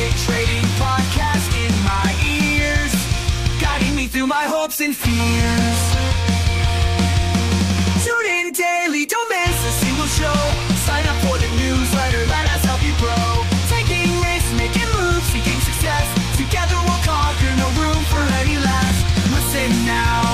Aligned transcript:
Pick 0.00 0.16
trading 0.24 0.64
podcast 0.80 1.44
in 1.60 1.68
my 1.84 2.08
ears, 2.24 2.88
guiding 3.60 3.94
me 3.94 4.06
through 4.06 4.26
my 4.26 4.44
hopes 4.44 4.80
and 4.80 4.96
fears. 4.96 5.80
Tune 8.00 8.24
in 8.24 8.52
daily, 8.56 9.04
don't 9.04 9.28
miss 9.28 9.60
a 9.60 9.72
single 9.84 10.08
show. 10.08 10.40
Sign 10.88 11.04
up 11.04 11.20
for 11.20 11.36
the 11.36 11.52
newsletter, 11.60 12.24
let 12.32 12.48
us 12.48 12.64
help 12.64 12.80
you 12.80 12.96
grow. 12.96 13.44
Taking 13.68 14.08
risks, 14.24 14.48
making 14.56 14.88
moves, 14.96 15.28
seeking 15.36 15.60
success. 15.68 16.08
Together 16.40 16.80
we'll 16.88 17.04
conquer, 17.04 17.52
no 17.60 17.68
room 17.76 18.00
for 18.08 18.24
any 18.40 18.56
less. 18.56 18.96
Listen 19.36 19.68
now. 19.84 20.24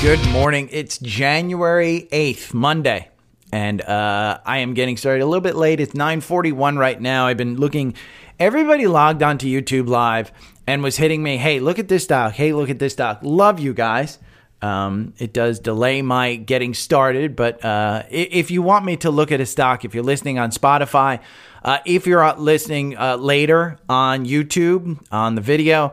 Good 0.00 0.22
morning. 0.30 0.68
It's 0.70 0.98
January 0.98 2.06
8th, 2.12 2.54
Monday. 2.54 3.08
And 3.50 3.80
uh, 3.80 4.38
I 4.44 4.58
am 4.58 4.74
getting 4.74 4.96
started 4.96 5.24
a 5.24 5.26
little 5.26 5.40
bit 5.40 5.56
late. 5.56 5.80
It's 5.80 5.94
9:41 5.94 6.78
right 6.78 7.00
now. 7.00 7.26
I've 7.26 7.38
been 7.38 7.56
looking 7.56 7.94
everybody 8.38 8.86
logged 8.86 9.22
onto 9.22 9.46
YouTube 9.46 9.88
live 9.88 10.32
and 10.66 10.82
was 10.82 10.96
hitting 10.96 11.22
me, 11.22 11.36
"Hey, 11.36 11.60
look 11.60 11.78
at 11.78 11.88
this 11.88 12.06
doc. 12.06 12.34
Hey, 12.34 12.52
look 12.52 12.70
at 12.70 12.78
this 12.78 12.94
doc. 12.94 13.20
Love 13.22 13.60
you 13.60 13.74
guys." 13.74 14.18
Um, 14.60 15.14
it 15.18 15.32
does 15.32 15.60
delay 15.60 16.02
my 16.02 16.34
getting 16.34 16.74
started, 16.74 17.36
but 17.36 17.64
uh, 17.64 18.02
if 18.10 18.50
you 18.50 18.60
want 18.60 18.84
me 18.84 18.96
to 18.98 19.10
look 19.10 19.30
at 19.30 19.40
a 19.40 19.46
stock, 19.46 19.84
if 19.84 19.94
you're 19.94 20.02
listening 20.02 20.38
on 20.38 20.50
Spotify, 20.50 21.20
uh, 21.64 21.78
if 21.84 22.06
you're 22.08 22.24
uh, 22.24 22.36
listening 22.36 22.96
uh, 22.96 23.16
later 23.16 23.78
on 23.88 24.26
YouTube 24.26 24.98
on 25.12 25.36
the 25.36 25.40
video, 25.40 25.92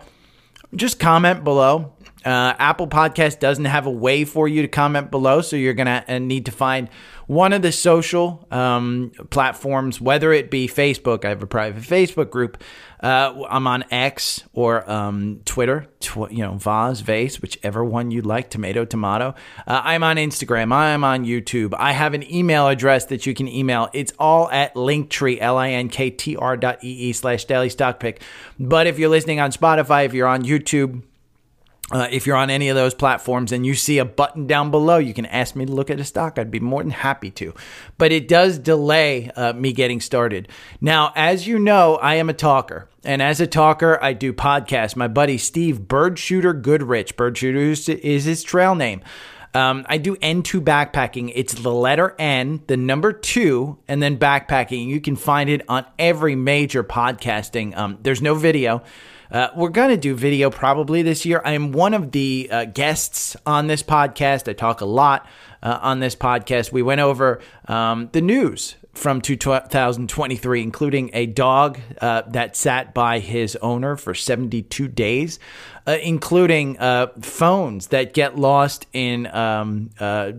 just 0.75 0.99
comment 0.99 1.43
below. 1.43 1.93
Uh, 2.25 2.55
Apple 2.57 2.87
Podcast 2.87 3.39
doesn't 3.39 3.65
have 3.65 3.85
a 3.85 3.91
way 3.91 4.25
for 4.25 4.47
you 4.47 4.61
to 4.63 4.67
comment 4.67 5.11
below, 5.11 5.41
so 5.41 5.55
you're 5.55 5.73
gonna 5.73 6.03
uh, 6.07 6.17
need 6.17 6.45
to 6.47 6.51
find 6.51 6.89
one 7.27 7.53
of 7.53 7.61
the 7.61 7.71
social 7.71 8.47
um, 8.51 9.11
platforms, 9.29 9.99
whether 9.99 10.31
it 10.31 10.51
be 10.51 10.67
Facebook. 10.67 11.25
I 11.25 11.29
have 11.29 11.41
a 11.41 11.47
private 11.47 11.83
Facebook 11.83 12.29
group. 12.29 12.61
Uh, 13.01 13.43
I'm 13.49 13.67
on 13.67 13.83
X 13.91 14.43
or 14.53 14.89
um, 14.89 15.41
Twitter. 15.45 15.87
Tw- 15.99 16.31
you 16.31 16.43
know, 16.43 16.55
Vaz, 16.55 17.01
Vase, 17.01 17.41
whichever 17.41 17.83
one 17.83 18.11
you 18.11 18.21
like. 18.21 18.49
Tomato, 18.49 18.85
tomato. 18.85 19.35
Uh, 19.67 19.81
I'm 19.83 20.03
on 20.03 20.17
Instagram. 20.17 20.73
I'm 20.73 21.03
on 21.03 21.25
YouTube. 21.25 21.73
I 21.77 21.91
have 21.91 22.13
an 22.13 22.23
email 22.31 22.67
address 22.67 23.05
that 23.05 23.25
you 23.25 23.33
can 23.33 23.47
email. 23.47 23.89
It's 23.93 24.13
all 24.17 24.49
at 24.49 24.73
Linktree, 24.75 25.39
L-I-N-K-T-R 25.39 26.57
dot 26.57 26.83
E-E 26.83 27.13
slash 27.13 27.45
Daily 27.45 27.69
Stock 27.69 27.99
Pick. 27.99 28.21
But 28.59 28.87
if 28.87 28.97
you're 28.97 29.09
listening 29.09 29.39
on 29.39 29.51
Spotify, 29.51 30.05
if 30.05 30.13
you're 30.13 30.27
on 30.27 30.43
YouTube, 30.43 31.03
uh, 31.91 32.07
if 32.09 32.25
you're 32.25 32.35
on 32.35 32.49
any 32.49 32.69
of 32.69 32.75
those 32.75 32.95
platforms 32.95 33.51
and 33.51 33.63
you 33.65 33.75
see 33.75 33.99
a 33.99 34.05
button 34.05 34.47
down 34.47 34.71
below, 34.71 34.97
you 34.97 35.13
can 35.13 35.27
ask 35.27 35.55
me 35.55 35.65
to 35.67 35.71
look 35.71 35.91
at 35.91 35.99
a 35.99 36.03
stock. 36.03 36.39
I'd 36.39 36.49
be 36.49 36.59
more 36.59 36.81
than 36.81 36.91
happy 36.91 37.29
to. 37.31 37.53
But 37.99 38.11
it 38.11 38.27
does 38.27 38.57
delay 38.57 39.29
uh, 39.35 39.53
me 39.53 39.71
getting 39.71 40.01
started. 40.01 40.47
Now, 40.81 41.13
as 41.15 41.47
you 41.47 41.59
know, 41.59 41.97
I 41.97 42.15
am 42.15 42.27
a 42.29 42.33
talker. 42.33 42.89
And 43.03 43.21
as 43.21 43.39
a 43.39 43.45
talker, 43.45 43.99
I 44.01 44.13
do 44.13 44.33
podcasts. 44.33 44.95
My 44.95 45.07
buddy 45.07 45.37
Steve 45.37 45.81
Birdshooter 45.87 46.53
Goodrich, 46.53 47.15
Birdshooter 47.15 47.71
is- 47.71 47.87
is 47.87 48.25
his 48.25 48.41
trail 48.41 48.73
name. 48.73 49.01
Um, 49.53 49.85
I 49.87 49.99
do 49.99 50.15
N2 50.17 50.59
backpacking. 50.61 51.31
It's 51.33 51.53
the 51.53 51.71
letter 51.71 52.13
N, 52.19 52.61
the 52.67 52.75
number 52.75 53.13
two, 53.13 53.77
and 53.87 54.03
then 54.03 54.17
backpacking. 54.17 54.87
You 54.87 54.99
can 54.99 55.15
find 55.15 55.49
it 55.49 55.61
on 55.69 55.85
every 55.97 56.35
major 56.35 56.83
podcasting. 56.83 57.77
Um, 57.77 57.97
there's 58.01 58.21
no 58.21 58.33
video. 58.35 58.81
Uh, 59.31 59.49
we're 59.55 59.69
going 59.69 59.89
to 59.89 59.97
do 59.97 60.15
video 60.15 60.49
probably 60.49 61.01
this 61.01 61.25
year. 61.25 61.41
I 61.43 61.51
am 61.51 61.71
one 61.71 61.93
of 61.93 62.11
the 62.11 62.49
uh, 62.51 62.65
guests 62.65 63.35
on 63.45 63.67
this 63.67 63.83
podcast. 63.83 64.47
I 64.47 64.53
talk 64.53 64.81
a 64.81 64.85
lot 64.85 65.27
uh, 65.63 65.79
on 65.81 65.99
this 65.99 66.15
podcast. 66.15 66.71
We 66.71 66.81
went 66.81 67.01
over 67.01 67.41
um, 67.67 68.09
the 68.11 68.21
news 68.21 68.75
from 68.95 69.21
2023, 69.21 70.61
including 70.61 71.09
a 71.13 71.25
dog 71.25 71.79
uh, 72.01 72.23
that 72.27 72.55
sat 72.55 72.93
by 72.93 73.19
his 73.19 73.55
owner 73.57 73.97
for 73.97 74.13
72 74.13 74.87
days, 74.87 75.37
uh, 75.85 75.97
including 76.01 76.79
uh, 76.79 77.07
phones 77.21 77.87
that 77.87 78.13
get 78.13 78.37
lost 78.37 78.87
in 78.93 79.27
um, 79.27 79.89
uh, 79.99 80.31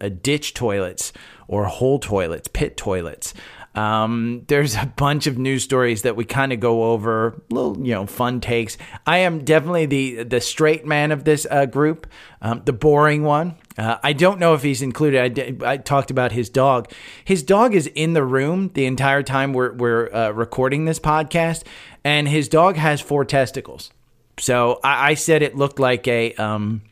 uh, 0.00 0.08
ditch 0.20 0.54
toilets 0.54 1.12
or 1.46 1.64
hole 1.66 1.98
toilets, 1.98 2.48
pit 2.48 2.76
toilets. 2.76 3.32
Um, 3.74 4.42
there's 4.48 4.74
a 4.74 4.92
bunch 4.96 5.26
of 5.26 5.38
news 5.38 5.62
stories 5.62 6.02
that 6.02 6.16
we 6.16 6.24
kind 6.24 6.52
of 6.52 6.58
go 6.58 6.92
over, 6.92 7.40
little 7.50 7.76
you 7.86 7.94
know 7.94 8.06
fun 8.06 8.40
takes. 8.40 8.76
I 9.06 9.18
am 9.18 9.44
definitely 9.44 9.86
the 9.86 10.24
the 10.24 10.40
straight 10.40 10.84
man 10.84 11.12
of 11.12 11.24
this 11.24 11.46
uh, 11.50 11.66
group, 11.66 12.06
um, 12.42 12.62
the 12.64 12.72
boring 12.72 13.22
one. 13.22 13.56
Uh, 13.78 13.98
I 14.02 14.12
don't 14.12 14.40
know 14.40 14.54
if 14.54 14.62
he's 14.62 14.82
included. 14.82 15.62
I, 15.62 15.72
I 15.72 15.76
talked 15.76 16.10
about 16.10 16.32
his 16.32 16.50
dog. 16.50 16.90
His 17.24 17.42
dog 17.42 17.74
is 17.74 17.86
in 17.86 18.12
the 18.12 18.24
room 18.24 18.70
the 18.74 18.86
entire 18.86 19.22
time 19.22 19.52
we're 19.52 19.72
we're 19.72 20.12
uh, 20.12 20.30
recording 20.30 20.84
this 20.84 20.98
podcast, 20.98 21.62
and 22.02 22.26
his 22.28 22.48
dog 22.48 22.76
has 22.76 23.00
four 23.00 23.24
testicles. 23.24 23.92
So 24.38 24.80
I, 24.82 25.10
I 25.10 25.14
said 25.14 25.42
it 25.42 25.56
looked 25.56 25.78
like 25.78 26.08
a 26.08 26.34
um, 26.34 26.82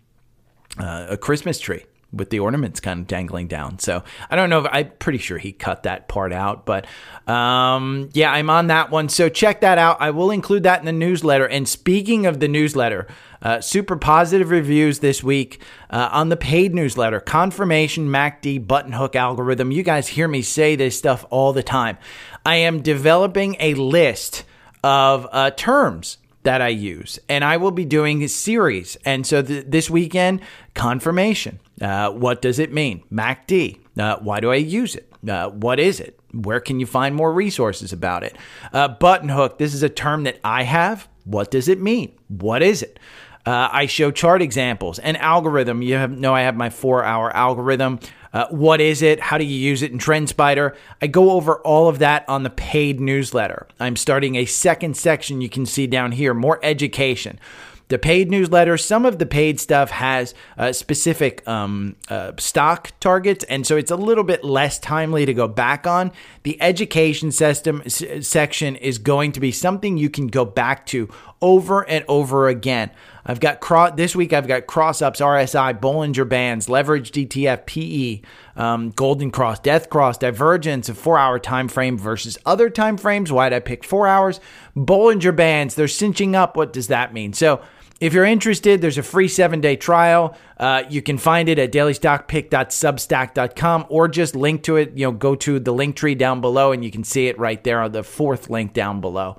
uh, 0.79 1.07
a 1.11 1.17
Christmas 1.17 1.59
tree 1.59 1.85
with 2.13 2.31
the 2.31 2.39
ornaments 2.39 2.81
kind 2.81 3.01
of 3.01 3.07
dangling 3.07 3.49
down. 3.49 3.79
So 3.79 4.03
I 4.31 4.37
don't 4.37 4.49
know 4.49 4.61
if 4.61 4.67
I'm 4.73 4.91
pretty 4.99 5.19
sure 5.19 5.37
he 5.37 5.53
cut 5.53 5.83
that 5.83 6.09
part 6.09 6.33
out, 6.33 6.65
but 6.65 6.87
um, 7.27 8.09
yeah, 8.15 8.33
I'm 8.33 8.49
on 8.49 8.69
that 8.69 8.91
one. 8.91 9.09
So 9.11 9.29
check 9.29 9.61
that 9.61 9.77
out. 9.77 9.99
I 10.01 10.11
will 10.11 10.31
include 10.31 10.63
that 10.63 10.81
in 10.81 10.87
the 10.87 10.93
newsletter. 10.93 11.47
And 11.47 11.69
speaking 11.69 12.25
of 12.25 12.41
the 12.41 12.49
newsletter, 12.49 13.07
uh, 13.43 13.61
super 13.61 13.97
positive 13.97 14.51
reviews 14.51 15.01
this 15.01 15.23
week 15.23 15.61
uh, 15.91 16.09
on 16.11 16.31
the 16.31 16.37
paid 16.37 16.75
newsletter. 16.75 17.21
Confirmation 17.21 18.09
MACD 18.09 18.67
button 18.67 18.93
hook 18.93 19.15
algorithm. 19.15 19.71
You 19.71 19.83
guys 19.83 20.09
hear 20.09 20.29
me 20.29 20.43
say 20.43 20.77
this 20.77 20.97
stuff 20.97 21.27
all 21.31 21.53
the 21.53 21.63
time. 21.63 21.99
I 22.45 22.57
am 22.57 22.81
developing 22.81 23.57
a 23.61 23.75
list 23.75 24.45
of 24.83 25.27
uh, 25.31 25.51
terms 25.51 26.19
that 26.45 26.63
I 26.63 26.69
use, 26.69 27.19
and 27.29 27.45
I 27.45 27.59
will 27.59 27.73
be 27.73 27.85
doing 27.85 28.23
a 28.23 28.29
series. 28.29 28.97
And 29.05 29.27
so 29.27 29.43
th- 29.43 29.67
this 29.69 29.91
weekend, 29.91 30.41
confirmation. 30.75 31.61
Uh, 31.81 32.11
what 32.11 32.43
does 32.43 32.59
it 32.59 32.73
mean? 32.73 33.05
MACD. 33.13 33.81
Uh, 33.99 34.17
why 34.19 34.41
do 34.41 34.51
I 34.51 34.57
use 34.57 34.95
it? 34.95 35.13
Uh, 35.29 35.51
what 35.51 35.79
is 35.79 36.01
it? 36.01 36.19
Where 36.33 36.61
can 36.61 36.79
you 36.81 36.87
find 36.87 37.15
more 37.15 37.33
resources 37.33 37.93
about 37.93 38.23
it? 38.23 38.37
Uh, 38.73 38.89
button 38.89 39.29
hook. 39.29 39.59
This 39.59 39.75
is 39.75 39.83
a 39.83 39.89
term 39.89 40.25
that 40.25 40.39
I 40.45 40.65
have. 40.65 41.09
What 41.25 41.51
does 41.51 41.69
it 41.69 41.81
mean? 41.81 42.13
What 42.29 42.63
is 42.63 42.83
it? 42.83 42.99
Uh, 43.47 43.69
I 43.73 43.87
show 43.87 44.11
chart 44.11 44.43
examples 44.43 44.99
and 44.99 45.17
algorithm. 45.17 45.81
You 45.81 45.95
have, 45.95 46.11
know 46.11 46.35
I 46.35 46.43
have 46.43 46.57
my 46.57 46.71
four 46.71 47.05
hour 47.05 47.35
algorithm. 47.35 47.99
Uh, 48.33 48.47
what 48.51 48.81
is 48.81 49.01
it? 49.01 49.21
How 49.21 49.39
do 49.39 49.45
you 49.45 49.57
use 49.57 49.83
it 49.83 49.91
in 49.91 49.99
TrendSpider? 49.99 50.77
I 51.01 51.07
go 51.07 51.31
over 51.31 51.57
all 51.61 51.89
of 51.89 51.99
that 52.01 52.29
on 52.29 52.43
the 52.43 52.51
paid 52.51 53.01
newsletter. 53.01 53.67
I'm 53.81 53.97
starting 53.97 54.37
a 54.37 54.45
second 54.45 54.97
section 54.99 55.41
you 55.41 55.49
can 55.49 55.65
see 55.65 55.87
down 55.87 56.13
here, 56.13 56.35
more 56.35 56.61
education. 56.63 57.41
The 57.89 57.99
paid 57.99 58.31
newsletter, 58.31 58.77
some 58.77 59.07
of 59.07 59.19
the 59.19 59.25
paid 59.25 59.59
stuff 59.59 59.91
has 59.91 60.35
uh, 60.59 60.73
specific 60.73 61.47
um, 61.49 61.97
uh, 62.11 62.33
stock 62.39 62.93
targets, 63.01 63.45
and 63.45 63.67
so 63.67 63.79
it's 63.79 63.91
a 63.91 63.97
little 63.97 64.25
bit 64.25 64.45
less 64.45 64.79
timely 64.79 65.25
to 65.25 65.33
go 65.33 65.49
back 65.49 65.87
on. 65.87 66.13
The 66.43 66.61
education 66.61 67.33
system 67.33 67.83
s- 67.87 68.03
section 68.21 68.77
is 68.77 68.99
going 68.99 69.33
to 69.33 69.41
be 69.41 69.51
something 69.53 69.97
you 69.97 70.11
can 70.11 70.27
go 70.27 70.45
back 70.45 70.85
to 70.87 71.09
over 71.41 71.89
and 71.89 72.05
over 72.09 72.49
again. 72.49 72.91
I've 73.25 73.41
got 73.41 73.61
cro- 73.61 73.95
this 73.95 74.15
week. 74.15 74.33
I've 74.35 74.49
got 74.49 74.67
cross 74.67 75.01
ups, 75.01 75.21
RSI, 75.21 75.79
Bollinger 75.81 76.29
Bands, 76.29 76.69
Leverage 76.69 77.13
ETF, 77.13 77.65
PE, 77.67 78.21
um, 78.57 78.91
Golden 78.91 79.31
Cross, 79.31 79.61
Death 79.61 79.89
Cross, 79.89 80.19
Divergence, 80.19 80.89
a 80.91 80.95
four 80.95 81.19
hour 81.19 81.39
time 81.39 81.69
frame 81.69 81.97
versus 81.97 82.37
other 82.45 82.69
time 82.69 82.99
frames. 82.99 83.33
Why'd 83.33 83.53
I 83.55 83.61
pick 83.61 83.83
four 83.85 84.07
hours? 84.07 84.41
Bollinger 84.77 85.35
Bands, 85.35 85.75
they're 85.75 85.89
cinching 85.89 86.35
up. 86.37 86.57
What 86.57 86.73
does 86.73 86.89
that 86.89 87.13
mean? 87.15 87.33
So 87.33 87.61
if 88.01 88.13
you're 88.13 88.25
interested, 88.25 88.81
there's 88.81 88.99
a 88.99 89.03
free 89.03 89.29
seven 89.29 89.61
day 89.61 89.77
trial. 89.77 90.37
Uh, 90.57 90.85
you 90.89 91.03
can 91.03 91.19
find 91.19 91.49
it 91.49 91.59
at 91.59 91.73
dailystockpick.substack.com 91.73 93.87
or 93.89 94.09
just 94.09 94.37
link 94.37 94.63
to 94.65 94.77
it. 94.77 94.97
You 94.97 95.07
know, 95.07 95.13
go 95.13 95.35
to 95.37 95.59
the 95.59 95.73
link 95.73 95.97
tree 95.97 96.15
down 96.15 96.41
below 96.41 96.73
and 96.73 96.85
you 96.85 96.91
can 96.91 97.05
see 97.05 97.27
it 97.27 97.39
right 97.39 97.63
there 97.65 97.81
on 97.81 97.93
the 97.93 98.03
fourth 98.03 98.51
link 98.51 98.73
down 98.73 99.01
below. 99.01 99.39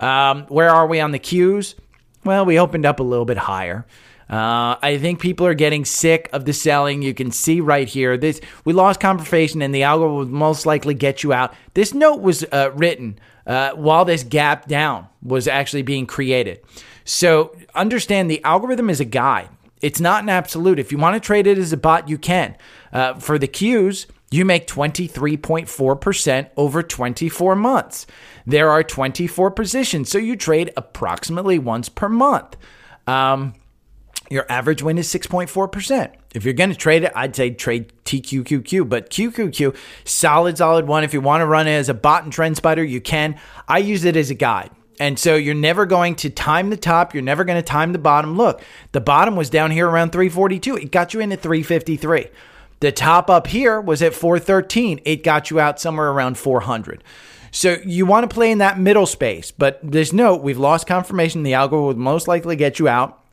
Um, 0.00 0.46
where 0.48 0.70
are 0.70 0.86
we 0.86 1.00
on 1.00 1.12
the 1.12 1.18
cues? 1.18 1.74
Well, 2.24 2.44
we 2.44 2.58
opened 2.58 2.86
up 2.86 3.00
a 3.00 3.04
little 3.04 3.24
bit 3.24 3.38
higher. 3.38 3.86
Uh, 4.28 4.76
I 4.80 4.98
think 4.98 5.20
people 5.20 5.46
are 5.46 5.54
getting 5.54 5.84
sick 5.84 6.28
of 6.32 6.44
the 6.44 6.52
selling. 6.52 7.02
You 7.02 7.14
can 7.14 7.32
see 7.32 7.60
right 7.60 7.88
here. 7.88 8.16
This 8.16 8.40
we 8.64 8.72
lost 8.72 9.00
confirmation, 9.00 9.60
and 9.60 9.74
the 9.74 9.80
algo 9.80 10.18
will 10.18 10.26
most 10.26 10.66
likely 10.66 10.94
get 10.94 11.24
you 11.24 11.32
out. 11.32 11.52
This 11.74 11.94
note 11.94 12.20
was 12.20 12.44
uh, 12.52 12.70
written 12.74 13.18
uh, 13.44 13.72
while 13.72 14.04
this 14.04 14.22
gap 14.22 14.68
down 14.68 15.08
was 15.20 15.48
actually 15.48 15.82
being 15.82 16.06
created. 16.06 16.60
So 17.10 17.56
understand 17.74 18.30
the 18.30 18.42
algorithm 18.44 18.88
is 18.88 19.00
a 19.00 19.04
guide. 19.04 19.48
It's 19.82 19.98
not 19.98 20.22
an 20.22 20.28
absolute. 20.28 20.78
If 20.78 20.92
you 20.92 20.98
want 20.98 21.20
to 21.20 21.26
trade 21.26 21.48
it 21.48 21.58
as 21.58 21.72
a 21.72 21.76
bot, 21.76 22.08
you 22.08 22.16
can. 22.16 22.56
Uh, 22.92 23.14
for 23.14 23.36
the 23.36 23.48
cues, 23.48 24.06
you 24.30 24.44
make 24.44 24.68
23.4% 24.68 26.50
over 26.56 26.82
24 26.84 27.56
months. 27.56 28.06
There 28.46 28.70
are 28.70 28.84
24 28.84 29.50
positions, 29.50 30.08
so 30.08 30.18
you 30.18 30.36
trade 30.36 30.72
approximately 30.76 31.58
once 31.58 31.88
per 31.88 32.08
month. 32.08 32.56
Um, 33.08 33.54
your 34.30 34.46
average 34.48 34.80
win 34.80 34.96
is 34.96 35.12
6.4%. 35.12 36.12
If 36.32 36.44
you're 36.44 36.54
going 36.54 36.70
to 36.70 36.76
trade 36.76 37.02
it, 37.02 37.12
I'd 37.16 37.34
say 37.34 37.50
trade 37.50 37.92
TQQQ, 38.04 38.88
but 38.88 39.10
QQQ, 39.10 39.76
solid, 40.04 40.58
solid 40.58 40.86
one. 40.86 41.02
If 41.02 41.12
you 41.12 41.20
want 41.20 41.40
to 41.40 41.46
run 41.46 41.66
it 41.66 41.72
as 41.72 41.88
a 41.88 41.94
bot 41.94 42.22
and 42.22 42.32
TrendSpider, 42.32 42.88
you 42.88 43.00
can. 43.00 43.36
I 43.66 43.78
use 43.78 44.04
it 44.04 44.14
as 44.14 44.30
a 44.30 44.34
guide. 44.34 44.70
And 45.00 45.18
so 45.18 45.34
you're 45.34 45.54
never 45.54 45.86
going 45.86 46.14
to 46.16 46.28
time 46.28 46.68
the 46.68 46.76
top. 46.76 47.14
You're 47.14 47.22
never 47.22 47.42
going 47.42 47.56
to 47.56 47.66
time 47.66 47.92
the 47.92 47.98
bottom. 47.98 48.36
Look, 48.36 48.62
the 48.92 49.00
bottom 49.00 49.34
was 49.34 49.48
down 49.48 49.70
here 49.70 49.88
around 49.88 50.12
342. 50.12 50.76
It 50.76 50.92
got 50.92 51.14
you 51.14 51.20
in 51.20 51.32
at 51.32 51.40
353. 51.40 52.28
The 52.80 52.92
top 52.92 53.30
up 53.30 53.46
here 53.46 53.80
was 53.80 54.02
at 54.02 54.14
413. 54.14 55.00
It 55.06 55.24
got 55.24 55.50
you 55.50 55.58
out 55.58 55.80
somewhere 55.80 56.10
around 56.10 56.36
400. 56.36 57.02
So 57.50 57.78
you 57.84 58.04
want 58.04 58.28
to 58.28 58.34
play 58.34 58.50
in 58.50 58.58
that 58.58 58.78
middle 58.78 59.06
space, 59.06 59.50
but 59.50 59.80
this 59.82 60.12
note, 60.12 60.42
we've 60.42 60.58
lost 60.58 60.86
confirmation. 60.86 61.42
The 61.42 61.52
algo 61.52 61.86
would 61.86 61.96
most 61.96 62.28
likely 62.28 62.54
get 62.54 62.78
you 62.78 62.86
out. 62.86 63.24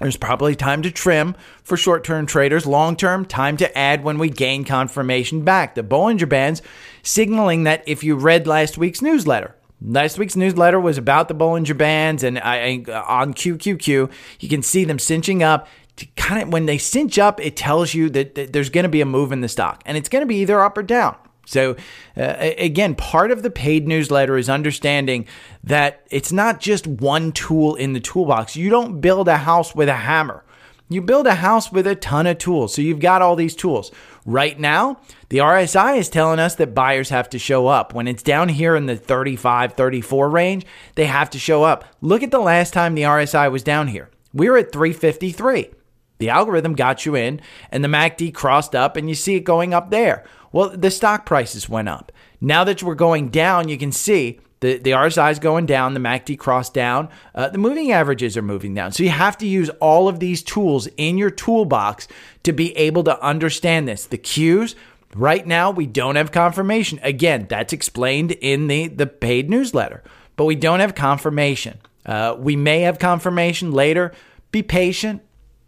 There's 0.00 0.16
probably 0.16 0.56
time 0.56 0.82
to 0.82 0.90
trim 0.90 1.36
for 1.62 1.76
short 1.76 2.04
term 2.04 2.26
traders. 2.26 2.66
Long 2.66 2.96
term, 2.96 3.24
time 3.24 3.56
to 3.58 3.78
add 3.78 4.02
when 4.02 4.18
we 4.18 4.30
gain 4.30 4.64
confirmation 4.64 5.42
back. 5.42 5.74
The 5.74 5.82
Bollinger 5.82 6.28
Bands 6.28 6.60
signaling 7.02 7.64
that 7.64 7.84
if 7.86 8.02
you 8.02 8.16
read 8.16 8.46
last 8.46 8.76
week's 8.76 9.00
newsletter, 9.00 9.54
Last 9.80 10.18
week's 10.18 10.36
newsletter 10.36 10.80
was 10.80 10.96
about 10.96 11.28
the 11.28 11.34
Bollinger 11.34 11.76
Bands, 11.76 12.22
and 12.22 12.38
I, 12.38 12.76
on 13.06 13.34
QQQ, 13.34 14.10
you 14.40 14.48
can 14.48 14.62
see 14.62 14.84
them 14.84 14.98
cinching 14.98 15.42
up. 15.42 15.68
To 15.96 16.06
kind 16.16 16.42
of 16.42 16.52
when 16.52 16.66
they 16.66 16.76
cinch 16.76 17.18
up, 17.18 17.40
it 17.40 17.56
tells 17.56 17.94
you 17.94 18.10
that, 18.10 18.34
that 18.34 18.52
there's 18.52 18.68
going 18.68 18.84
to 18.84 18.88
be 18.88 19.00
a 19.00 19.06
move 19.06 19.32
in 19.32 19.40
the 19.40 19.48
stock, 19.48 19.82
and 19.86 19.96
it's 19.96 20.10
going 20.10 20.20
to 20.20 20.26
be 20.26 20.36
either 20.36 20.60
up 20.60 20.76
or 20.76 20.82
down. 20.82 21.16
So, 21.46 21.76
uh, 22.16 22.34
again, 22.58 22.94
part 22.96 23.30
of 23.30 23.42
the 23.42 23.50
paid 23.50 23.86
newsletter 23.86 24.36
is 24.36 24.50
understanding 24.50 25.26
that 25.64 26.06
it's 26.10 26.32
not 26.32 26.60
just 26.60 26.86
one 26.86 27.32
tool 27.32 27.76
in 27.76 27.92
the 27.92 28.00
toolbox. 28.00 28.56
You 28.56 28.68
don't 28.68 29.00
build 29.00 29.28
a 29.28 29.38
house 29.38 29.74
with 29.74 29.88
a 29.88 29.94
hammer. 29.94 30.44
You 30.88 31.02
build 31.02 31.26
a 31.26 31.36
house 31.36 31.72
with 31.72 31.86
a 31.86 31.96
ton 31.96 32.26
of 32.26 32.38
tools. 32.38 32.74
So 32.74 32.82
you've 32.82 33.00
got 33.00 33.22
all 33.22 33.34
these 33.34 33.56
tools. 33.56 33.90
Right 34.24 34.58
now, 34.58 35.00
the 35.28 35.38
RSI 35.38 35.98
is 35.98 36.08
telling 36.08 36.38
us 36.38 36.54
that 36.56 36.74
buyers 36.74 37.08
have 37.08 37.28
to 37.30 37.38
show 37.38 37.66
up. 37.66 37.92
When 37.92 38.06
it's 38.06 38.22
down 38.22 38.48
here 38.48 38.76
in 38.76 38.86
the 38.86 38.96
35, 38.96 39.72
34 39.72 40.30
range, 40.30 40.66
they 40.94 41.06
have 41.06 41.30
to 41.30 41.38
show 41.38 41.64
up. 41.64 41.84
Look 42.00 42.22
at 42.22 42.30
the 42.30 42.38
last 42.38 42.72
time 42.72 42.94
the 42.94 43.02
RSI 43.02 43.50
was 43.50 43.62
down 43.64 43.88
here. 43.88 44.10
We 44.32 44.48
were 44.48 44.58
at 44.58 44.72
353. 44.72 45.70
The 46.18 46.30
algorithm 46.30 46.74
got 46.74 47.04
you 47.04 47.14
in, 47.14 47.40
and 47.70 47.84
the 47.84 47.88
MACD 47.88 48.32
crossed 48.32 48.74
up, 48.74 48.96
and 48.96 49.08
you 49.08 49.14
see 49.14 49.34
it 49.34 49.40
going 49.40 49.74
up 49.74 49.90
there. 49.90 50.24
Well, 50.52 50.70
the 50.70 50.90
stock 50.90 51.26
prices 51.26 51.68
went 51.68 51.88
up. 51.88 52.10
Now 52.40 52.64
that 52.64 52.82
we're 52.82 52.94
going 52.94 53.28
down, 53.28 53.68
you 53.68 53.76
can 53.76 53.92
see 53.92 54.40
the, 54.66 54.78
the 54.78 54.90
RSI 54.90 55.30
is 55.30 55.38
going 55.38 55.64
down, 55.64 55.94
the 55.94 56.00
MACD 56.00 56.36
crossed 56.36 56.74
down, 56.74 57.08
uh, 57.34 57.48
the 57.48 57.58
moving 57.58 57.92
averages 57.92 58.36
are 58.36 58.42
moving 58.42 58.74
down. 58.74 58.90
So 58.90 59.04
you 59.04 59.10
have 59.10 59.38
to 59.38 59.46
use 59.46 59.70
all 59.80 60.08
of 60.08 60.18
these 60.18 60.42
tools 60.42 60.88
in 60.96 61.16
your 61.18 61.30
toolbox 61.30 62.08
to 62.42 62.52
be 62.52 62.76
able 62.76 63.04
to 63.04 63.22
understand 63.24 63.86
this. 63.86 64.06
The 64.06 64.18
cues, 64.18 64.74
right 65.14 65.46
now, 65.46 65.70
we 65.70 65.86
don't 65.86 66.16
have 66.16 66.32
confirmation. 66.32 66.98
Again, 67.04 67.46
that's 67.48 67.72
explained 67.72 68.32
in 68.32 68.66
the, 68.66 68.88
the 68.88 69.06
paid 69.06 69.48
newsletter, 69.48 70.02
but 70.34 70.46
we 70.46 70.56
don't 70.56 70.80
have 70.80 70.96
confirmation. 70.96 71.78
Uh, 72.04 72.34
we 72.36 72.56
may 72.56 72.80
have 72.80 72.98
confirmation 72.98 73.70
later. 73.70 74.12
Be 74.50 74.62
patient. 74.62 75.22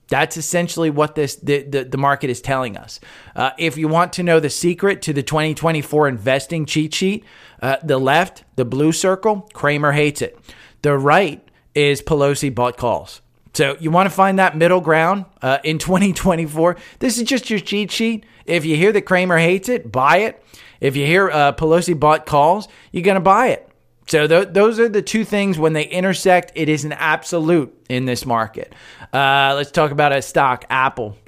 That's 0.08 0.36
essentially 0.36 0.90
what 0.90 1.14
this 1.14 1.36
the, 1.36 1.62
the, 1.62 1.84
the 1.84 1.98
market 1.98 2.30
is 2.30 2.40
telling 2.40 2.76
us. 2.76 2.98
Uh, 3.36 3.50
if 3.58 3.76
you 3.76 3.88
want 3.88 4.12
to 4.14 4.22
know 4.22 4.40
the 4.40 4.50
secret 4.50 5.02
to 5.02 5.12
the 5.12 5.22
2024 5.22 6.08
investing 6.08 6.64
cheat 6.64 6.94
sheet, 6.94 7.24
uh, 7.60 7.76
the 7.82 7.98
left, 7.98 8.44
the 8.56 8.64
blue 8.64 8.92
circle, 8.92 9.48
Cramer 9.52 9.92
hates 9.92 10.22
it. 10.22 10.38
The 10.82 10.96
right 10.96 11.46
is 11.74 12.00
Pelosi 12.02 12.54
bought 12.54 12.76
calls. 12.76 13.20
So 13.54 13.76
you 13.80 13.90
want 13.90 14.08
to 14.08 14.14
find 14.14 14.38
that 14.38 14.56
middle 14.56 14.80
ground 14.80 15.24
uh, 15.42 15.58
in 15.64 15.78
2024. 15.78 16.76
This 17.00 17.18
is 17.18 17.24
just 17.24 17.50
your 17.50 17.58
cheat 17.58 17.90
sheet. 17.90 18.24
If 18.46 18.64
you 18.64 18.76
hear 18.76 18.92
that 18.92 19.02
Cramer 19.02 19.38
hates 19.38 19.68
it, 19.68 19.90
buy 19.90 20.18
it. 20.18 20.42
If 20.80 20.96
you 20.96 21.04
hear 21.06 21.30
uh, 21.30 21.52
Pelosi 21.52 21.98
bought 21.98 22.24
calls, 22.24 22.68
you're 22.92 23.02
going 23.02 23.16
to 23.16 23.20
buy 23.20 23.48
it. 23.48 23.68
So 24.08 24.26
th- 24.26 24.48
those 24.52 24.80
are 24.80 24.88
the 24.88 25.02
two 25.02 25.24
things 25.24 25.58
when 25.58 25.74
they 25.74 25.84
intersect. 25.84 26.52
It 26.54 26.68
is 26.68 26.84
an 26.84 26.92
absolute 26.92 27.74
in 27.90 28.06
this 28.06 28.24
market. 28.24 28.74
Uh, 29.12 29.52
let's 29.56 29.70
talk 29.70 29.90
about 29.90 30.12
a 30.12 30.22
stock, 30.22 30.64
Apple. 30.70 31.18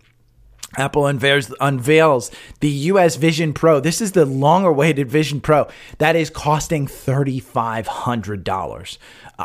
Apple 0.76 1.06
unveils, 1.06 1.52
unveils 1.60 2.30
the 2.60 2.68
US 2.68 3.16
Vision 3.16 3.52
Pro. 3.52 3.80
This 3.80 4.00
is 4.00 4.12
the 4.12 4.24
long 4.24 4.64
awaited 4.64 5.10
Vision 5.10 5.40
Pro 5.40 5.66
that 5.98 6.14
is 6.14 6.30
costing 6.30 6.86
$3,500. 6.86 8.98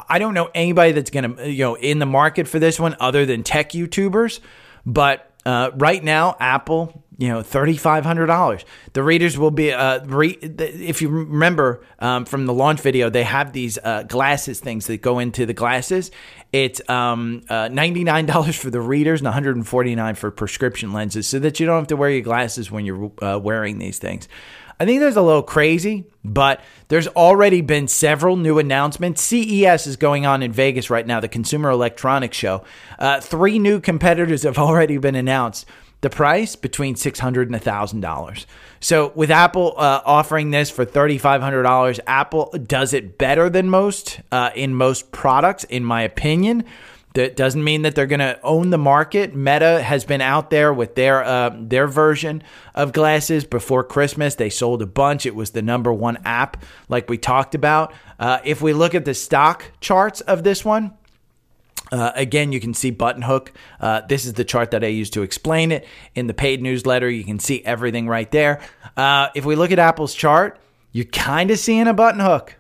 I 0.08 0.20
don't 0.20 0.36
know 0.36 0.52
anybody 0.54 0.92
that's 0.92 1.10
going 1.10 1.36
to, 1.36 1.50
you 1.50 1.64
know, 1.64 1.74
in 1.76 1.98
the 2.00 2.06
market 2.06 2.48
for 2.48 2.60
this 2.60 2.80
one 2.80 2.96
other 3.00 3.26
than 3.26 3.42
tech 3.44 3.72
YouTubers, 3.72 4.40
but 4.86 5.32
uh, 5.46 5.72
right 5.76 6.04
now, 6.04 6.36
Apple, 6.40 7.04
you 7.18 7.30
know, 7.30 7.42
thirty 7.42 7.78
five 7.78 8.04
hundred 8.04 8.28
dollars. 8.28 8.66
The 8.94 9.04
readers 9.04 9.38
will 9.38 9.52
be, 9.52 9.72
uh, 9.72 10.04
re- 10.06 10.38
if 10.42 11.02
you 11.02 11.10
remember 11.10 11.84
um, 12.00 12.26
from 12.26 12.46
the 12.46 12.54
launch 12.54 12.82
video, 12.82 13.10
they 13.10 13.24
have 13.24 13.54
these 13.54 13.78
uh, 13.84 14.04
glasses 14.04 14.60
things 14.60 14.88
that 14.88 15.02
go 15.02 15.20
into 15.20 15.46
the 15.46 15.54
glasses. 15.54 16.12
It's 16.52 16.88
um, 16.90 17.44
uh, 17.50 17.70
ninety 17.70 18.04
nine 18.04 18.26
dollars 18.34 18.58
for 18.58 18.70
the 18.70 18.82
readers 18.82 19.22
and 19.22 19.26
one 19.26 19.34
hundred 19.34 19.56
and 19.56 19.68
forty 19.68 19.96
nine 19.96 20.16
for 20.16 20.30
prescription 20.32 20.94
lenses, 20.94 21.28
so 21.28 21.40
that 21.40 21.60
you 21.60 21.66
don't 21.66 21.78
have 21.78 21.88
to 21.88 21.96
wear 21.96 22.10
your 22.10 22.22
glasses 22.22 22.70
when 22.70 22.86
you're 22.86 23.12
uh, 23.22 23.40
wearing 23.42 23.80
these 23.80 24.00
things. 24.00 24.28
I 24.78 24.86
think 24.86 25.00
that's 25.00 25.16
a 25.16 25.22
little 25.22 25.42
crazy, 25.42 26.04
but 26.24 26.62
there's 26.90 27.08
already 27.08 27.62
been 27.62 27.88
several 27.88 28.36
new 28.36 28.60
announcements. 28.60 29.22
CES 29.22 29.88
is 29.88 29.96
going 29.96 30.26
on 30.26 30.44
in 30.44 30.52
Vegas 30.52 30.90
right 30.90 31.08
now, 31.08 31.22
the 31.22 31.30
Consumer 31.30 31.70
Electronics 31.70 32.36
Show. 32.36 32.66
Uh, 33.00 33.22
three 33.22 33.58
new 33.58 33.80
competitors 33.80 34.44
have 34.44 34.58
already 34.58 34.98
been 34.98 35.16
announced. 35.16 35.66
The 36.02 36.10
price 36.10 36.56
between 36.56 36.96
six 36.96 37.20
hundred 37.20 37.50
and 37.50 37.62
thousand 37.62 38.02
dollars. 38.02 38.46
So 38.80 39.12
with 39.16 39.32
Apple 39.32 39.74
uh, 39.76 40.02
offering 40.06 40.52
this 40.52 40.70
for 40.70 40.86
thirty 40.86 41.18
five 41.18 41.42
hundred 41.42 41.64
dollars, 41.64 42.00
Apple 42.06 42.54
does 42.68 42.94
it 42.94 43.18
better 43.18 43.50
than 43.50 43.70
most 43.70 44.20
uh, 44.32 44.52
in 44.56 44.76
most 44.76 45.12
products, 45.12 45.64
in 45.64 45.84
my 45.84 46.04
opinion. 46.04 46.64
That 47.16 47.38
doesn't 47.38 47.64
mean 47.64 47.84
that 47.84 47.96
they're 47.96 48.08
going 48.08 48.20
to 48.20 48.38
own 48.44 48.72
the 48.72 48.78
market. 48.78 49.34
Meta 49.34 49.82
has 49.82 50.04
been 50.04 50.20
out 50.20 50.50
there 50.50 50.74
with 50.74 50.96
their 50.96 51.24
uh, 51.24 51.56
their 51.58 51.88
version 51.88 52.44
of 52.76 52.92
glasses 52.92 53.46
before 53.46 53.86
Christmas. 53.86 54.36
They 54.36 54.50
sold 54.50 54.82
a 54.82 54.86
bunch. 54.86 55.26
It 55.26 55.34
was 55.34 55.52
the 55.52 55.62
number 55.62 55.94
one 55.94 56.18
app, 56.26 56.62
like 56.90 57.10
we 57.10 57.18
talked 57.18 57.56
about. 57.56 57.94
Uh, 58.20 58.40
if 58.44 58.62
we 58.62 58.74
look 58.74 58.94
at 58.94 59.06
the 59.06 59.14
stock 59.14 59.64
charts 59.80 60.20
of 60.20 60.44
this 60.44 60.66
one, 60.66 60.92
uh, 61.96 62.12
again, 62.16 62.52
you 62.52 62.60
can 62.60 62.74
see 62.74 62.92
button 62.92 63.22
hook. 63.22 63.54
Uh, 63.80 64.02
this 64.02 64.26
is 64.26 64.34
the 64.34 64.44
chart 64.44 64.72
that 64.72 64.84
I 64.84 64.88
use 64.88 65.10
to 65.12 65.22
explain 65.22 65.72
it. 65.72 65.88
In 66.14 66.28
the 66.28 66.34
paid 66.34 66.62
newsletter, 66.62 67.10
you 67.10 67.24
can 67.24 67.40
see 67.40 67.64
everything 67.64 68.08
right 68.10 68.30
there. 68.32 68.62
Uh, 68.98 69.30
if 69.34 69.46
we 69.46 69.56
look 69.56 69.72
at 69.72 69.80
Apple's 69.80 70.14
chart, 70.14 70.60
you're 70.92 71.06
kind 71.06 71.52
of 71.52 71.60
seeing 71.60 71.88
a 71.88 71.94
button 71.94 72.20
hook. 72.20 72.56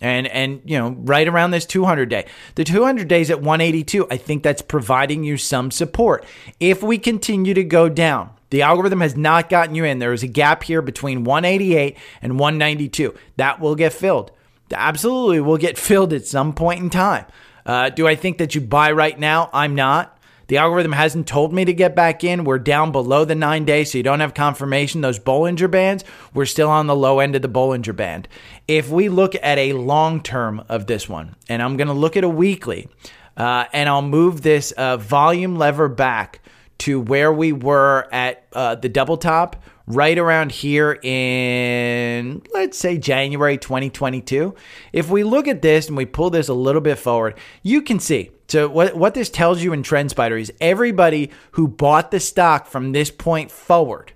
and 0.00 0.26
and 0.26 0.60
you 0.64 0.78
know 0.78 0.90
right 0.90 1.26
around 1.26 1.52
this 1.52 1.64
200 1.64 2.08
day 2.08 2.26
the 2.54 2.64
200 2.64 3.08
days 3.08 3.30
at 3.30 3.40
182 3.40 4.06
i 4.10 4.16
think 4.18 4.42
that's 4.42 4.60
providing 4.60 5.24
you 5.24 5.38
some 5.38 5.70
support 5.70 6.22
if 6.60 6.82
we 6.82 6.98
continue 6.98 7.54
to 7.54 7.64
go 7.64 7.88
down 7.88 8.28
the 8.50 8.60
algorithm 8.60 9.00
has 9.00 9.16
not 9.16 9.48
gotten 9.48 9.74
you 9.74 9.84
in 9.84 9.98
there 9.98 10.12
is 10.12 10.22
a 10.22 10.28
gap 10.28 10.64
here 10.64 10.82
between 10.82 11.24
188 11.24 11.96
and 12.20 12.38
192 12.38 13.14
that 13.38 13.58
will 13.58 13.74
get 13.74 13.90
filled 13.90 14.30
absolutely 14.70 15.40
will 15.40 15.56
get 15.56 15.78
filled 15.78 16.12
at 16.12 16.26
some 16.26 16.52
point 16.52 16.80
in 16.80 16.90
time 16.90 17.24
uh, 17.66 17.90
do 17.90 18.06
i 18.06 18.14
think 18.14 18.38
that 18.38 18.54
you 18.54 18.60
buy 18.60 18.90
right 18.90 19.18
now 19.18 19.50
i'm 19.52 19.74
not 19.74 20.16
the 20.48 20.58
algorithm 20.58 20.92
hasn't 20.92 21.26
told 21.26 21.52
me 21.52 21.64
to 21.64 21.72
get 21.72 21.96
back 21.96 22.22
in. 22.22 22.44
We're 22.44 22.58
down 22.58 22.92
below 22.92 23.24
the 23.24 23.34
nine 23.34 23.64
days, 23.64 23.90
so 23.90 23.98
you 23.98 24.04
don't 24.04 24.20
have 24.20 24.34
confirmation. 24.34 25.00
Those 25.00 25.18
Bollinger 25.18 25.70
Bands, 25.70 26.04
we're 26.34 26.46
still 26.46 26.70
on 26.70 26.86
the 26.86 26.94
low 26.94 27.18
end 27.18 27.34
of 27.34 27.42
the 27.42 27.48
Bollinger 27.48 27.96
Band. 27.96 28.28
If 28.68 28.88
we 28.88 29.08
look 29.08 29.34
at 29.42 29.58
a 29.58 29.72
long 29.72 30.22
term 30.22 30.64
of 30.68 30.86
this 30.86 31.08
one, 31.08 31.34
and 31.48 31.62
I'm 31.62 31.76
going 31.76 31.88
to 31.88 31.94
look 31.94 32.16
at 32.16 32.22
a 32.22 32.28
weekly, 32.28 32.88
uh, 33.36 33.64
and 33.72 33.88
I'll 33.88 34.02
move 34.02 34.42
this 34.42 34.70
uh, 34.72 34.96
volume 34.98 35.56
lever 35.56 35.88
back 35.88 36.40
to 36.78 37.00
where 37.00 37.32
we 37.32 37.52
were 37.52 38.06
at 38.12 38.46
uh, 38.52 38.76
the 38.76 38.88
double 38.88 39.16
top 39.16 39.62
right 39.86 40.18
around 40.18 40.50
here 40.50 40.98
in, 41.02 42.42
let's 42.52 42.76
say, 42.76 42.98
January 42.98 43.56
2022. 43.56 44.54
If 44.92 45.08
we 45.10 45.22
look 45.22 45.46
at 45.46 45.62
this 45.62 45.88
and 45.88 45.96
we 45.96 46.06
pull 46.06 46.30
this 46.30 46.48
a 46.48 46.54
little 46.54 46.80
bit 46.80 46.98
forward, 46.98 47.38
you 47.62 47.82
can 47.82 48.00
see. 48.00 48.30
So, 48.48 48.68
what, 48.68 48.96
what 48.96 49.14
this 49.14 49.30
tells 49.30 49.62
you 49.62 49.72
in 49.72 49.82
TrendSpider 49.82 50.40
is 50.40 50.52
everybody 50.60 51.30
who 51.52 51.66
bought 51.66 52.10
the 52.10 52.20
stock 52.20 52.66
from 52.66 52.92
this 52.92 53.10
point 53.10 53.50
forward, 53.50 54.12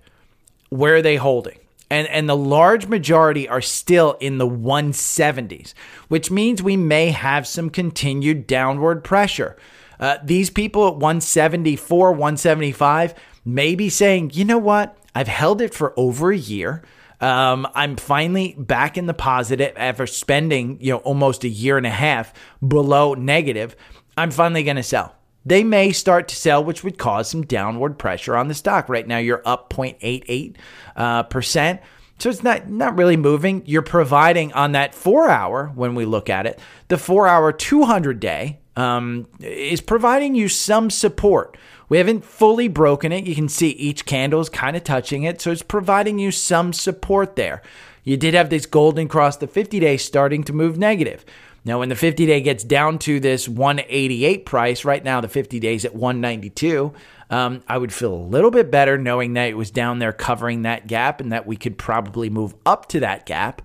where 0.68 0.96
are 0.96 1.02
they 1.02 1.16
holding? 1.16 1.58
And, 1.92 2.06
and 2.08 2.28
the 2.28 2.36
large 2.36 2.86
majority 2.86 3.48
are 3.48 3.60
still 3.60 4.16
in 4.20 4.38
the 4.38 4.48
170s, 4.48 5.74
which 6.06 6.30
means 6.30 6.62
we 6.62 6.76
may 6.76 7.10
have 7.10 7.48
some 7.48 7.70
continued 7.70 8.46
downward 8.46 9.02
pressure. 9.02 9.56
Uh, 9.98 10.18
these 10.22 10.48
people 10.48 10.86
at 10.86 10.94
174, 10.94 12.12
175 12.12 13.14
may 13.44 13.74
be 13.74 13.88
saying, 13.88 14.30
you 14.34 14.44
know 14.44 14.58
what? 14.58 14.96
I've 15.14 15.28
held 15.28 15.60
it 15.60 15.74
for 15.74 15.92
over 15.96 16.30
a 16.30 16.36
year. 16.36 16.82
Um, 17.20 17.66
I'm 17.74 17.96
finally 17.96 18.54
back 18.56 18.96
in 18.96 19.06
the 19.06 19.14
positive 19.14 19.72
after 19.76 20.06
spending, 20.06 20.78
you 20.80 20.92
know, 20.92 20.98
almost 20.98 21.44
a 21.44 21.48
year 21.48 21.76
and 21.76 21.86
a 21.86 21.90
half 21.90 22.32
below 22.66 23.14
negative. 23.14 23.76
I'm 24.16 24.30
finally 24.30 24.62
going 24.62 24.76
to 24.76 24.82
sell. 24.82 25.16
They 25.44 25.64
may 25.64 25.92
start 25.92 26.28
to 26.28 26.36
sell, 26.36 26.62
which 26.62 26.84
would 26.84 26.98
cause 26.98 27.30
some 27.30 27.42
downward 27.42 27.98
pressure 27.98 28.36
on 28.36 28.48
the 28.48 28.54
stock. 28.54 28.88
Right 28.88 29.06
now, 29.06 29.18
you're 29.18 29.42
up 29.44 29.70
0.88 29.70 30.56
uh, 30.96 31.22
percent. 31.24 31.80
So 32.18 32.28
it's 32.28 32.42
not 32.42 32.68
not 32.68 32.98
really 32.98 33.16
moving. 33.16 33.62
You're 33.64 33.80
providing 33.80 34.52
on 34.52 34.72
that 34.72 34.94
four 34.94 35.30
hour 35.30 35.72
when 35.74 35.94
we 35.94 36.04
look 36.04 36.28
at 36.28 36.46
it, 36.46 36.60
the 36.88 36.98
four 36.98 37.26
hour 37.26 37.50
200 37.50 38.20
day 38.20 38.60
um, 38.76 39.26
is 39.40 39.80
providing 39.80 40.34
you 40.34 40.48
some 40.48 40.90
support. 40.90 41.56
We 41.90 41.98
haven't 41.98 42.24
fully 42.24 42.68
broken 42.68 43.10
it. 43.10 43.26
You 43.26 43.34
can 43.34 43.48
see 43.48 43.70
each 43.70 44.06
candle 44.06 44.40
is 44.40 44.48
kind 44.48 44.76
of 44.76 44.84
touching 44.84 45.24
it. 45.24 45.40
So 45.40 45.50
it's 45.50 45.62
providing 45.62 46.20
you 46.20 46.30
some 46.30 46.72
support 46.72 47.34
there. 47.34 47.62
You 48.04 48.16
did 48.16 48.32
have 48.32 48.48
this 48.48 48.64
golden 48.64 49.08
cross, 49.08 49.36
the 49.36 49.48
50 49.48 49.80
day 49.80 49.96
starting 49.96 50.44
to 50.44 50.52
move 50.52 50.78
negative. 50.78 51.24
Now, 51.64 51.80
when 51.80 51.90
the 51.90 51.96
50 51.96 52.24
day 52.26 52.40
gets 52.40 52.62
down 52.62 53.00
to 53.00 53.18
this 53.18 53.48
188 53.48 54.46
price, 54.46 54.84
right 54.84 55.04
now 55.04 55.20
the 55.20 55.28
50 55.28 55.58
days 55.58 55.84
at 55.84 55.94
192, 55.94 56.94
um, 57.28 57.62
I 57.68 57.76
would 57.76 57.92
feel 57.92 58.14
a 58.14 58.16
little 58.16 58.52
bit 58.52 58.70
better 58.70 58.96
knowing 58.96 59.34
that 59.34 59.48
it 59.48 59.56
was 59.56 59.72
down 59.72 59.98
there 59.98 60.12
covering 60.12 60.62
that 60.62 60.86
gap 60.86 61.20
and 61.20 61.32
that 61.32 61.46
we 61.46 61.56
could 61.56 61.76
probably 61.76 62.30
move 62.30 62.54
up 62.64 62.86
to 62.90 63.00
that 63.00 63.26
gap. 63.26 63.62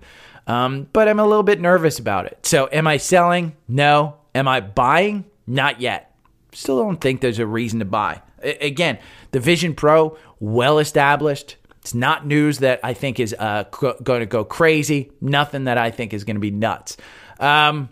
Um, 0.48 0.88
but 0.92 1.08
I'm 1.08 1.20
a 1.20 1.26
little 1.26 1.42
bit 1.44 1.60
nervous 1.60 2.00
about 2.00 2.26
it. 2.26 2.44
So, 2.44 2.68
am 2.72 2.88
I 2.88 2.96
selling? 2.96 3.56
No. 3.68 4.16
Am 4.34 4.48
I 4.48 4.60
buying? 4.60 5.24
Not 5.46 5.80
yet 5.80 6.15
still 6.56 6.82
don't 6.82 7.00
think 7.00 7.20
there's 7.20 7.38
a 7.38 7.46
reason 7.46 7.78
to 7.80 7.84
buy. 7.84 8.22
A- 8.42 8.66
again, 8.66 8.98
the 9.32 9.40
Vision 9.40 9.74
Pro, 9.74 10.16
well 10.40 10.78
established. 10.78 11.56
It's 11.80 11.94
not 11.94 12.26
news 12.26 12.58
that 12.58 12.80
I 12.82 12.94
think 12.94 13.20
is 13.20 13.34
uh, 13.38 13.64
going 13.70 14.20
to 14.20 14.26
go 14.26 14.44
crazy. 14.44 15.12
Nothing 15.20 15.64
that 15.64 15.78
I 15.78 15.90
think 15.90 16.12
is 16.12 16.24
going 16.24 16.36
to 16.36 16.40
be 16.40 16.50
nuts. 16.50 16.96
Um, 17.38 17.90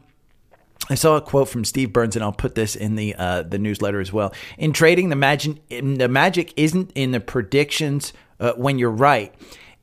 I 0.90 0.96
saw 0.96 1.16
a 1.16 1.20
quote 1.20 1.48
from 1.48 1.64
Steve 1.64 1.92
Burns, 1.92 2.16
and 2.16 2.24
I'll 2.24 2.32
put 2.32 2.54
this 2.54 2.76
in 2.76 2.96
the 2.96 3.14
uh, 3.14 3.42
the 3.42 3.58
newsletter 3.58 4.00
as 4.00 4.12
well. 4.12 4.34
In 4.58 4.72
trading, 4.72 5.08
the 5.08 5.16
magic 5.16 5.66
the 5.68 6.08
magic 6.08 6.52
isn't 6.56 6.90
in 6.94 7.12
the 7.12 7.20
predictions 7.20 8.12
uh, 8.40 8.52
when 8.54 8.78
you're 8.78 8.90
right; 8.90 9.32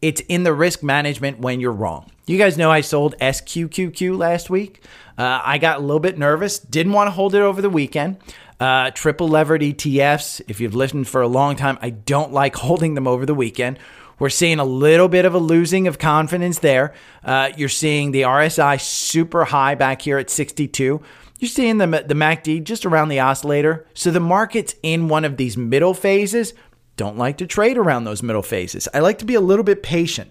it's 0.02 0.22
in 0.28 0.44
the 0.44 0.54
risk 0.54 0.84
management 0.84 1.40
when 1.40 1.60
you're 1.60 1.72
wrong. 1.72 2.12
You 2.28 2.38
guys 2.38 2.58
know 2.58 2.70
I 2.70 2.82
sold 2.82 3.16
SQQQ 3.20 4.18
last 4.18 4.50
week. 4.50 4.84
Uh, 5.18 5.42
I 5.44 5.58
got 5.58 5.78
a 5.78 5.82
little 5.82 6.00
bit 6.00 6.18
nervous, 6.18 6.60
didn't 6.60 6.94
want 6.94 7.08
to 7.08 7.12
hold 7.12 7.36
it 7.36 7.42
over 7.42 7.62
the 7.62 7.70
weekend. 7.70 8.18
Uh, 8.62 8.92
triple 8.92 9.28
levered 9.28 9.62
ETFs, 9.62 10.40
if 10.48 10.60
you've 10.62 10.76
listened 10.76 11.08
for 11.08 11.24
a 11.24 11.28
long 11.28 11.56
time, 11.56 11.80
I 11.82 11.90
don't 11.90 12.32
like 12.32 12.56
holding 12.56 12.94
them 12.94 13.08
over 13.08 13.26
the 13.26 13.34
weekend. 13.34 13.80
We're 14.20 14.30
seeing 14.30 14.60
a 14.60 14.64
little 14.66 15.10
bit 15.10 15.26
of 15.26 15.34
a 15.34 15.40
losing 15.40 15.88
of 15.88 15.98
confidence 15.98 16.60
there. 16.60 16.94
Uh, 17.24 17.50
you're 17.58 17.70
seeing 17.70 18.12
the 18.12 18.22
RSI 18.22 18.80
super 18.80 19.46
high 19.46 19.74
back 19.74 20.04
here 20.04 20.20
at 20.20 20.30
62. 20.30 21.02
You're 21.40 21.50
seeing 21.50 21.80
the, 21.80 21.88
the 21.88 22.14
MACD 22.14 22.64
just 22.64 22.86
around 22.86 23.10
the 23.10 23.20
oscillator. 23.20 23.88
So 23.96 24.12
the 24.12 24.20
market's 24.20 24.76
in 24.84 25.08
one 25.08 25.26
of 25.26 25.38
these 25.38 25.58
middle 25.58 25.96
phases. 25.96 26.54
Don't 26.98 27.18
like 27.18 27.40
to 27.40 27.48
trade 27.48 27.80
around 27.80 28.04
those 28.04 28.22
middle 28.22 28.44
phases. 28.44 28.88
I 28.94 29.00
like 29.00 29.18
to 29.18 29.26
be 29.26 29.34
a 29.34 29.42
little 29.42 29.64
bit 29.64 29.82
patient. 29.82 30.30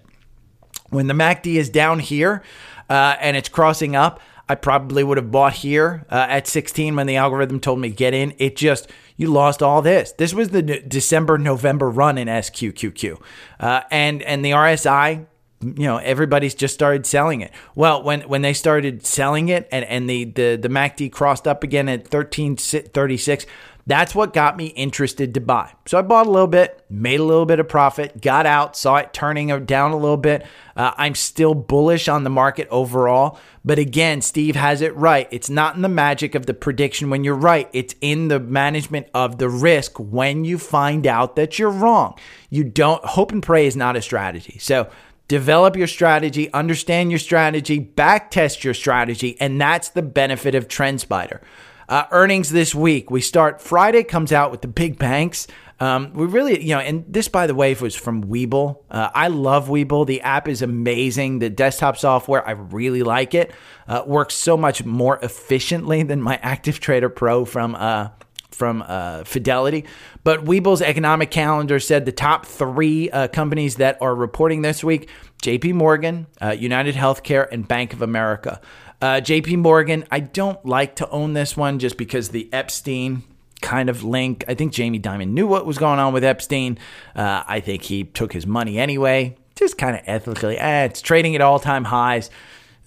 When 0.89 1.07
the 1.07 1.13
MACD 1.13 1.55
is 1.55 1.69
down 1.69 1.99
here 1.99 2.43
uh, 2.89 3.17
and 3.19 3.35
it's 3.35 3.49
crossing 3.49 3.93
up, 3.93 4.21
I 4.51 4.55
probably 4.55 5.01
would 5.01 5.15
have 5.15 5.31
bought 5.31 5.53
here 5.53 6.05
uh, 6.09 6.25
at 6.27 6.45
16 6.45 6.93
when 6.97 7.07
the 7.07 7.15
algorithm 7.15 7.61
told 7.61 7.79
me 7.79 7.89
get 7.89 8.13
in. 8.13 8.33
It 8.37 8.57
just, 8.57 8.91
you 9.15 9.27
lost 9.27 9.63
all 9.63 9.81
this. 9.81 10.11
This 10.11 10.33
was 10.33 10.49
the 10.49 10.61
December 10.61 11.37
November 11.37 11.89
run 11.89 12.17
in 12.17 12.27
SQQQ. 12.27 13.17
Uh, 13.61 13.83
and, 13.89 14.21
and 14.23 14.43
the 14.43 14.51
RSI, 14.51 15.25
you 15.61 15.85
know, 15.85 15.99
everybody's 15.99 16.53
just 16.53 16.73
started 16.73 17.05
selling 17.05 17.39
it. 17.39 17.53
Well, 17.75 18.03
when, 18.03 18.23
when 18.23 18.41
they 18.41 18.51
started 18.51 19.05
selling 19.05 19.47
it 19.47 19.69
and, 19.71 19.85
and 19.85 20.09
the, 20.09 20.25
the, 20.25 20.59
the 20.61 20.67
MACD 20.67 21.13
crossed 21.13 21.47
up 21.47 21.63
again 21.63 21.87
at 21.87 22.01
1336, 22.01 23.45
that's 23.87 24.13
what 24.13 24.33
got 24.33 24.57
me 24.57 24.67
interested 24.67 25.33
to 25.33 25.41
buy. 25.41 25.73
So 25.85 25.97
I 25.97 26.01
bought 26.01 26.27
a 26.27 26.31
little 26.31 26.47
bit, 26.47 26.85
made 26.89 27.19
a 27.19 27.23
little 27.23 27.45
bit 27.45 27.59
of 27.59 27.67
profit, 27.67 28.21
got 28.21 28.45
out, 28.45 28.77
saw 28.77 28.97
it 28.97 29.13
turning 29.13 29.65
down 29.65 29.91
a 29.91 29.97
little 29.97 30.17
bit. 30.17 30.45
Uh, 30.75 30.91
I'm 30.97 31.15
still 31.15 31.53
bullish 31.53 32.07
on 32.07 32.23
the 32.23 32.29
market 32.29 32.67
overall. 32.69 33.39
But 33.65 33.79
again, 33.79 34.21
Steve 34.21 34.55
has 34.55 34.81
it 34.81 34.95
right. 34.95 35.27
It's 35.31 35.49
not 35.49 35.75
in 35.75 35.81
the 35.81 35.89
magic 35.89 36.35
of 36.35 36.45
the 36.45 36.53
prediction 36.53 37.09
when 37.09 37.23
you're 37.23 37.35
right, 37.35 37.69
it's 37.73 37.95
in 38.01 38.27
the 38.27 38.39
management 38.39 39.07
of 39.13 39.37
the 39.37 39.49
risk 39.49 39.97
when 39.99 40.45
you 40.45 40.57
find 40.57 41.05
out 41.07 41.35
that 41.35 41.59
you're 41.59 41.69
wrong. 41.69 42.17
You 42.49 42.63
don't, 42.63 43.03
hope 43.03 43.31
and 43.31 43.43
pray 43.43 43.67
is 43.67 43.75
not 43.75 43.95
a 43.95 44.01
strategy. 44.01 44.57
So, 44.59 44.89
develop 45.27 45.77
your 45.77 45.87
strategy, 45.87 46.51
understand 46.51 47.09
your 47.09 47.19
strategy, 47.19 47.79
back 47.79 48.31
test 48.31 48.65
your 48.65 48.73
strategy, 48.73 49.37
and 49.39 49.61
that's 49.61 49.87
the 49.87 50.01
benefit 50.01 50.55
of 50.55 50.67
TrendSpider. 50.67 51.39
Uh, 51.91 52.07
earnings 52.11 52.49
this 52.51 52.73
week. 52.73 53.11
We 53.11 53.19
start 53.19 53.61
Friday 53.61 54.03
comes 54.03 54.31
out 54.31 54.49
with 54.49 54.61
the 54.61 54.69
big 54.69 54.97
banks. 54.97 55.45
Um, 55.81 56.13
we 56.13 56.25
really, 56.25 56.63
you 56.63 56.73
know, 56.73 56.79
and 56.79 57.03
this, 57.05 57.27
by 57.27 57.47
the 57.47 57.53
way, 57.53 57.73
was 57.73 57.97
from 57.97 58.23
Webull. 58.23 58.77
Uh, 58.89 59.09
I 59.13 59.27
love 59.27 59.67
Webull. 59.67 60.07
The 60.07 60.21
app 60.21 60.47
is 60.47 60.61
amazing. 60.61 61.39
The 61.39 61.49
desktop 61.49 61.97
software, 61.97 62.47
I 62.47 62.51
really 62.51 63.03
like 63.03 63.33
it. 63.33 63.51
Uh, 63.89 64.03
works 64.07 64.35
so 64.35 64.55
much 64.55 64.85
more 64.85 65.19
efficiently 65.21 66.01
than 66.03 66.21
my 66.21 66.35
Active 66.41 66.79
Trader 66.79 67.09
Pro 67.09 67.43
from 67.43 67.75
uh, 67.75 68.07
from 68.51 68.85
uh, 68.87 69.25
Fidelity. 69.25 69.83
But 70.23 70.45
Webull's 70.45 70.81
economic 70.81 71.29
calendar 71.29 71.79
said 71.81 72.05
the 72.05 72.13
top 72.13 72.45
three 72.45 73.09
uh, 73.09 73.27
companies 73.27 73.75
that 73.77 73.97
are 74.01 74.15
reporting 74.15 74.61
this 74.61 74.81
week: 74.81 75.09
J.P. 75.41 75.73
Morgan, 75.73 76.27
uh, 76.41 76.51
United 76.51 76.95
Healthcare, 76.95 77.51
and 77.51 77.67
Bank 77.67 77.91
of 77.91 78.01
America. 78.01 78.61
Uh, 79.01 79.19
JP 79.19 79.57
Morgan, 79.57 80.05
I 80.11 80.19
don't 80.19 80.63
like 80.63 80.97
to 80.97 81.09
own 81.09 81.33
this 81.33 81.57
one 81.57 81.79
just 81.79 81.97
because 81.97 82.29
the 82.29 82.47
Epstein 82.53 83.23
kind 83.61 83.89
of 83.89 84.03
link. 84.03 84.43
I 84.47 84.53
think 84.53 84.73
Jamie 84.73 84.99
Dimon 84.99 85.29
knew 85.29 85.47
what 85.47 85.65
was 85.65 85.77
going 85.77 85.99
on 85.99 86.13
with 86.13 86.23
Epstein. 86.23 86.77
Uh, 87.15 87.43
I 87.47 87.59
think 87.61 87.83
he 87.83 88.03
took 88.03 88.33
his 88.33 88.45
money 88.45 88.77
anyway. 88.77 89.37
Just 89.55 89.77
kind 89.77 89.95
of 89.95 90.01
ethically, 90.05 90.57
eh, 90.57 90.85
it's 90.85 91.01
trading 91.01 91.35
at 91.35 91.41
all 91.41 91.59
time 91.59 91.83
highs. 91.83 92.29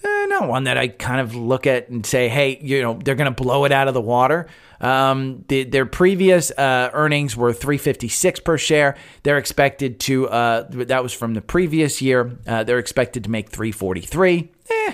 Eh, 0.03 0.25
not 0.27 0.47
one 0.47 0.65
that 0.65 0.77
I 0.77 0.89
kind 0.89 1.21
of 1.21 1.35
look 1.35 1.67
at 1.67 1.89
and 1.89 2.05
say, 2.05 2.27
hey, 2.27 2.59
you 2.61 2.81
know, 2.81 2.99
they're 3.03 3.15
going 3.15 3.33
to 3.33 3.43
blow 3.43 3.65
it 3.65 3.71
out 3.71 3.87
of 3.87 3.93
the 3.93 4.01
water. 4.01 4.47
Um, 4.81 5.45
the, 5.47 5.63
their 5.63 5.85
previous 5.85 6.51
uh, 6.51 6.89
earnings 6.93 7.37
were 7.37 7.53
356 7.53 8.41
per 8.41 8.57
share. 8.57 8.97
They're 9.23 9.37
expected 9.37 9.99
to, 10.01 10.27
uh, 10.27 10.67
that 10.69 11.01
was 11.01 11.13
from 11.13 11.33
the 11.33 11.41
previous 11.41 12.01
year. 12.01 12.37
Uh, 12.45 12.63
they're 12.63 12.79
expected 12.79 13.23
to 13.23 13.31
make 13.31 13.49
343. 13.49 14.51
Eh, 14.69 14.93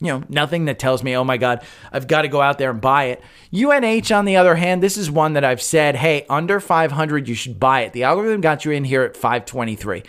you 0.00 0.08
know, 0.08 0.22
nothing 0.28 0.66
that 0.66 0.78
tells 0.78 1.02
me, 1.02 1.16
oh 1.16 1.24
my 1.24 1.36
God, 1.36 1.64
I've 1.92 2.06
got 2.06 2.22
to 2.22 2.28
go 2.28 2.40
out 2.40 2.58
there 2.58 2.70
and 2.70 2.80
buy 2.80 3.04
it. 3.04 3.22
UNH, 3.52 4.12
on 4.12 4.24
the 4.24 4.36
other 4.36 4.54
hand, 4.54 4.82
this 4.82 4.96
is 4.96 5.10
one 5.10 5.32
that 5.32 5.44
I've 5.44 5.62
said, 5.62 5.96
hey, 5.96 6.24
under 6.28 6.60
500, 6.60 7.28
you 7.28 7.34
should 7.34 7.58
buy 7.58 7.80
it. 7.80 7.92
The 7.92 8.04
algorithm 8.04 8.40
got 8.40 8.64
you 8.64 8.70
in 8.70 8.84
here 8.84 9.02
at 9.02 9.16
523. 9.16 10.04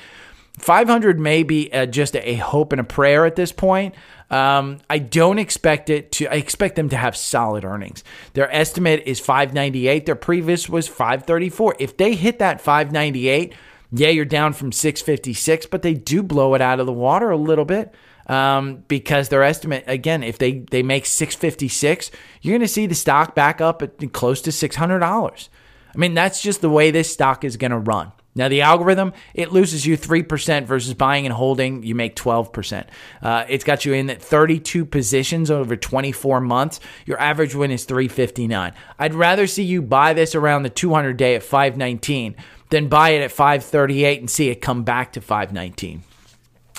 500 0.59 1.19
may 1.19 1.43
be 1.43 1.71
uh, 1.71 1.85
just 1.85 2.15
a 2.15 2.35
hope 2.35 2.71
and 2.71 2.81
a 2.81 2.83
prayer 2.83 3.25
at 3.25 3.35
this 3.35 3.51
point. 3.51 3.95
Um, 4.29 4.79
I 4.89 4.99
don't 4.99 5.39
expect 5.39 5.89
it 5.89 6.11
to. 6.13 6.27
I 6.27 6.35
expect 6.35 6.75
them 6.75 6.89
to 6.89 6.97
have 6.97 7.17
solid 7.17 7.63
earnings. 7.65 8.03
Their 8.33 8.53
estimate 8.53 9.03
is 9.05 9.19
598. 9.19 10.05
Their 10.05 10.15
previous 10.15 10.69
was 10.69 10.87
534. 10.87 11.77
If 11.79 11.97
they 11.97 12.13
hit 12.13 12.39
that 12.39 12.61
598, 12.61 13.53
yeah, 13.91 14.09
you're 14.09 14.25
down 14.25 14.53
from 14.53 14.71
656, 14.71 15.65
but 15.67 15.81
they 15.81 15.95
do 15.95 16.21
blow 16.21 16.53
it 16.53 16.61
out 16.61 16.79
of 16.79 16.85
the 16.85 16.93
water 16.93 17.31
a 17.31 17.37
little 17.37 17.65
bit. 17.65 17.93
Um, 18.29 18.83
because 18.87 19.27
their 19.29 19.43
estimate 19.43 19.83
again, 19.87 20.23
if 20.23 20.37
they 20.37 20.59
they 20.59 20.83
make 20.83 21.05
656, 21.05 22.11
you're 22.41 22.53
going 22.53 22.61
to 22.61 22.67
see 22.67 22.85
the 22.85 22.95
stock 22.95 23.35
back 23.35 23.59
up 23.59 23.81
at 23.81 24.13
close 24.13 24.41
to 24.43 24.51
$600. 24.51 25.49
I 25.93 25.97
mean, 25.97 26.13
that's 26.13 26.41
just 26.41 26.61
the 26.61 26.69
way 26.69 26.91
this 26.91 27.11
stock 27.11 27.43
is 27.43 27.57
going 27.57 27.71
to 27.71 27.79
run. 27.79 28.11
Now, 28.35 28.47
the 28.47 28.61
algorithm, 28.61 29.13
it 29.33 29.51
loses 29.51 29.85
you 29.85 29.97
3% 29.97 30.65
versus 30.65 30.93
buying 30.93 31.25
and 31.25 31.33
holding, 31.33 31.83
you 31.83 31.95
make 31.95 32.15
12%. 32.15 32.87
Uh, 33.21 33.43
it's 33.49 33.63
got 33.63 33.85
you 33.85 33.93
in 33.93 34.09
at 34.09 34.21
32 34.21 34.85
positions 34.85 35.49
over 35.49 35.75
24 35.75 36.39
months. 36.39 36.79
Your 37.05 37.19
average 37.19 37.55
win 37.55 37.71
is 37.71 37.85
359. 37.85 38.73
I'd 38.99 39.13
rather 39.13 39.47
see 39.47 39.63
you 39.63 39.81
buy 39.81 40.13
this 40.13 40.35
around 40.35 40.63
the 40.63 40.69
200 40.69 41.17
day 41.17 41.35
at 41.35 41.43
519 41.43 42.35
than 42.69 42.87
buy 42.87 43.09
it 43.09 43.23
at 43.23 43.31
538 43.31 44.19
and 44.19 44.29
see 44.29 44.49
it 44.49 44.61
come 44.61 44.83
back 44.83 45.11
to 45.13 45.21
519. 45.21 46.03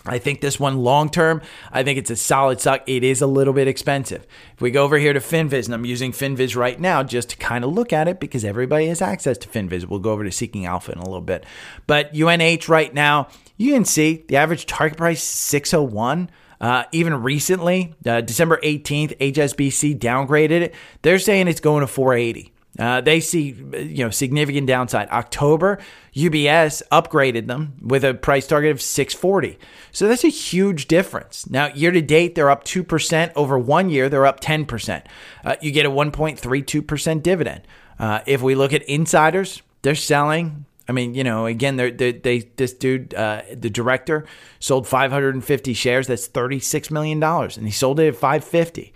I 0.07 0.19
think 0.19 0.41
this 0.41 0.59
one 0.59 0.79
long 0.79 1.11
term, 1.11 1.43
I 1.71 1.83
think 1.83 1.99
it's 1.99 2.11
a 2.11 2.17
solid 2.17 2.61
stock. 2.61 2.83
It 2.87 3.05
is 3.05 3.21
a 3.21 3.27
little 3.27 3.53
bit 3.53 3.69
expensive. 3.69 4.27
If 4.55 4.61
we 4.61 4.71
go 4.71 4.85
over 4.85 4.99
here 4.99 5.13
to 5.13 5.21
FinViz, 5.21 5.67
and 5.67 5.75
I'm 5.75 5.85
using 5.85 6.13
FinViz 6.13 6.57
right 6.57 6.81
now 6.81 7.03
just 7.03 7.31
to 7.31 7.37
kind 7.37 7.65
of 7.65 7.73
look 7.73 7.93
at 7.93 8.09
it 8.09 8.19
because 8.19 8.45
everybody 8.45 8.87
has 8.87 9.03
access 9.03 9.37
to 9.39 9.49
FinViz. 9.49 9.87
We'll 9.87 10.01
go 10.01 10.13
over 10.13 10.25
to 10.25 10.33
Seeking 10.33 10.65
Alpha 10.65 10.93
in 10.93 10.99
a 10.99 11.05
little 11.05 11.21
bit. 11.21 11.45
But 11.87 12.15
UNH 12.15 12.69
right 12.69 12.93
now, 12.95 13.29
you 13.57 13.75
can 13.75 13.85
see 13.85 14.25
the 14.29 14.37
average 14.37 14.67
target 14.67 14.97
price 14.97 15.23
601. 15.23 16.31
Uh, 16.61 16.85
even 16.93 17.23
recently, 17.23 17.95
uh, 18.05 18.21
December 18.21 18.59
18th, 18.63 19.17
HSBC 19.19 19.99
downgraded 19.99 20.61
it. 20.61 20.75
They're 21.03 21.19
saying 21.19 21.49
it's 21.49 21.61
going 21.61 21.81
to 21.81 21.87
480. 21.87 22.50
Uh, 22.79 23.01
they 23.01 23.21
see 23.21 23.57
you 23.73 24.05
know 24.05 24.11
significant 24.11 24.67
downside. 24.67 25.09
October, 25.11 25.79
UBS 26.15 26.83
upgraded 26.93 27.47
them 27.47 27.75
with 27.83 28.05
a 28.05 28.15
price 28.15 28.47
target 28.47 28.71
of 28.71 28.81
640. 28.81 29.59
So 29.91 30.07
that's 30.09 30.25
a 30.25 30.29
huge 30.29 30.87
difference. 30.87 31.49
Now, 31.51 31.67
year 31.75 31.91
to 31.91 32.01
date, 32.01 32.35
they're 32.35 32.51
up 32.51 32.65
2%. 32.65 33.33
Over 33.35 33.59
one 33.59 33.91
year, 33.91 34.09
they're 34.09 34.27
up 34.27 34.41
10%. 34.41 35.05
Uh, 35.45 35.57
you 35.61 35.73
get 35.73 35.85
a 35.85 35.91
1.32% 35.91 37.23
dividend. 37.23 37.63
Uh, 37.99 38.21
if 38.27 38.41
we 38.41 38.55
look 38.55 38.73
at 38.73 38.83
insiders, 38.83 39.63
they're 39.83 39.95
selling. 39.95 40.65
I 40.89 40.93
mean, 40.93 41.15
you 41.15 41.23
know, 41.23 41.47
again, 41.47 41.77
they're, 41.77 41.91
they 41.91 42.13
they 42.13 42.39
this 42.57 42.73
dude, 42.73 43.15
uh, 43.15 43.43
the 43.53 43.71
director, 43.71 44.27
sold 44.59 44.89
550 44.89 45.73
shares. 45.75 46.07
That's 46.07 46.27
36 46.27 46.91
million 46.91 47.21
dollars, 47.21 47.57
and 47.57 47.67
he 47.67 47.73
sold 47.73 48.01
it 48.01 48.09
at 48.09 48.17
550. 48.17 48.93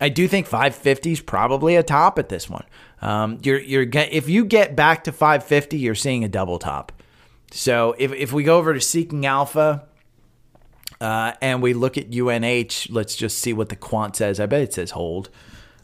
I 0.00 0.08
do 0.08 0.28
think 0.28 0.46
550 0.46 1.12
is 1.12 1.20
probably 1.20 1.76
a 1.76 1.82
top 1.82 2.18
at 2.18 2.28
this 2.28 2.48
one. 2.48 2.64
Um, 3.00 3.38
you're 3.42 3.60
you're 3.60 3.86
if 3.92 4.28
you 4.28 4.44
get 4.44 4.74
back 4.74 5.04
to 5.04 5.12
550, 5.12 5.78
you're 5.78 5.94
seeing 5.94 6.24
a 6.24 6.28
double 6.28 6.58
top. 6.58 6.92
So 7.50 7.94
if 7.98 8.12
if 8.12 8.32
we 8.32 8.42
go 8.42 8.58
over 8.58 8.74
to 8.74 8.80
Seeking 8.80 9.24
Alpha, 9.26 9.86
uh, 11.00 11.32
and 11.40 11.62
we 11.62 11.74
look 11.74 11.96
at 11.96 12.12
UNH, 12.12 12.90
let's 12.90 13.16
just 13.16 13.38
see 13.38 13.52
what 13.52 13.68
the 13.68 13.76
quant 13.76 14.16
says. 14.16 14.40
I 14.40 14.46
bet 14.46 14.62
it 14.62 14.74
says 14.74 14.92
hold. 14.92 15.30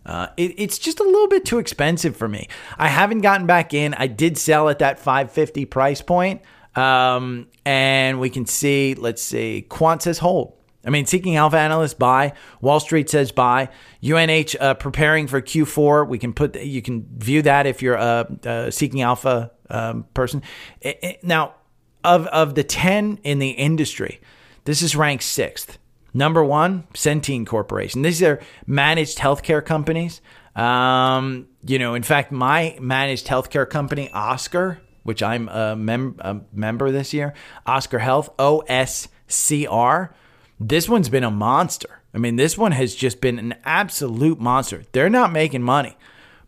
Uh, 0.04 0.28
it, 0.37 0.54
it's 0.59 0.78
just 0.78 1.00
a 1.00 1.04
little 1.04 1.28
bit 1.28 1.44
too 1.44 1.59
expensive 1.59 2.16
for 2.16 2.28
me. 2.28 2.49
I 2.76 2.88
haven't 2.88 3.21
gotten 3.21 3.47
back 3.47 3.73
in. 3.73 3.94
I 3.94 4.06
did 4.06 4.37
sell 4.37 4.68
at 4.68 4.80
that 4.80 4.99
550 4.99 5.64
price 5.66 6.02
point. 6.02 6.42
Um, 6.75 7.47
and 7.64 8.21
we 8.21 8.28
can 8.30 8.47
see, 8.47 8.94
let's 8.94 9.23
see, 9.23 9.62
quant 9.62 10.02
says 10.02 10.18
hold. 10.18 10.54
I 10.84 10.90
mean, 10.90 11.06
Seeking 11.06 11.36
Alpha 11.36 11.56
analysts 11.56 11.94
buy. 11.94 12.34
Wall 12.60 12.80
Street 12.80 13.08
says 13.08 13.32
buy. 13.32 13.68
UNH 14.04 14.56
uh, 14.60 14.74
preparing 14.74 15.26
for 15.26 15.40
Q4. 15.40 16.08
We 16.08 16.18
can 16.18 16.32
put 16.32 16.60
you 16.60 16.82
can 16.82 17.06
view 17.16 17.42
that 17.42 17.66
if 17.66 17.82
you're 17.82 17.94
a, 17.94 18.26
a 18.44 18.72
Seeking 18.72 19.02
Alpha 19.02 19.50
um, 19.70 20.04
person. 20.14 20.42
It, 20.80 20.98
it, 21.02 21.24
now, 21.24 21.54
of 22.02 22.26
of 22.26 22.54
the 22.54 22.64
ten 22.64 23.18
in 23.24 23.38
the 23.38 23.50
industry, 23.50 24.20
this 24.64 24.82
is 24.82 24.94
ranked 24.94 25.24
sixth. 25.24 25.78
Number 26.12 26.44
one, 26.44 26.84
Centene 26.94 27.44
Corporation. 27.44 28.02
These 28.02 28.22
are 28.22 28.40
managed 28.66 29.18
healthcare 29.18 29.64
companies. 29.64 30.20
Um, 30.54 31.48
you 31.66 31.80
know, 31.80 31.94
in 31.94 32.04
fact, 32.04 32.30
my 32.30 32.78
managed 32.80 33.26
healthcare 33.26 33.68
company, 33.68 34.10
Oscar, 34.12 34.80
which 35.02 35.24
I'm 35.24 35.48
a, 35.48 35.74
mem- 35.74 36.16
a 36.20 36.40
member 36.52 36.92
this 36.92 37.12
year, 37.12 37.34
Oscar 37.66 37.98
Health, 37.98 38.30
OSCR 38.36 40.10
this 40.58 40.88
one's 40.88 41.08
been 41.08 41.25
a 41.25 41.30
monster. 41.30 42.00
I 42.14 42.18
mean, 42.18 42.37
this 42.37 42.56
one 42.56 42.73
has 42.73 42.94
just 42.94 43.20
been 43.20 43.38
an 43.38 43.54
absolute 43.64 44.40
monster. 44.40 44.84
They're 44.92 45.11
not 45.11 45.32
making 45.32 45.62
money, 45.62 45.96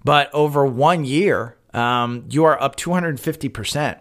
but 0.04 0.32
over 0.32 0.64
one 0.64 1.04
year, 1.04 1.56
um, 1.75 2.25
you 2.30 2.45
are 2.45 2.60
up 2.60 2.76
250%. 2.76 3.99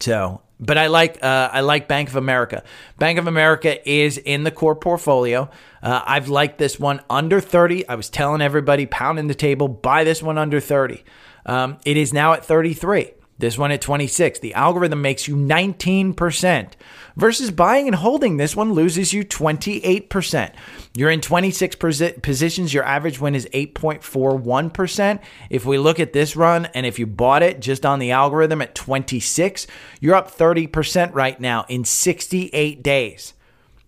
So, 0.00 0.40
but 0.60 0.78
I 0.78 0.86
like 0.86 1.22
uh, 1.22 1.50
I 1.52 1.60
like 1.60 1.88
Bank 1.88 2.08
of 2.08 2.16
America. 2.16 2.62
Bank 2.98 3.18
of 3.18 3.26
America 3.26 3.86
is 3.88 4.16
in 4.16 4.44
the 4.44 4.50
core 4.50 4.76
portfolio. 4.76 5.50
Uh, 5.82 6.02
I've 6.06 6.28
liked 6.28 6.58
this 6.58 6.80
one 6.80 7.02
under 7.10 7.40
30. 7.40 7.86
I 7.88 7.96
was 7.96 8.08
telling 8.08 8.40
everybody, 8.40 8.86
pounding 8.86 9.26
the 9.26 9.34
table, 9.34 9.68
buy 9.68 10.04
this 10.04 10.22
one 10.22 10.38
under 10.38 10.60
30. 10.60 11.04
Um, 11.44 11.78
it 11.84 11.96
is 11.96 12.12
now 12.12 12.32
at 12.32 12.44
33. 12.44 13.10
This 13.38 13.58
one 13.58 13.72
at 13.72 13.80
26. 13.80 14.38
The 14.38 14.54
algorithm 14.54 15.02
makes 15.02 15.26
you 15.26 15.34
19% 15.34 16.72
versus 17.16 17.50
buying 17.50 17.88
and 17.88 17.96
holding. 17.96 18.36
This 18.36 18.54
one 18.54 18.72
loses 18.72 19.12
you 19.12 19.24
28%. 19.24 20.54
You're 20.94 21.10
in 21.10 21.20
26 21.20 21.76
positions. 22.22 22.72
Your 22.72 22.84
average 22.84 23.20
win 23.20 23.34
is 23.34 23.48
8.41%. 23.52 25.20
If 25.50 25.66
we 25.66 25.78
look 25.78 25.98
at 25.98 26.12
this 26.12 26.36
run 26.36 26.66
and 26.66 26.86
if 26.86 26.98
you 26.98 27.06
bought 27.06 27.42
it 27.42 27.60
just 27.60 27.84
on 27.84 27.98
the 27.98 28.12
algorithm 28.12 28.62
at 28.62 28.74
26, 28.74 29.66
you're 30.00 30.14
up 30.14 30.30
30% 30.30 31.12
right 31.12 31.40
now 31.40 31.64
in 31.68 31.84
68 31.84 32.82
days. 32.82 33.34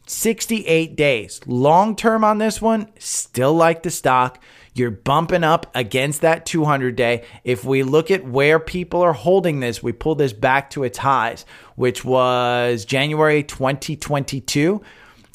68 0.08 0.96
days. 0.96 1.40
Long 1.46 1.94
term 1.96 2.24
on 2.24 2.38
this 2.38 2.60
one, 2.60 2.88
still 2.98 3.54
like 3.54 3.82
the 3.82 3.90
stock. 3.90 4.40
You're 4.76 4.90
bumping 4.90 5.42
up 5.42 5.70
against 5.74 6.20
that 6.20 6.44
200 6.44 6.96
day. 6.96 7.24
If 7.44 7.64
we 7.64 7.82
look 7.82 8.10
at 8.10 8.26
where 8.26 8.60
people 8.60 9.00
are 9.00 9.14
holding 9.14 9.60
this, 9.60 9.82
we 9.82 9.92
pull 9.92 10.14
this 10.14 10.34
back 10.34 10.68
to 10.70 10.84
its 10.84 10.98
highs, 10.98 11.46
which 11.76 12.04
was 12.04 12.84
January 12.84 13.42
2022. 13.42 14.82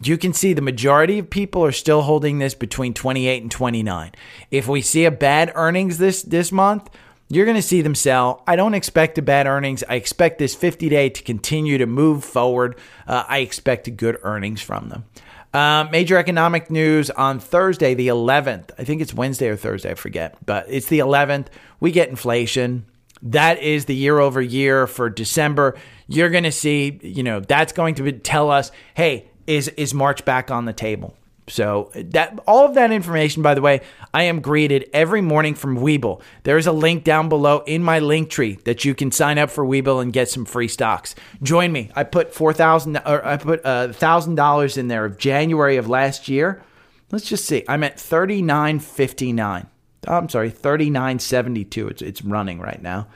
You 0.03 0.17
can 0.17 0.33
see 0.33 0.53
the 0.53 0.61
majority 0.61 1.17
of 1.17 1.29
people 1.29 1.65
are 1.65 1.71
still 1.71 2.03
holding 2.03 2.37
this 2.37 2.53
between 2.53 2.93
28 2.93 3.41
and 3.41 3.51
29. 3.51 4.11
If 4.51 4.67
we 4.67 4.81
see 4.83 5.05
a 5.05 5.11
bad 5.11 5.51
earnings 5.55 5.97
this 5.97 6.21
this 6.21 6.51
month, 6.51 6.89
you're 7.27 7.45
going 7.45 7.55
to 7.55 7.63
see 7.63 7.81
them 7.81 7.95
sell. 7.95 8.43
I 8.45 8.55
don't 8.55 8.73
expect 8.75 9.17
a 9.17 9.21
bad 9.21 9.47
earnings. 9.47 9.83
I 9.89 9.95
expect 9.95 10.37
this 10.37 10.53
50 10.53 10.89
day 10.89 11.09
to 11.09 11.23
continue 11.23 11.79
to 11.79 11.87
move 11.87 12.23
forward. 12.23 12.77
Uh, 13.07 13.23
I 13.27 13.39
expect 13.39 13.95
good 13.95 14.19
earnings 14.21 14.61
from 14.61 14.89
them. 14.89 15.05
Uh, 15.53 15.85
major 15.91 16.17
economic 16.17 16.71
news 16.71 17.09
on 17.09 17.39
Thursday, 17.39 17.93
the 17.93 18.07
11th. 18.07 18.71
I 18.77 18.85
think 18.85 19.01
it's 19.01 19.13
Wednesday 19.13 19.49
or 19.49 19.57
Thursday, 19.57 19.91
I 19.91 19.95
forget, 19.95 20.37
but 20.45 20.65
it's 20.69 20.87
the 20.87 20.99
11th. 20.99 21.47
We 21.81 21.91
get 21.91 22.09
inflation. 22.09 22.85
That 23.21 23.61
is 23.61 23.85
the 23.85 23.95
year 23.95 24.19
over 24.19 24.41
year 24.41 24.87
for 24.87 25.09
December. 25.09 25.77
You're 26.07 26.29
going 26.29 26.45
to 26.45 26.51
see, 26.53 26.99
you 27.03 27.23
know, 27.23 27.41
that's 27.41 27.73
going 27.73 27.95
to 27.95 28.11
tell 28.13 28.49
us, 28.49 28.71
hey, 28.95 29.29
is 29.45 29.67
is 29.69 29.93
March 29.93 30.23
back 30.23 30.49
on 30.49 30.65
the 30.65 30.73
table? 30.73 31.15
So 31.51 31.91
that 31.93 32.39
all 32.47 32.65
of 32.65 32.75
that 32.75 32.93
information, 32.93 33.43
by 33.43 33.53
the 33.55 33.61
way, 33.61 33.81
I 34.13 34.23
am 34.23 34.39
greeted 34.39 34.89
every 34.93 35.19
morning 35.19 35.53
from 35.53 35.77
Webull. 35.77 36.21
There 36.43 36.57
is 36.57 36.65
a 36.65 36.71
link 36.71 37.03
down 37.03 37.27
below 37.27 37.59
in 37.67 37.83
my 37.83 37.99
link 37.99 38.29
tree 38.29 38.57
that 38.63 38.85
you 38.85 38.95
can 38.95 39.11
sign 39.11 39.37
up 39.37 39.49
for 39.51 39.65
Webull 39.65 40.01
and 40.01 40.13
get 40.13 40.29
some 40.29 40.45
free 40.45 40.69
stocks. 40.69 41.13
Join 41.43 41.73
me. 41.73 41.91
I 41.93 42.05
put 42.05 42.33
four 42.33 42.53
thousand 42.53 42.97
or 43.05 43.25
I 43.25 43.35
put 43.35 43.59
a 43.65 43.91
thousand 43.91 44.35
dollars 44.35 44.77
in 44.77 44.87
there 44.87 45.03
of 45.03 45.17
January 45.17 45.75
of 45.75 45.89
last 45.89 46.29
year. 46.29 46.63
Let's 47.11 47.25
just 47.27 47.43
see. 47.43 47.65
I'm 47.67 47.83
at 47.83 47.99
thirty 47.99 48.41
nine 48.41 48.79
fifty 48.79 49.33
nine. 49.33 49.67
I'm 50.07 50.29
sorry, 50.29 50.51
thirty 50.51 50.89
nine 50.89 51.19
seventy 51.19 51.65
two. 51.65 51.89
It's 51.89 52.01
it's 52.01 52.21
running 52.21 52.61
right 52.61 52.81
now. 52.81 53.07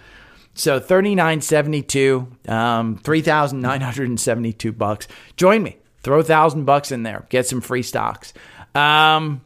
So 0.55 0.81
thirty 0.81 1.15
nine 1.15 1.39
seventy 1.39 1.83
two, 1.83 2.27
um, 2.49 2.97
three 2.97 3.21
thousand 3.21 3.61
nine 3.61 3.79
hundred 3.79 4.09
and 4.09 4.19
seventy 4.19 4.51
two 4.51 4.73
bucks. 4.73 5.07
Join 5.37 5.63
me. 5.63 5.77
Throw 6.05 6.19
a 6.19 6.23
thousand 6.23 6.65
bucks 6.65 6.91
in 6.91 7.01
there. 7.01 7.25
Get 7.29 7.47
some 7.47 7.61
free 7.61 7.81
stocks. 7.81 8.31
Um, 8.75 9.41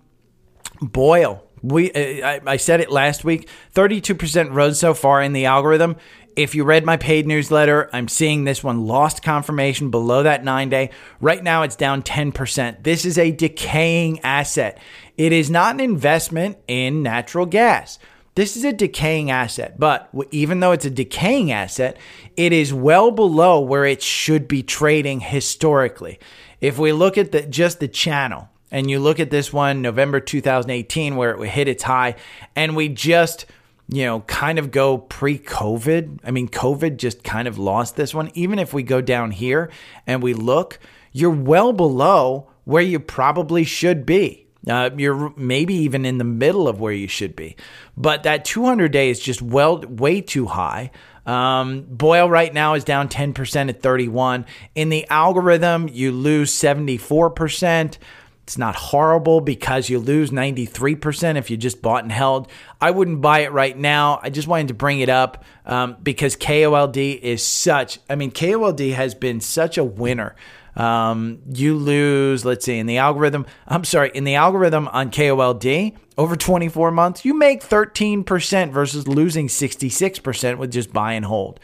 BOIL. 0.82 1.42
We 1.62 1.90
I, 1.94 2.42
I 2.46 2.58
said 2.58 2.82
it 2.82 2.92
last 2.92 3.24
week. 3.24 3.48
Thirty-two 3.72 4.16
percent 4.16 4.52
rose 4.52 4.78
so 4.78 4.94
far 4.94 5.22
in 5.22 5.32
the 5.32 5.46
algorithm. 5.46 5.96
If 6.36 6.56
you 6.56 6.66
read 6.66 6.86
my 6.86 6.98
paid 6.98 7.28
newsletter, 7.28 7.90
I'm 7.94 8.10
seeing 8.10 8.44
this 8.44 8.62
one 8.64 8.86
lost 8.86 9.24
confirmation 9.24 9.90
below 9.90 10.24
that 10.24 10.44
nine 10.44 10.70
day. 10.70 10.90
Right 11.22 11.44
now, 11.44 11.64
it's 11.64 11.76
down 11.76 12.02
10%. 12.02 12.84
This 12.84 13.04
is 13.04 13.18
a 13.18 13.32
decaying 13.32 14.20
asset. 14.22 14.80
It 15.18 15.34
is 15.34 15.50
not 15.50 15.74
an 15.74 15.80
investment 15.82 16.58
in 16.68 17.04
natural 17.04 17.46
gas. 17.46 18.00
this 18.36 18.56
is 18.56 18.64
a 18.64 18.72
decaying 18.72 19.30
asset, 19.30 19.78
but 19.78 20.10
even 20.32 20.62
though 20.62 20.72
it's 20.72 20.86
a 20.86 20.90
decaying 20.90 21.52
asset, 21.52 21.98
it 22.38 22.54
is 22.54 22.74
well 22.74 23.12
below 23.12 23.60
where 23.60 23.84
it 23.86 24.02
should 24.02 24.48
be 24.48 24.64
trading 24.64 25.20
historically. 25.20 26.20
If 26.62 26.78
we 26.78 26.92
look 26.92 27.18
at 27.18 27.32
the, 27.32 27.42
just 27.44 27.80
the 27.80 27.88
channel 27.88 28.50
and 28.72 28.90
you 28.90 29.00
look 29.00 29.20
at 29.20 29.32
this 29.32 29.52
one, 29.52 29.82
November 29.82 30.20
2018, 30.20 31.16
where 31.16 31.32
it 31.32 31.50
hit 31.50 31.68
its 31.68 31.84
high, 31.84 32.16
and 32.56 32.76
we 32.76 32.90
just, 32.90 33.46
you 33.88 34.06
know, 34.06 34.22
kind 34.22 34.60
of 34.60 34.72
go 34.72 34.98
pre 34.98 35.40
COVID. 35.40 36.20
I 36.24 36.32
mean, 36.32 36.48
COVID 36.48 36.98
just 36.98 37.24
kind 37.24 37.48
of 37.48 37.58
lost 37.58 37.96
this 37.96 38.14
one. 38.14 38.32
Even 38.34 38.60
if 38.60 38.74
we 38.74 38.84
go 38.84 39.02
down 39.02 39.32
here 39.32 39.72
and 40.06 40.22
we 40.22 40.34
look, 40.34 40.80
you're 41.12 41.30
well 41.30 41.74
below 41.74 42.50
where 42.66 42.84
you 42.84 43.00
probably 43.00 43.64
should 43.64 44.06
be. 44.06 44.46
Uh, 44.68 44.90
you're 44.98 45.34
maybe 45.38 45.74
even 45.74 46.06
in 46.06 46.18
the 46.18 46.24
middle 46.24 46.68
of 46.68 46.82
where 46.82 46.92
you 46.92 47.08
should 47.08 47.34
be, 47.34 47.56
but 47.96 48.24
that 48.24 48.44
200 48.44 48.92
day 48.92 49.10
is 49.10 49.20
just 49.20 49.42
well 49.42 49.80
way 49.80 50.20
too 50.20 50.48
high. 50.48 50.92
Um, 51.30 51.86
BOIL 51.88 52.28
right 52.28 52.52
now 52.52 52.74
is 52.74 52.84
down 52.84 53.08
10% 53.08 53.70
at 53.70 53.84
31. 53.84 54.48
In 54.74 54.90
the 54.90 55.08
algorithm, 55.10 55.88
you 55.88 56.12
lose 56.12 56.52
74%. 56.52 58.00
It's 58.42 58.58
not 58.58 58.76
horrible 58.76 59.40
because 59.40 59.92
you 59.92 60.00
lose 60.00 60.32
93% 60.32 61.38
if 61.38 61.52
you 61.52 61.58
just 61.58 61.84
bought 61.84 62.02
and 62.02 62.12
held. 62.12 62.50
I 62.82 62.90
wouldn't 62.90 63.22
buy 63.22 63.42
it 63.42 63.52
right 63.52 63.78
now. 63.78 64.20
I 64.24 64.32
just 64.32 64.48
wanted 64.48 64.70
to 64.70 64.74
bring 64.74 65.02
it 65.02 65.10
up 65.10 65.46
um, 65.68 65.98
because 66.02 66.36
KOLD 66.36 67.20
is 67.20 67.46
such, 67.46 68.00
I 68.10 68.16
mean, 68.16 68.32
KOLD 68.32 68.94
has 68.94 69.14
been 69.14 69.40
such 69.40 69.78
a 69.78 69.84
winner. 69.84 70.36
Um, 70.76 71.40
you 71.52 71.76
lose, 71.76 72.46
let's 72.46 72.66
see, 72.66 72.78
in 72.78 72.86
the 72.86 72.98
algorithm, 72.98 73.46
I'm 73.68 73.84
sorry, 73.84 74.12
in 74.14 74.24
the 74.24 74.36
algorithm 74.36 74.88
on 74.90 75.12
KOLD 75.12 75.96
over 76.18 76.36
24 76.36 76.92
months, 76.92 77.26
you 77.26 77.34
make 77.34 77.62
13% 77.62 78.72
versus 78.72 79.08
losing 79.08 79.48
66% 79.48 80.58
with 80.58 80.72
just 80.72 80.94
buy 80.94 81.14
and 81.14 81.26
hold. 81.26 81.60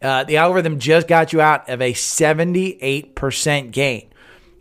Uh, 0.00 0.24
the 0.24 0.36
algorithm 0.36 0.78
just 0.78 1.08
got 1.08 1.32
you 1.32 1.40
out 1.40 1.68
of 1.68 1.80
a 1.80 1.94
78% 1.94 3.70
gain. 3.70 4.08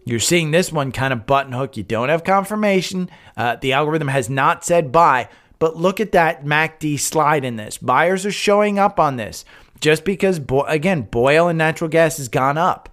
You're 0.06 0.20
seeing 0.20 0.52
this 0.52 0.72
one 0.72 0.92
kind 0.92 1.14
of 1.14 1.26
button 1.26 1.54
hook. 1.54 1.78
You 1.78 1.84
don't 1.84 2.10
have 2.10 2.24
confirmation. 2.24 3.10
Uh, 3.36 3.56
the 3.58 3.74
algorithm 3.74 4.10
has 4.10 4.30
not 4.30 4.66
said 4.66 4.92
buy, 4.92 5.30
but 5.60 5.78
look 5.78 6.00
at 6.00 6.12
that 6.12 6.46
MACD 6.46 7.00
slide 7.00 7.46
in 7.46 7.56
this. 7.56 7.78
Buyers 7.78 8.26
are 8.26 8.32
showing 8.32 8.80
up 8.80 9.00
on 9.00 9.16
this 9.16 9.46
just 9.80 10.06
because, 10.06 10.40
again, 10.68 11.04
BOIL 11.04 11.50
and 11.50 11.58
natural 11.58 11.90
gas 11.90 12.18
has 12.18 12.30
gone 12.30 12.58
up. 12.58 12.90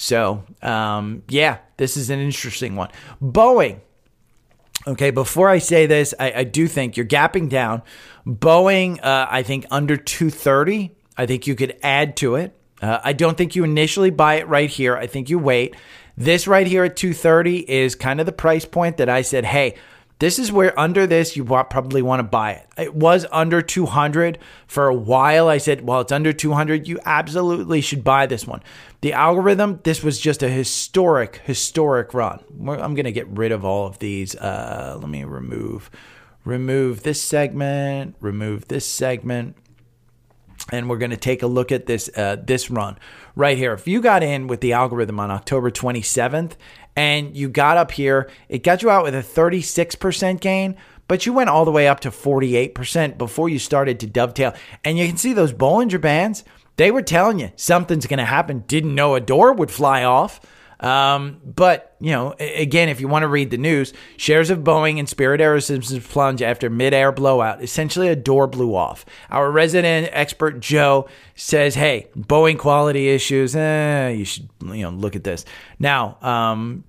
So, 0.00 0.44
um, 0.62 1.24
yeah, 1.28 1.58
this 1.76 1.96
is 1.96 2.08
an 2.08 2.20
interesting 2.20 2.76
one. 2.76 2.88
Boeing. 3.20 3.80
Okay, 4.86 5.10
before 5.10 5.48
I 5.48 5.58
say 5.58 5.86
this, 5.86 6.14
I, 6.20 6.32
I 6.32 6.44
do 6.44 6.68
think 6.68 6.96
you're 6.96 7.04
gapping 7.04 7.48
down. 7.48 7.82
Boeing, 8.24 9.04
uh, 9.04 9.26
I 9.28 9.42
think 9.42 9.66
under 9.72 9.96
230. 9.96 10.94
I 11.16 11.26
think 11.26 11.48
you 11.48 11.56
could 11.56 11.76
add 11.82 12.16
to 12.18 12.36
it. 12.36 12.56
Uh, 12.80 13.00
I 13.02 13.12
don't 13.12 13.36
think 13.36 13.56
you 13.56 13.64
initially 13.64 14.10
buy 14.10 14.34
it 14.36 14.46
right 14.46 14.70
here. 14.70 14.96
I 14.96 15.08
think 15.08 15.28
you 15.30 15.40
wait. 15.40 15.74
This 16.16 16.46
right 16.46 16.68
here 16.68 16.84
at 16.84 16.94
230 16.94 17.68
is 17.68 17.96
kind 17.96 18.20
of 18.20 18.26
the 18.26 18.32
price 18.32 18.64
point 18.64 18.98
that 18.98 19.08
I 19.08 19.22
said, 19.22 19.44
hey, 19.44 19.74
this 20.18 20.38
is 20.38 20.50
where 20.50 20.78
under 20.78 21.06
this 21.06 21.36
you 21.36 21.44
probably 21.44 22.02
want 22.02 22.20
to 22.20 22.24
buy 22.24 22.52
it. 22.52 22.66
It 22.76 22.94
was 22.94 23.24
under 23.30 23.62
200 23.62 24.38
for 24.66 24.88
a 24.88 24.94
while. 24.94 25.48
I 25.48 25.58
said, 25.58 25.86
well, 25.86 26.00
it's 26.00 26.12
under 26.12 26.32
200. 26.32 26.88
You 26.88 26.98
absolutely 27.04 27.80
should 27.80 28.02
buy 28.02 28.26
this 28.26 28.46
one. 28.46 28.62
The 29.00 29.12
algorithm, 29.12 29.80
this 29.84 30.02
was 30.02 30.18
just 30.18 30.42
a 30.42 30.48
historic, 30.48 31.40
historic 31.44 32.14
run. 32.14 32.42
I'm 32.60 32.94
going 32.94 33.04
to 33.04 33.12
get 33.12 33.28
rid 33.28 33.52
of 33.52 33.64
all 33.64 33.86
of 33.86 34.00
these. 34.00 34.34
Uh, 34.34 34.98
let 35.00 35.08
me 35.08 35.22
remove, 35.22 35.88
remove 36.44 37.04
this 37.04 37.22
segment, 37.22 38.16
remove 38.20 38.66
this 38.68 38.86
segment 38.86 39.56
and 40.70 40.88
we're 40.88 40.98
going 40.98 41.10
to 41.10 41.16
take 41.16 41.42
a 41.42 41.46
look 41.46 41.72
at 41.72 41.86
this 41.86 42.10
uh, 42.16 42.36
this 42.36 42.70
run 42.70 42.98
right 43.36 43.56
here. 43.56 43.72
If 43.72 43.86
you 43.86 44.00
got 44.00 44.22
in 44.22 44.46
with 44.46 44.60
the 44.60 44.72
algorithm 44.72 45.20
on 45.20 45.30
October 45.30 45.70
27th 45.70 46.54
and 46.98 47.36
you 47.36 47.48
got 47.48 47.76
up 47.76 47.92
here, 47.92 48.28
it 48.48 48.64
got 48.64 48.82
you 48.82 48.90
out 48.90 49.04
with 49.04 49.14
a 49.14 49.22
36% 49.22 50.40
gain, 50.40 50.76
but 51.06 51.26
you 51.26 51.32
went 51.32 51.48
all 51.48 51.64
the 51.64 51.70
way 51.70 51.86
up 51.86 52.00
to 52.00 52.10
48% 52.10 53.16
before 53.16 53.48
you 53.48 53.60
started 53.60 54.00
to 54.00 54.06
dovetail. 54.08 54.52
And 54.84 54.98
you 54.98 55.06
can 55.06 55.16
see 55.16 55.32
those 55.32 55.52
Bollinger 55.52 56.00
Bands, 56.00 56.42
they 56.74 56.90
were 56.90 57.02
telling 57.02 57.38
you 57.38 57.52
something's 57.54 58.06
going 58.06 58.18
to 58.18 58.24
happen. 58.24 58.64
Didn't 58.66 58.96
know 58.96 59.14
a 59.14 59.20
door 59.20 59.52
would 59.52 59.70
fly 59.70 60.02
off. 60.02 60.40
Um, 60.80 61.40
but, 61.44 61.96
you 62.00 62.10
know, 62.12 62.34
again, 62.38 62.88
if 62.88 63.00
you 63.00 63.08
want 63.08 63.24
to 63.24 63.28
read 63.28 63.50
the 63.50 63.58
news, 63.58 63.92
shares 64.16 64.50
of 64.50 64.60
Boeing 64.60 64.98
and 64.98 65.08
Spirit 65.08 65.40
Aerosystems 65.40 66.08
plunge 66.08 66.40
after 66.40 66.70
mid-air 66.70 67.10
blowout. 67.10 67.62
Essentially, 67.62 68.08
a 68.08 68.16
door 68.16 68.46
blew 68.46 68.74
off. 68.74 69.04
Our 69.30 69.50
resident 69.50 70.08
expert, 70.12 70.60
Joe, 70.60 71.08
says, 71.34 71.74
hey, 71.74 72.08
Boeing 72.16 72.58
quality 72.58 73.08
issues, 73.08 73.56
eh, 73.56 74.10
you 74.10 74.24
should, 74.24 74.48
you 74.62 74.82
know, 74.82 74.90
look 74.90 75.16
at 75.16 75.24
this. 75.24 75.44
Now, 75.80 76.16
um, 76.22 76.84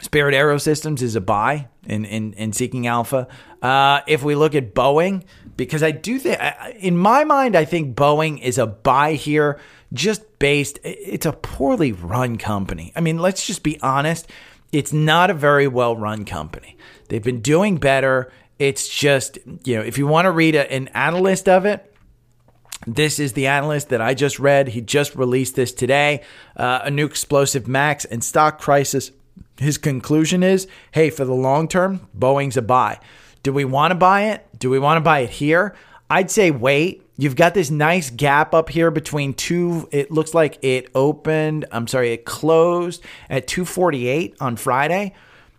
Spirit 0.00 0.34
Aerosystems 0.34 1.02
is 1.02 1.16
a 1.16 1.20
buy 1.20 1.68
in, 1.84 2.04
in, 2.04 2.32
in 2.34 2.52
Seeking 2.52 2.86
Alpha. 2.86 3.26
Uh, 3.60 4.00
if 4.06 4.22
we 4.22 4.34
look 4.34 4.54
at 4.54 4.74
Boeing, 4.74 5.24
because 5.56 5.82
I 5.82 5.90
do 5.90 6.18
think, 6.18 6.38
in 6.78 6.96
my 6.96 7.24
mind, 7.24 7.56
I 7.56 7.64
think 7.64 7.96
Boeing 7.96 8.40
is 8.40 8.58
a 8.58 8.66
buy 8.66 9.14
here 9.14 9.58
just 9.92 10.38
based, 10.38 10.78
it's 10.84 11.26
a 11.26 11.32
poorly 11.32 11.92
run 11.92 12.36
company. 12.36 12.92
I 12.94 13.00
mean, 13.00 13.18
let's 13.18 13.46
just 13.46 13.62
be 13.62 13.80
honest. 13.80 14.28
It's 14.70 14.92
not 14.92 15.30
a 15.30 15.34
very 15.34 15.66
well 15.66 15.96
run 15.96 16.24
company. 16.24 16.76
They've 17.08 17.22
been 17.22 17.40
doing 17.40 17.78
better. 17.78 18.30
It's 18.58 18.88
just, 18.88 19.38
you 19.64 19.76
know, 19.76 19.82
if 19.82 19.98
you 19.98 20.06
want 20.06 20.26
to 20.26 20.30
read 20.30 20.54
a, 20.54 20.70
an 20.70 20.88
analyst 20.88 21.48
of 21.48 21.64
it, 21.64 21.92
this 22.86 23.18
is 23.18 23.32
the 23.32 23.46
analyst 23.46 23.88
that 23.88 24.00
I 24.00 24.14
just 24.14 24.38
read. 24.38 24.68
He 24.68 24.80
just 24.80 25.16
released 25.16 25.56
this 25.56 25.72
today. 25.72 26.22
Uh, 26.56 26.80
a 26.84 26.90
new 26.90 27.06
explosive 27.06 27.66
max 27.66 28.04
and 28.04 28.22
stock 28.22 28.60
crisis. 28.60 29.10
His 29.58 29.78
conclusion 29.78 30.42
is 30.42 30.66
hey, 30.92 31.10
for 31.10 31.24
the 31.24 31.34
long 31.34 31.68
term, 31.68 32.08
Boeing's 32.16 32.56
a 32.56 32.62
buy. 32.62 33.00
Do 33.42 33.52
we 33.52 33.64
want 33.64 33.92
to 33.92 33.96
buy 33.96 34.26
it? 34.26 34.46
Do 34.58 34.70
we 34.70 34.78
want 34.78 34.96
to 34.96 35.00
buy 35.00 35.20
it 35.20 35.30
here? 35.30 35.74
I'd 36.10 36.30
say 36.30 36.50
wait. 36.50 37.04
You've 37.16 37.36
got 37.36 37.52
this 37.52 37.70
nice 37.70 38.10
gap 38.10 38.54
up 38.54 38.68
here 38.68 38.90
between 38.90 39.34
two. 39.34 39.88
It 39.90 40.10
looks 40.10 40.34
like 40.34 40.58
it 40.62 40.88
opened, 40.94 41.66
I'm 41.72 41.88
sorry, 41.88 42.12
it 42.12 42.24
closed 42.24 43.02
at 43.28 43.48
248 43.48 44.36
on 44.40 44.56
Friday. 44.56 45.14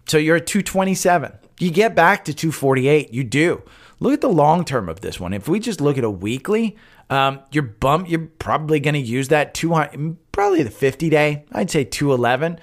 So 0.07 0.17
you're 0.17 0.38
at 0.38 0.47
227. 0.47 1.33
You 1.59 1.71
get 1.71 1.95
back 1.95 2.25
to 2.25 2.33
248. 2.33 3.13
You 3.13 3.23
do. 3.25 3.62
Look 3.99 4.13
at 4.13 4.21
the 4.21 4.29
long 4.29 4.63
term 4.63 4.88
of 4.88 5.01
this 5.01 5.19
one. 5.19 5.33
If 5.33 5.49
we 5.49 5.59
just 5.59 5.81
look 5.81 5.97
at 5.97 6.05
a 6.05 6.09
weekly, 6.09 6.77
um, 7.09 7.41
you're 7.51 7.63
bump. 7.63 8.09
You're 8.09 8.29
probably 8.39 8.79
going 8.79 8.93
to 8.93 8.99
use 8.99 9.27
that 9.27 9.53
200, 9.53 10.31
probably 10.31 10.63
the 10.63 10.71
50 10.71 11.09
day. 11.09 11.45
I'd 11.51 11.69
say 11.69 11.83
211 11.83 12.59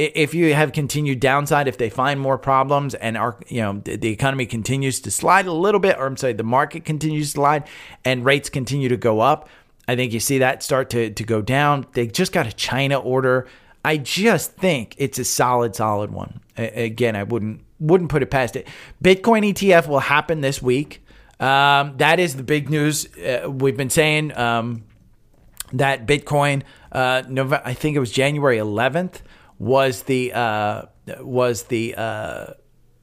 if 0.00 0.34
you 0.34 0.54
have 0.54 0.72
continued 0.72 1.20
downside, 1.20 1.68
if 1.68 1.76
they 1.76 1.90
find 1.90 2.18
more 2.18 2.38
problems 2.38 2.94
and 2.94 3.16
our, 3.16 3.36
you 3.48 3.60
know, 3.60 3.80
the 3.84 4.08
economy 4.08 4.46
continues 4.46 5.00
to 5.00 5.10
slide 5.10 5.46
a 5.46 5.52
little 5.52 5.80
bit, 5.80 5.98
or 5.98 6.06
I'm 6.06 6.16
sorry, 6.16 6.32
the 6.32 6.42
market 6.42 6.84
continues 6.84 7.28
to 7.28 7.32
slide 7.32 7.68
and 8.04 8.24
rates 8.24 8.48
continue 8.48 8.88
to 8.88 8.96
go 8.96 9.20
up, 9.20 9.48
I 9.86 9.96
think 9.96 10.12
you 10.12 10.20
see 10.20 10.38
that 10.38 10.62
start 10.62 10.88
to, 10.90 11.10
to 11.10 11.24
go 11.24 11.42
down. 11.42 11.86
They 11.92 12.06
just 12.06 12.32
got 12.32 12.46
a 12.46 12.52
China 12.52 12.98
order. 12.98 13.46
I 13.84 13.98
just 13.98 14.52
think 14.52 14.94
it's 14.98 15.18
a 15.18 15.24
solid, 15.24 15.76
solid 15.76 16.12
one. 16.12 16.40
Again, 16.56 17.16
I 17.16 17.24
wouldn't 17.24 17.62
wouldn't 17.78 18.10
put 18.10 18.22
it 18.22 18.30
past 18.30 18.56
it. 18.56 18.68
Bitcoin 19.02 19.52
ETF 19.52 19.86
will 19.86 20.00
happen 20.00 20.42
this 20.42 20.60
week. 20.60 21.02
Um, 21.40 21.96
that 21.96 22.20
is 22.20 22.36
the 22.36 22.42
big 22.42 22.68
news. 22.68 23.06
Uh, 23.16 23.50
we've 23.50 23.76
been 23.76 23.88
saying 23.88 24.36
um, 24.36 24.84
that 25.72 26.06
Bitcoin, 26.06 26.62
uh, 26.92 27.22
November, 27.26 27.62
I 27.64 27.72
think 27.72 27.96
it 27.96 28.00
was 28.00 28.12
January 28.12 28.58
11th 28.58 29.22
was 29.60 30.04
the 30.04 30.32
uh, 30.32 30.86
was 31.20 31.64
the 31.64 31.94
uh, 31.94 32.46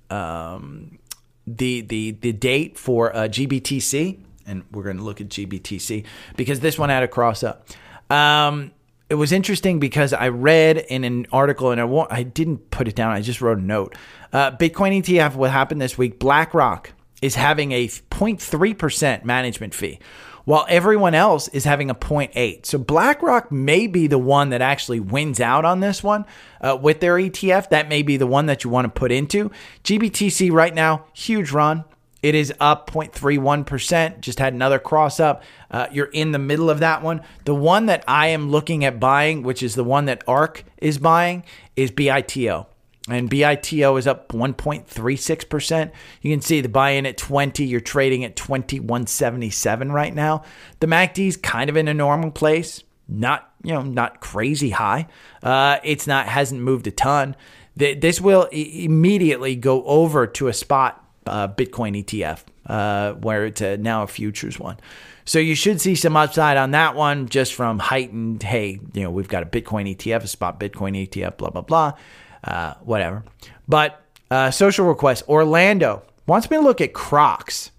um, 0.10 1.00
the 1.46 1.82
the 1.82 2.12
the 2.12 2.34
date 2.34 2.78
for 2.78 3.16
uh, 3.16 3.20
GBTC, 3.30 4.20
and 4.46 4.64
we're 4.72 4.84
going 4.84 4.98
to 4.98 5.04
look 5.04 5.22
at 5.22 5.30
GBTC 5.30 6.04
because 6.36 6.60
this 6.60 6.78
one 6.78 6.90
had 6.90 7.04
a 7.04 7.08
cross 7.08 7.44
up. 7.44 7.70
Um, 8.10 8.72
it 9.10 9.16
was 9.16 9.32
interesting 9.32 9.80
because 9.80 10.12
I 10.12 10.30
read 10.30 10.78
in 10.78 11.06
an 11.06 11.28
article 11.32 11.72
and 11.72 11.80
I 11.80 11.86
won't, 11.86 12.12
I 12.12 12.24
didn't 12.24 12.72
put 12.72 12.90
it 12.90 12.96
down. 12.96 13.14
I 13.14 13.22
just 13.22 13.40
wrote 13.40 13.58
a 13.58 13.62
note. 13.62 13.96
Uh, 14.34 14.52
Bitcoin 14.52 15.02
ETF. 15.02 15.36
What 15.36 15.52
happened 15.52 15.80
this 15.80 15.98
week? 15.98 16.20
BlackRock 16.20 16.92
is 17.22 17.36
having 17.36 17.72
a 17.72 17.88
0.3 17.88 18.78
percent 18.78 19.24
management 19.24 19.76
fee 19.76 20.00
while 20.48 20.66
everyone 20.70 21.14
else 21.14 21.50
is 21.50 21.66
having 21.66 21.90
a 21.90 21.94
0.8. 21.94 22.66
So 22.66 22.78
BlackRock 22.78 23.52
may 23.52 23.86
be 23.86 24.08
the 24.08 24.18
one 24.18 24.52
that 24.52 24.62
actually 24.62 25.02
wins 25.02 25.42
out 25.42 25.66
on 25.66 25.82
this 25.82 26.02
one 26.02 26.24
uh, 26.62 26.78
with 26.82 27.02
their 27.02 27.16
ETF. 27.16 27.68
That 27.68 27.90
may 27.90 28.02
be 28.02 28.16
the 28.16 28.28
one 28.28 28.46
that 28.46 28.64
you 28.64 28.70
want 28.70 28.86
to 28.86 28.90
put 28.98 29.12
into. 29.12 29.52
GBTC 29.84 30.50
right 30.50 30.74
now, 30.74 31.04
huge 31.12 31.52
run. 31.52 31.84
It 32.24 32.34
is 32.34 32.54
up 32.62 32.90
0.31%, 32.90 34.22
just 34.22 34.40
had 34.40 34.54
another 34.54 34.80
cross 34.80 35.20
up. 35.20 35.44
Uh, 35.70 35.88
you're 35.92 36.06
in 36.06 36.32
the 36.32 36.40
middle 36.40 36.70
of 36.70 36.80
that 36.80 37.04
one. 37.04 37.24
The 37.44 37.54
one 37.54 37.88
that 37.88 38.06
I 38.08 38.28
am 38.28 38.50
looking 38.50 38.86
at 38.86 39.02
buying, 39.02 39.44
which 39.44 39.62
is 39.62 39.76
the 39.76 39.84
one 39.84 40.06
that 40.06 40.24
ARK 40.30 40.64
is 40.78 40.98
buying, 40.98 41.44
is 41.76 41.92
BITO. 41.92 42.68
And 43.10 43.30
BITO 43.30 43.96
is 43.98 44.06
up 44.06 44.30
1.36%. 44.30 45.92
You 46.22 46.34
can 46.34 46.42
see 46.42 46.62
the 46.62 46.70
buy 46.70 46.92
in 46.92 47.06
at 47.06 47.18
20, 47.18 47.66
you're 47.66 47.80
trading 47.80 48.24
at 48.24 48.36
2177 48.36 49.92
right 49.92 50.14
now. 50.14 50.44
The 50.80 50.88
MACD 50.88 51.28
is 51.28 51.38
kind 51.38 51.70
of 51.70 51.78
in 51.78 51.88
a 51.88 51.94
normal 51.94 52.32
place, 52.32 52.84
not, 53.08 53.50
you 53.64 53.74
know, 53.74 53.82
not 53.82 54.20
crazy 54.20 54.72
high. 54.72 55.08
Uh, 55.42 55.78
it's 55.84 56.06
not 56.06 56.28
hasn't 56.28 56.62
moved 56.62 56.88
a 56.88 56.92
ton. 56.92 57.36
This 57.76 58.20
will 58.20 58.46
immediately 58.52 59.56
go 59.56 59.84
over 59.86 60.26
to 60.28 60.48
a 60.48 60.54
spot 60.54 61.06
uh, 61.28 61.48
Bitcoin 61.48 62.04
ETF, 62.04 62.42
uh, 62.66 63.14
where 63.14 63.46
it's 63.46 63.62
a, 63.62 63.78
now 63.78 64.04
a 64.04 64.08
futures 64.08 64.60
one. 64.60 64.78
So 65.26 65.40
you 65.40 65.56
should 65.56 65.80
see 65.80 65.94
some 65.94 66.18
upside 66.18 66.58
on 66.58 66.72
that 66.72 66.96
one 66.96 67.30
just 67.30 67.54
from 67.54 67.80
heightened, 67.80 68.42
hey, 68.44 68.80
you 68.94 69.04
know, 69.04 69.12
we've 69.12 69.28
got 69.28 69.44
a 69.44 69.46
Bitcoin 69.46 69.96
ETF, 69.96 70.24
a 70.24 70.28
spot 70.28 70.60
Bitcoin 70.60 71.08
ETF, 71.08 71.38
blah, 71.38 71.50
blah, 71.50 71.62
blah 71.62 71.94
uh, 72.44 72.76
whatever. 72.82 73.24
But 73.68 74.02
uh, 74.30 74.52
social 74.52 74.86
request 74.86 75.24
Orlando 75.28 76.04
wants 76.26 76.50
me 76.50 76.58
to 76.58 76.64
look 76.64 76.82
at 76.82 76.94
Crocs. 76.94 77.72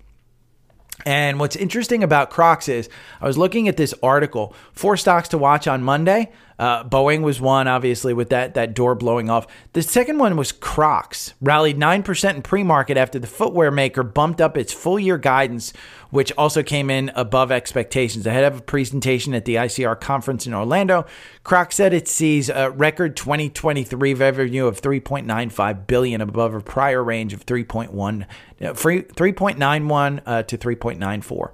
And 1.07 1.39
what's 1.39 1.57
interesting 1.57 2.03
about 2.03 2.31
Crocs 2.31 2.69
is 2.69 2.89
I 3.21 3.27
was 3.27 3.39
looking 3.39 3.69
at 3.69 3.77
this 3.77 3.95
article, 4.03 4.55
four 4.73 4.97
stocks 4.97 5.29
to 5.29 5.39
watch 5.39 5.69
on 5.69 5.83
Monday. 5.83 6.33
Uh, 6.59 6.83
Boeing 6.83 7.23
was 7.23 7.41
one, 7.41 7.69
obviously, 7.69 8.13
with 8.13 8.31
that 8.31 8.55
that 8.55 8.75
door 8.75 8.95
blowing 8.95 9.31
off. 9.31 9.47
The 9.75 9.83
second 9.83 10.19
one 10.19 10.37
was 10.37 10.51
Crocs, 10.51 11.35
rallied 11.41 11.79
nine 11.79 12.03
percent 12.03 12.37
in 12.37 12.43
pre-market 12.43 12.97
after 12.97 13.19
the 13.19 13.29
footwear 13.29 13.71
maker 13.71 14.03
bumped 14.03 14.41
up 14.41 14.57
its 14.57 14.73
full 14.73 14.99
year 14.99 15.19
guidance, 15.19 15.73
which 16.11 16.33
also 16.33 16.63
came 16.65 16.91
in 16.91 17.13
above 17.15 17.53
expectations. 17.53 18.27
Ahead 18.27 18.45
of 18.45 18.59
a 18.59 18.63
presentation 18.63 19.35
at 19.35 19.45
the 19.45 19.55
ICR 19.55 20.01
conference 20.01 20.47
in 20.47 20.55
Orlando, 20.55 21.07
Crocs 21.45 21.77
said 21.77 21.95
it 21.95 22.09
sees 22.09 22.49
a 22.49 22.71
record 22.71 23.17
2023 23.17 24.15
revenue 24.15 24.67
of 24.67 24.81
3.95 24.81 25.87
billion, 25.87 26.21
above 26.21 26.55
a 26.55 26.61
prior 26.61 27.05
range 27.05 27.33
of 27.33 27.47
3.1, 27.47 28.27
3.91 28.61 30.23
uh, 30.27 30.43
to 30.43 30.59
3.94. 30.59 31.53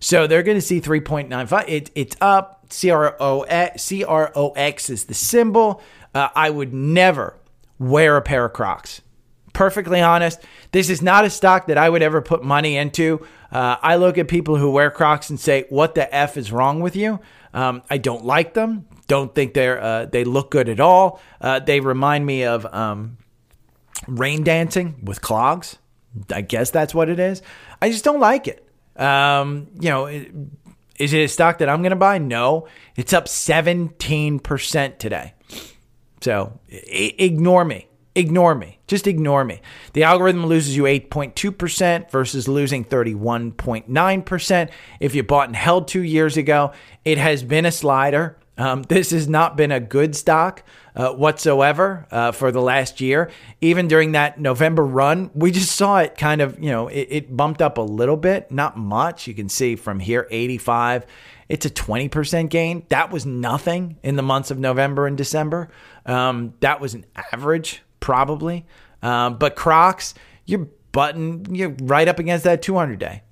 So 0.00 0.26
they're 0.26 0.42
going 0.42 0.56
to 0.56 0.62
see 0.62 0.80
3.95. 0.80 1.68
It, 1.68 1.90
it's 1.94 2.16
up. 2.20 2.59
C-R-O-X 2.72 4.90
is 4.90 5.04
the 5.04 5.14
symbol. 5.14 5.82
Uh, 6.14 6.28
I 6.34 6.50
would 6.50 6.72
never 6.72 7.36
wear 7.78 8.16
a 8.16 8.22
pair 8.22 8.44
of 8.44 8.52
Crocs. 8.52 9.02
Perfectly 9.52 10.00
honest, 10.00 10.40
this 10.72 10.88
is 10.88 11.02
not 11.02 11.24
a 11.24 11.30
stock 11.30 11.66
that 11.66 11.76
I 11.76 11.88
would 11.88 12.02
ever 12.02 12.22
put 12.22 12.44
money 12.44 12.76
into. 12.76 13.26
Uh, 13.50 13.76
I 13.82 13.96
look 13.96 14.16
at 14.16 14.28
people 14.28 14.56
who 14.56 14.70
wear 14.70 14.90
Crocs 14.90 15.28
and 15.28 15.40
say, 15.40 15.66
"What 15.70 15.96
the 15.96 16.12
f 16.14 16.36
is 16.36 16.52
wrong 16.52 16.80
with 16.80 16.94
you?" 16.94 17.18
Um, 17.52 17.82
I 17.90 17.98
don't 17.98 18.24
like 18.24 18.54
them. 18.54 18.86
Don't 19.08 19.34
think 19.34 19.54
they're 19.54 19.82
uh, 19.82 20.06
they 20.06 20.22
look 20.22 20.52
good 20.52 20.68
at 20.68 20.78
all. 20.78 21.20
Uh, 21.40 21.58
they 21.58 21.80
remind 21.80 22.24
me 22.24 22.44
of 22.44 22.64
um, 22.72 23.18
rain 24.06 24.44
dancing 24.44 25.00
with 25.02 25.20
clogs. 25.20 25.78
I 26.32 26.42
guess 26.42 26.70
that's 26.70 26.94
what 26.94 27.08
it 27.08 27.18
is. 27.18 27.42
I 27.82 27.90
just 27.90 28.04
don't 28.04 28.20
like 28.20 28.46
it. 28.46 28.64
Um, 28.96 29.66
you 29.80 29.88
know, 29.88 30.06
is 31.00 31.12
it 31.14 31.18
a 31.20 31.28
stock 31.28 31.58
that 31.58 31.68
I'm 31.68 31.80
going 31.82 31.90
to 31.90 31.96
buy? 31.96 32.18
No. 32.18 32.68
It's 32.94 33.12
up 33.12 33.24
17% 33.24 34.98
today. 34.98 35.34
So 36.20 36.60
I- 36.70 37.14
ignore 37.18 37.64
me. 37.64 37.86
Ignore 38.14 38.54
me. 38.56 38.80
Just 38.86 39.06
ignore 39.06 39.44
me. 39.44 39.62
The 39.94 40.02
algorithm 40.02 40.44
loses 40.44 40.76
you 40.76 40.82
8.2% 40.82 42.10
versus 42.10 42.48
losing 42.48 42.84
31.9% 42.84 44.70
if 44.98 45.14
you 45.14 45.22
bought 45.22 45.48
and 45.48 45.56
held 45.56 45.88
two 45.88 46.02
years 46.02 46.36
ago. 46.36 46.72
It 47.04 47.18
has 47.18 47.42
been 47.42 47.64
a 47.64 47.72
slider. 47.72 48.36
Um, 48.60 48.82
this 48.82 49.10
has 49.12 49.26
not 49.26 49.56
been 49.56 49.72
a 49.72 49.80
good 49.80 50.14
stock 50.14 50.62
uh, 50.94 51.14
whatsoever 51.14 52.06
uh, 52.10 52.32
for 52.32 52.52
the 52.52 52.60
last 52.60 53.00
year. 53.00 53.30
Even 53.62 53.88
during 53.88 54.12
that 54.12 54.38
November 54.38 54.84
run, 54.84 55.30
we 55.34 55.50
just 55.50 55.74
saw 55.74 56.00
it 56.00 56.18
kind 56.18 56.42
of, 56.42 56.62
you 56.62 56.68
know, 56.68 56.88
it, 56.88 57.08
it 57.10 57.36
bumped 57.36 57.62
up 57.62 57.78
a 57.78 57.80
little 57.80 58.18
bit, 58.18 58.52
not 58.52 58.76
much. 58.76 59.26
You 59.26 59.32
can 59.32 59.48
see 59.48 59.76
from 59.76 59.98
here, 59.98 60.28
85. 60.30 61.06
It's 61.48 61.64
a 61.64 61.70
20% 61.70 62.50
gain. 62.50 62.84
That 62.90 63.10
was 63.10 63.24
nothing 63.24 63.98
in 64.02 64.16
the 64.16 64.22
months 64.22 64.50
of 64.50 64.58
November 64.58 65.06
and 65.06 65.16
December. 65.16 65.70
Um, 66.04 66.52
that 66.60 66.82
was 66.82 66.92
an 66.92 67.06
average, 67.32 67.82
probably. 67.98 68.66
Um, 69.02 69.38
but 69.38 69.56
Crocs, 69.56 70.12
you're 70.44 70.68
button, 70.92 71.46
you're 71.54 71.74
right 71.80 72.06
up 72.06 72.18
against 72.18 72.44
that 72.44 72.60
200 72.60 72.98
day. 72.98 73.22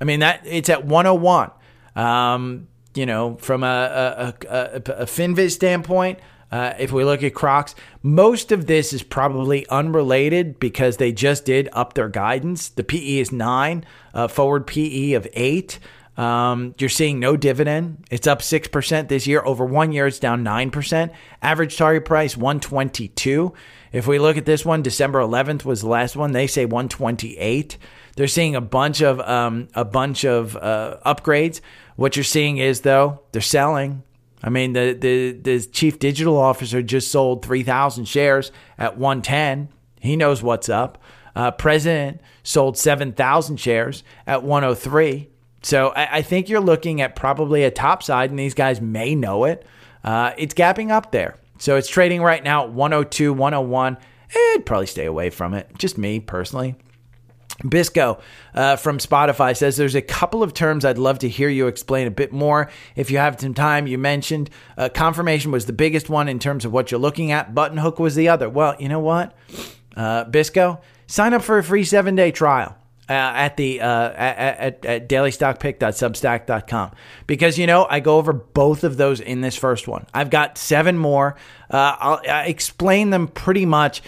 I 0.00 0.04
mean, 0.04 0.20
that 0.20 0.40
it's 0.46 0.70
at 0.70 0.86
101. 0.86 1.50
Um, 1.94 2.68
you 2.94 3.06
know, 3.06 3.36
from 3.36 3.62
a, 3.62 3.66
a, 3.66 4.46
a, 4.48 4.76
a 4.76 5.06
FinViz 5.06 5.52
standpoint, 5.52 6.18
uh, 6.50 6.74
if 6.78 6.92
we 6.92 7.02
look 7.02 7.22
at 7.22 7.34
Crocs, 7.34 7.74
most 8.02 8.52
of 8.52 8.66
this 8.66 8.92
is 8.92 9.02
probably 9.02 9.66
unrelated 9.68 10.60
because 10.60 10.98
they 10.98 11.10
just 11.10 11.46
did 11.46 11.68
up 11.72 11.94
their 11.94 12.10
guidance. 12.10 12.68
The 12.68 12.84
PE 12.84 13.18
is 13.18 13.32
nine, 13.32 13.86
uh, 14.12 14.28
forward 14.28 14.66
PE 14.66 15.12
of 15.12 15.26
eight. 15.32 15.78
Um, 16.18 16.74
you're 16.78 16.90
seeing 16.90 17.18
no 17.18 17.38
dividend. 17.38 18.04
It's 18.10 18.26
up 18.26 18.40
6% 18.40 19.08
this 19.08 19.26
year. 19.26 19.42
Over 19.42 19.64
one 19.64 19.92
year, 19.92 20.06
it's 20.06 20.18
down 20.18 20.44
9%. 20.44 21.10
Average 21.40 21.76
target 21.78 22.04
price 22.04 22.36
122. 22.36 23.54
If 23.92 24.06
we 24.06 24.18
look 24.18 24.36
at 24.36 24.44
this 24.44 24.64
one, 24.64 24.82
December 24.82 25.20
11th 25.20 25.64
was 25.64 25.80
the 25.80 25.88
last 25.88 26.14
one. 26.14 26.32
They 26.32 26.46
say 26.46 26.66
128. 26.66 27.78
They're 28.16 28.28
seeing 28.28 28.54
a 28.54 28.60
bunch 28.60 29.00
of 29.00 29.20
um, 29.20 29.68
a 29.74 29.86
bunch 29.86 30.24
of 30.26 30.54
uh, 30.56 30.98
upgrades. 31.06 31.62
What 31.96 32.16
you're 32.16 32.24
seeing 32.24 32.58
is 32.58 32.80
though 32.80 33.20
they're 33.32 33.42
selling. 33.42 34.02
I 34.42 34.50
mean, 34.50 34.72
the 34.72 34.92
the 34.92 35.32
the 35.32 35.64
chief 35.66 35.98
digital 35.98 36.36
officer 36.36 36.82
just 36.82 37.10
sold 37.10 37.44
3,000 37.44 38.06
shares 38.06 38.50
at 38.78 38.98
110. 38.98 39.68
He 40.00 40.16
knows 40.16 40.42
what's 40.42 40.68
up. 40.68 40.98
Uh, 41.34 41.50
president 41.50 42.20
sold 42.42 42.76
7,000 42.76 43.58
shares 43.58 44.04
at 44.26 44.42
103. 44.42 45.30
So 45.62 45.88
I, 45.90 46.18
I, 46.18 46.22
think 46.22 46.48
you're 46.48 46.60
looking 46.60 47.00
at 47.00 47.16
probably 47.16 47.64
a 47.64 47.70
top 47.70 48.02
side, 48.02 48.28
and 48.28 48.38
these 48.38 48.52
guys 48.52 48.82
may 48.82 49.14
know 49.14 49.44
it. 49.44 49.64
Uh, 50.04 50.32
it's 50.36 50.52
gapping 50.52 50.90
up 50.90 51.12
there. 51.12 51.38
So 51.58 51.76
it's 51.76 51.88
trading 51.88 52.20
right 52.20 52.42
now 52.42 52.64
at 52.64 52.72
102, 52.72 53.32
101. 53.32 53.96
I'd 54.34 54.66
probably 54.66 54.86
stay 54.86 55.06
away 55.06 55.30
from 55.30 55.54
it. 55.54 55.70
Just 55.78 55.96
me 55.96 56.20
personally. 56.20 56.74
Bisco 57.68 58.20
uh, 58.54 58.76
from 58.76 58.98
Spotify 58.98 59.56
says 59.56 59.76
there's 59.76 59.94
a 59.94 60.02
couple 60.02 60.42
of 60.42 60.54
terms 60.54 60.84
I'd 60.84 60.98
love 60.98 61.20
to 61.20 61.28
hear 61.28 61.48
you 61.48 61.66
explain 61.66 62.06
a 62.06 62.10
bit 62.10 62.32
more. 62.32 62.70
If 62.96 63.10
you 63.10 63.18
have 63.18 63.40
some 63.40 63.54
time, 63.54 63.86
you 63.86 63.98
mentioned 63.98 64.50
uh, 64.76 64.88
confirmation 64.88 65.50
was 65.50 65.66
the 65.66 65.72
biggest 65.72 66.08
one 66.10 66.28
in 66.28 66.38
terms 66.38 66.64
of 66.64 66.72
what 66.72 66.90
you're 66.90 67.00
looking 67.00 67.32
at. 67.32 67.54
Button 67.54 67.78
hook 67.78 67.98
was 67.98 68.14
the 68.14 68.28
other. 68.28 68.48
Well, 68.48 68.76
you 68.78 68.88
know 68.88 69.00
what, 69.00 69.34
uh, 69.96 70.24
Bisco, 70.24 70.80
sign 71.06 71.34
up 71.34 71.42
for 71.42 71.58
a 71.58 71.64
free 71.64 71.84
seven 71.84 72.14
day 72.14 72.30
trial. 72.30 72.76
Uh, 73.08 73.14
at 73.14 73.56
the 73.56 73.80
uh, 73.80 74.10
at, 74.12 74.38
at, 74.38 74.84
at 74.86 75.08
dailystockpick.substack.com 75.08 76.92
because 77.26 77.58
you 77.58 77.66
know 77.66 77.84
I 77.90 77.98
go 77.98 78.16
over 78.16 78.32
both 78.32 78.84
of 78.84 78.96
those 78.96 79.20
in 79.20 79.40
this 79.40 79.56
first 79.56 79.88
one. 79.88 80.06
I've 80.14 80.30
got 80.30 80.56
seven 80.56 80.96
more. 80.96 81.34
Uh, 81.68 81.96
I'll 81.98 82.22
I 82.26 82.46
explain 82.46 83.10
them 83.10 83.26
pretty 83.26 83.66
much. 83.66 84.02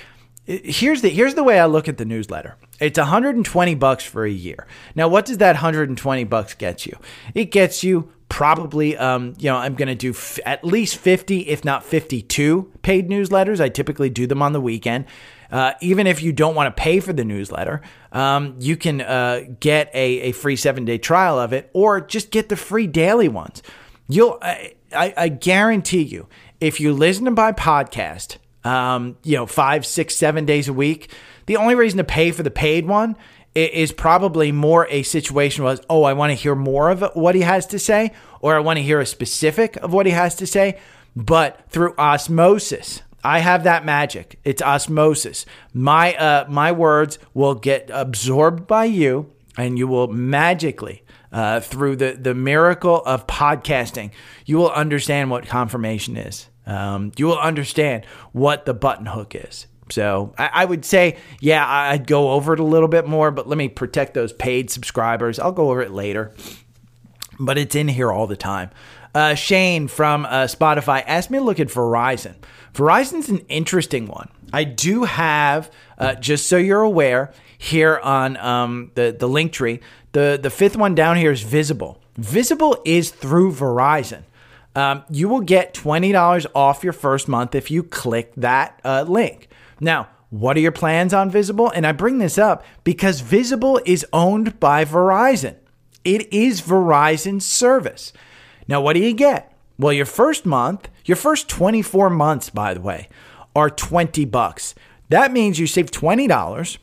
Here's 0.47 1.01
the 1.01 1.09
here's 1.09 1.35
the 1.35 1.43
way 1.43 1.59
I 1.59 1.67
look 1.67 1.89
at 1.89 1.97
the 1.97 2.05
newsletter. 2.05 2.57
It's 2.79 2.99
120 2.99 3.75
bucks 3.77 4.05
for 4.05 4.25
a 4.27 4.31
year. 4.31 4.67
Now, 4.95 5.09
what 5.09 5.25
does 5.25 5.39
that 5.39 5.55
120 5.55 6.25
bucks 6.25 6.55
get 6.55 6.85
you? 6.85 6.99
It 7.35 7.51
gets 7.51 7.83
you 7.83 8.13
probably, 8.29 8.97
um, 8.97 9.35
you 9.39 9.49
know, 9.51 9.57
I'm 9.57 9.75
going 9.75 9.89
to 9.89 9.95
do 9.95 10.11
f- 10.11 10.41
at 10.45 10.65
least 10.65 10.97
50, 10.97 11.41
if 11.41 11.65
not 11.65 11.85
52 11.85 12.73
paid 12.83 13.09
newsletters. 13.09 13.61
I 13.61 13.69
typically 13.69 14.11
do 14.11 14.27
them 14.27 14.43
on 14.43 14.53
the 14.53 14.61
weekend. 14.61 15.07
Uh, 15.51 15.73
even 15.81 16.07
if 16.07 16.21
you 16.21 16.33
don't 16.33 16.55
want 16.55 16.75
to 16.75 16.83
pay 16.83 17.01
for 17.01 17.13
the 17.13 17.25
newsletter, 17.25 17.81
um, 18.13 18.57
you 18.59 18.77
can 18.77 19.01
uh, 19.01 19.43
get 19.61 19.89
a, 19.95 20.21
a 20.23 20.33
free 20.33 20.57
seven 20.57 20.85
day 20.85 20.99
trial 20.99 21.39
of 21.39 21.53
it 21.53 21.71
or 21.73 22.01
just 22.01 22.31
get 22.31 22.49
the 22.49 22.57
free 22.57 22.87
daily 22.87 23.29
ones. 23.29 23.63
You'll, 24.09 24.39
I, 24.43 24.75
I, 24.95 25.15
I 25.17 25.29
guarantee 25.29 26.03
you, 26.03 26.29
if 26.61 26.81
you 26.81 26.93
listen 26.93 27.25
to 27.27 27.31
my 27.31 27.53
podcast, 27.53 28.39
um, 28.65 29.17
you 29.23 29.37
know, 29.37 29.47
five, 29.47 29.87
six, 29.87 30.17
seven 30.17 30.45
days 30.45 30.69
a 30.69 30.73
week, 30.73 31.11
the 31.47 31.57
only 31.57 31.75
reason 31.75 31.99
to 31.99 32.05
pay 32.05 32.31
for 32.31 32.43
the 32.43 32.51
paid 32.51 32.87
one 32.87 33.17
is 33.55 33.93
probably 33.93 34.51
more 34.51 34.89
a 34.91 35.03
situation 35.03 35.63
was, 35.63 35.81
oh, 35.89 36.03
I 36.03 36.13
want 36.13 36.31
to 36.31 36.35
hear 36.35 36.55
more 36.55 36.91
of 36.91 37.05
what 37.15 37.35
he 37.35 37.43
has 37.43 37.67
to 37.69 37.79
say, 37.79 38.13
or 38.41 38.57
I 38.57 38.61
want 38.61 38.79
to 38.79 38.83
hear 38.83 38.99
a 38.99 39.07
specific 39.07 39.77
of 39.77 39.93
what 39.93 40.07
he 40.07 40.13
has 40.13 40.35
to 40.37 40.47
say. 40.47 40.79
But 41.15 41.71
through 41.71 41.95
osmosis, 41.97 43.03
I 43.23 43.39
have 43.39 43.65
that 43.65 43.85
magic. 43.85 44.41
It's 44.45 44.61
osmosis. 44.61 45.47
My 45.73 46.15
uh, 46.17 46.47
my 46.49 46.73
words 46.73 47.19
will 47.33 47.55
get 47.55 47.91
absorbed 47.93 48.67
by 48.67 48.87
you, 48.87 49.33
and 49.57 49.79
you 49.79 49.87
will 49.87 50.09
magically 50.09 51.05
uh, 51.33 51.61
through 51.61 51.97
the 51.97 52.19
the 52.21 52.35
miracle 52.35 53.03
of 53.05 53.27
podcasting, 53.27 54.11
you 54.45 54.57
will 54.57 54.73
understand 54.73 55.31
what 55.31 55.47
confirmation 55.47 56.17
is. 56.17 56.49
Um, 56.67 57.13
you 57.17 57.27
will 57.27 57.39
understand 57.39 58.07
what 58.33 58.65
the 58.65 58.75
button 58.75 59.07
hook 59.07 59.35
is. 59.35 59.67
So 59.91 60.33
I, 60.39 60.51
I, 60.53 60.65
would 60.65 60.85
say, 60.85 61.19
yeah, 61.41 61.67
I'd 61.69 62.07
go 62.07 62.33
over 62.33 62.55
it 62.55 62.61
a 62.61 62.65
little 62.65 62.89
bit 62.89 63.07
more, 63.07 63.31
but 63.31 63.49
let 63.49 63.59
me 63.59 63.69
protect 63.69 64.15
those 64.15 64.33
paid 64.33 64.71
subscribers. 64.71 65.39
I'll 65.39 65.53
go 65.53 65.71
over 65.71 65.83
it 65.83 65.91
later, 65.91 66.33
but 67.39 67.59
it's 67.59 67.75
in 67.75 67.89
here 67.89 68.11
all 68.11 68.27
the 68.27 68.37
time. 68.37 68.71
Uh, 69.15 69.35
Shane 69.35 69.87
from 69.87 70.25
uh, 70.25 70.45
Spotify 70.45 71.05
asked 71.07 71.31
me 71.31 71.39
to 71.39 71.45
look 71.45 71.61
at 71.61 71.69
Verizon. 71.69 72.35
Verizon's 72.73 73.29
an 73.29 73.41
interesting 73.49 74.07
one. 74.07 74.29
I 74.53 74.65
do 74.65 75.05
have, 75.05 75.71
uh, 75.99 76.15
just 76.15 76.49
so 76.49 76.57
you're 76.57 76.83
aware, 76.83 77.33
here 77.57 77.99
on 78.03 78.37
um, 78.37 78.91
the 78.95 79.17
the 79.19 79.29
link 79.29 79.53
tree, 79.53 79.81
the 80.13 80.39
the 80.41 80.51
fifth 80.51 80.77
one 80.77 80.95
down 80.95 81.17
here 81.17 81.31
is 81.31 81.43
Visible. 81.43 82.01
Visible 82.17 82.77
is 82.85 83.11
through 83.11 83.53
Verizon. 83.53 84.23
Um, 84.75 85.05
you 85.09 85.29
will 85.29 85.41
get 85.41 85.75
twenty 85.75 86.13
dollars 86.13 86.47
off 86.55 86.83
your 86.83 86.93
first 86.93 87.29
month 87.29 87.55
if 87.55 87.71
you 87.71 87.83
click 87.83 88.33
that 88.37 88.81
uh, 88.85 89.05
link. 89.07 89.49
Now, 89.81 90.09
what 90.31 90.57
are 90.57 90.61
your 90.61 90.73
plans 90.73 91.15
on 91.15 91.31
Visible? 91.31 91.71
And 91.71 91.87
I 91.87 91.93
bring 91.93 92.19
this 92.19 92.39
up 92.39 92.65
because 92.83 93.21
Visible 93.21 93.81
is 93.85 94.05
owned 94.13 94.59
by 94.59 94.85
Verizon. 94.85 95.57
It 96.05 96.33
is 96.33 96.61
Verizon's 96.61 97.47
service. 97.47 98.13
Now, 98.67 98.81
what 98.81 98.95
do 98.95 99.01
you 99.01 99.15
get? 99.15 99.57
Well, 99.79 99.93
your 99.93 100.07
first 100.07 100.45
month, 100.45 100.89
your 101.05 101.17
first 101.17 101.49
24 101.49 102.11
months, 102.11 102.51
by 102.51 102.75
the 102.75 102.81
way, 102.81 103.09
are 103.55 103.71
20 103.71 104.25
bucks. 104.25 104.75
That 105.09 105.33
means 105.33 105.59
you 105.59 105.67
save 105.67 105.91
$20 105.91 106.79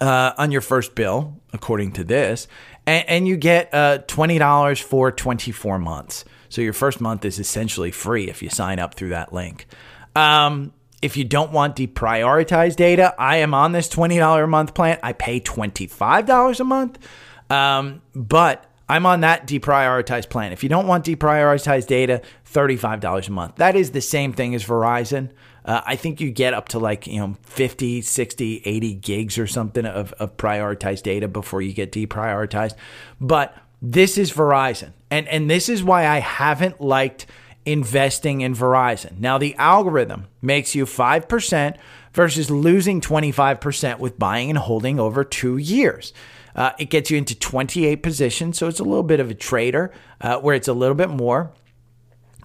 uh, 0.00 0.32
on 0.36 0.50
your 0.50 0.60
first 0.60 0.94
bill, 0.94 1.40
according 1.52 1.92
to 1.92 2.04
this, 2.04 2.48
and, 2.86 3.08
and 3.08 3.28
you 3.28 3.36
get 3.36 3.72
uh, 3.72 3.98
$20 4.06 4.82
for 4.82 5.10
24 5.12 5.78
months. 5.78 6.24
So 6.48 6.60
your 6.60 6.72
first 6.72 7.00
month 7.00 7.24
is 7.24 7.38
essentially 7.38 7.90
free 7.90 8.28
if 8.28 8.42
you 8.42 8.48
sign 8.48 8.78
up 8.78 8.94
through 8.94 9.10
that 9.10 9.32
link. 9.32 9.66
Um, 10.14 10.72
if 11.02 11.16
you 11.16 11.24
don't 11.24 11.52
want 11.52 11.76
deprioritized 11.76 12.76
data, 12.76 13.14
I 13.18 13.36
am 13.36 13.52
on 13.52 13.72
this 13.72 13.88
$20 13.88 14.42
a 14.42 14.46
month 14.46 14.74
plan. 14.74 14.98
I 15.02 15.12
pay 15.12 15.40
$25 15.40 16.60
a 16.60 16.64
month, 16.64 16.98
um, 17.50 18.02
but 18.14 18.64
I'm 18.88 19.06
on 19.06 19.20
that 19.20 19.46
deprioritized 19.46 20.28
plan. 20.28 20.52
If 20.52 20.62
you 20.62 20.68
don't 20.68 20.86
want 20.86 21.04
deprioritized 21.04 21.86
data, 21.86 22.22
$35 22.50 23.28
a 23.28 23.32
month. 23.32 23.56
That 23.56 23.76
is 23.76 23.90
the 23.90 24.00
same 24.00 24.32
thing 24.32 24.54
as 24.54 24.64
Verizon. 24.64 25.30
Uh, 25.64 25.80
I 25.84 25.96
think 25.96 26.20
you 26.20 26.30
get 26.30 26.52
up 26.52 26.68
to 26.70 26.78
like, 26.78 27.06
you 27.06 27.18
know, 27.18 27.36
50, 27.42 28.02
60, 28.02 28.62
80 28.64 28.94
gigs 28.94 29.38
or 29.38 29.46
something 29.46 29.86
of, 29.86 30.12
of 30.14 30.36
prioritized 30.36 31.02
data 31.02 31.26
before 31.26 31.62
you 31.62 31.72
get 31.72 31.90
deprioritized. 31.90 32.74
But 33.20 33.56
this 33.80 34.18
is 34.18 34.32
Verizon. 34.32 34.92
And, 35.10 35.26
and 35.28 35.50
this 35.50 35.68
is 35.68 35.82
why 35.82 36.06
I 36.06 36.18
haven't 36.18 36.80
liked 36.80 37.26
investing 37.64 38.42
in 38.42 38.54
Verizon. 38.54 39.18
Now, 39.18 39.38
the 39.38 39.54
algorithm 39.56 40.26
makes 40.42 40.74
you 40.74 40.84
5% 40.84 41.76
versus 42.12 42.50
losing 42.50 43.00
25% 43.00 43.98
with 43.98 44.18
buying 44.18 44.50
and 44.50 44.58
holding 44.58 45.00
over 45.00 45.24
two 45.24 45.56
years. 45.56 46.12
Uh, 46.54 46.72
it 46.78 46.90
gets 46.90 47.10
you 47.10 47.16
into 47.16 47.34
28 47.34 47.96
positions, 47.96 48.58
so 48.58 48.68
it's 48.68 48.80
a 48.80 48.84
little 48.84 49.02
bit 49.02 49.18
of 49.18 49.30
a 49.30 49.34
trader 49.34 49.92
uh, 50.20 50.38
where 50.38 50.54
it's 50.54 50.68
a 50.68 50.72
little 50.72 50.94
bit 50.94 51.08
more. 51.08 51.52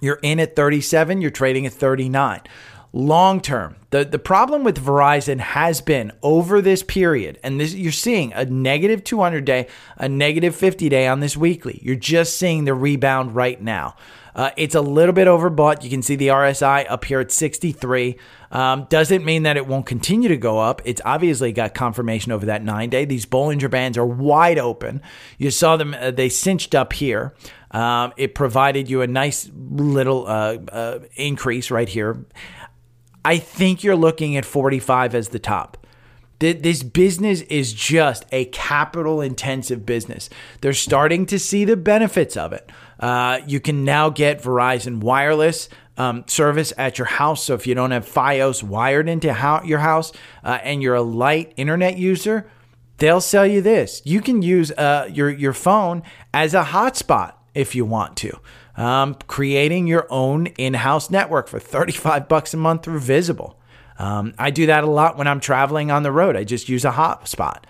You're 0.02 0.20
in 0.24 0.40
at 0.40 0.56
37, 0.56 1.22
you're 1.22 1.30
trading 1.30 1.66
at 1.66 1.74
39 1.74 2.42
long 2.92 3.42
term. 3.42 3.76
The 3.92 4.06
the 4.06 4.20
problem 4.20 4.64
with 4.64 4.84
Verizon 4.84 5.40
has 5.40 5.82
been 5.82 6.12
over 6.22 6.62
this 6.62 6.84
period, 6.84 7.40
and 7.44 7.60
this 7.60 7.74
you're 7.74 7.92
seeing 7.92 8.34
a 8.34 8.46
negative 8.46 9.04
200 9.04 9.46
day, 9.46 9.68
a 9.98 10.08
negative 10.08 10.56
50 10.56 10.90
day 10.90 11.08
on 11.08 11.20
this 11.20 11.36
weekly. 11.36 11.80
You're 11.84 11.96
just 11.96 12.38
seeing 12.38 12.66
the 12.66 12.74
rebound 12.74 13.36
right 13.36 13.62
now. 13.62 13.96
Uh, 14.36 14.52
it's 14.56 14.76
a 14.76 14.82
little 14.82 15.12
bit 15.12 15.28
overbought. 15.28 15.84
You 15.84 15.90
can 15.90 16.02
see 16.02 16.16
the 16.16 16.28
RSI 16.30 16.86
up 16.90 17.04
here 17.04 17.20
at 17.20 17.32
63. 17.32 18.18
Um, 18.52 18.88
doesn't 18.90 19.26
mean 19.26 19.44
that 19.44 19.58
it 19.58 19.68
won't 19.68 19.86
continue 19.86 20.30
to 20.30 20.38
go 20.38 20.60
up. 20.60 20.82
It's 20.86 21.02
obviously 21.04 21.52
got 21.52 21.74
confirmation 21.74 22.32
over 22.32 22.46
that 22.46 22.64
nine 22.64 22.90
day. 22.90 23.06
These 23.06 23.26
Bollinger 23.26 23.70
Bands 23.70 23.98
are 23.98 24.06
wide 24.06 24.58
open. 24.58 25.02
You 25.38 25.52
saw 25.52 25.78
them, 25.78 25.94
uh, 25.94 26.12
they 26.12 26.30
cinched 26.30 26.74
up 26.74 26.94
here. 26.94 27.34
Um, 27.72 28.14
it 28.18 28.34
provided 28.34 28.90
you 28.90 29.02
a 29.02 29.08
nice 29.08 29.50
little 29.54 30.26
uh, 30.26 30.58
uh 30.72 31.00
increase 31.16 31.70
right 31.70 31.90
here. 31.90 32.26
I 33.24 33.38
think 33.38 33.84
you're 33.84 33.96
looking 33.96 34.38
at 34.38 34.46
45 34.46 35.16
as 35.16 35.30
the 35.30 35.40
top. 35.40 35.78
This 36.40 36.84
business 36.84 37.42
is 37.42 37.74
just 37.74 38.26
a 38.32 38.46
capital 38.46 39.20
intensive 39.20 39.86
business. 39.86 40.30
They're 40.62 40.72
starting 40.72 41.26
to 41.26 41.38
see 41.38 41.66
the 41.66 41.76
benefits 41.76 42.38
of 42.38 42.54
it. 42.54 42.72
Uh, 42.98 43.40
you 43.46 43.60
can 43.60 43.84
now 43.84 44.10
get 44.10 44.42
Verizon 44.42 45.02
wireless 45.02 45.68
um, 45.98 46.24
service 46.28 46.72
at 46.78 46.98
your 46.98 47.08
house. 47.08 47.44
So 47.44 47.56
if 47.56 47.68
you 47.68 47.76
don't 47.76 47.92
have 47.92 48.06
Fios 48.06 48.64
wired 48.64 49.10
into 49.10 49.34
how, 49.34 49.62
your 49.64 49.80
house 49.80 50.14
uh, 50.42 50.60
and 50.64 50.82
you're 50.82 50.96
a 50.96 51.02
light 51.02 51.54
internet 51.58 51.98
user, 51.98 52.50
they'll 53.00 53.20
sell 53.20 53.46
you 53.46 53.62
this. 53.62 54.02
You 54.06 54.22
can 54.22 54.42
use 54.42 54.72
uh, 54.72 55.10
your 55.12 55.30
your 55.30 55.54
phone 55.54 56.04
as 56.34 56.54
a 56.54 56.64
hotspot 56.64 57.34
if 57.54 57.76
you 57.76 57.84
want 57.84 58.16
to 58.18 58.40
um, 58.80 59.16
creating 59.28 59.88
your 59.88 60.08
own 60.10 60.48
in-house 60.48 61.10
network 61.10 61.50
for 61.50 61.60
35 61.60 62.30
bucks 62.30 62.54
a 62.54 62.58
month 62.58 62.84
through 62.84 63.02
Visible. 63.02 63.60
Um, 64.00 64.34
I 64.40 64.52
do 64.52 64.68
that 64.68 64.86
a 64.86 64.90
lot 64.90 65.18
when 65.18 65.28
I'm 65.28 65.42
traveling 65.42 65.92
on 65.92 66.04
the 66.04 66.12
road. 66.14 66.38
I 66.38 66.46
just 66.46 66.70
use 66.70 66.86
a 66.86 66.92
hotspot. 66.92 67.66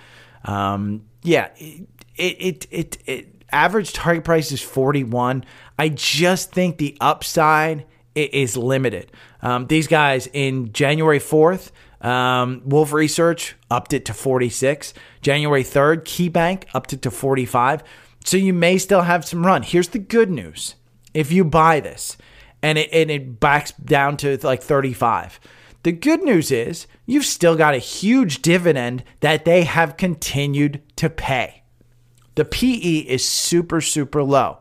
Um, 0.46 1.08
yeah, 1.24 1.50
it, 1.58 1.88
it, 2.16 2.68
it, 2.70 2.98
it, 3.08 3.44
average 3.52 3.92
target 3.92 4.24
price 4.24 4.52
is 4.52 4.62
41. 4.62 5.44
I 5.80 5.90
just 5.90 6.52
think 6.52 6.78
the 6.78 6.96
upside 7.02 7.88
is 8.14 8.56
limited. 8.56 9.12
Um, 9.42 9.66
these 9.66 9.88
guys 9.88 10.28
in 10.32 10.72
January 10.74 11.20
4th, 11.20 11.72
um, 12.02 12.62
Wolfe 12.66 12.94
Research 12.94 13.56
upped 13.72 13.94
it 13.94 14.06
to 14.06 14.14
46. 14.14 14.94
January 15.22 15.64
3rd, 15.64 16.04
KeyBanc 16.04 16.66
upped 16.76 16.94
it 16.94 17.02
to 17.02 17.10
45. 17.10 17.84
So 18.26 18.38
you 18.38 18.54
may 18.54 18.78
still 18.78 19.02
have 19.02 19.26
some 19.26 19.44
run. 19.44 19.64
Here's 19.64 19.88
the 19.88 19.98
good 19.98 20.30
news 20.30 20.76
if 21.14 21.32
you 21.32 21.44
buy 21.44 21.80
this 21.80 22.18
and 22.62 22.78
it, 22.78 22.90
and 22.92 23.10
it 23.10 23.40
backs 23.40 23.72
down 23.72 24.18
to 24.18 24.38
like 24.44 24.62
35. 24.62 25.40
The 25.84 25.92
good 25.92 26.24
news 26.24 26.52
is 26.52 26.88
you've 27.06 27.26
still 27.26 27.56
got 27.56 27.74
a 27.74 27.80
huge 27.80 28.42
dividend 28.42 29.04
that 29.22 29.46
they 29.46 29.64
have 29.64 29.98
continued 29.98 30.82
to 30.98 31.10
pay. 31.10 31.64
The 32.36 32.46
PE 32.46 33.00
is 33.00 33.26
super, 33.26 33.82
super 33.82 34.24
low. 34.24 34.60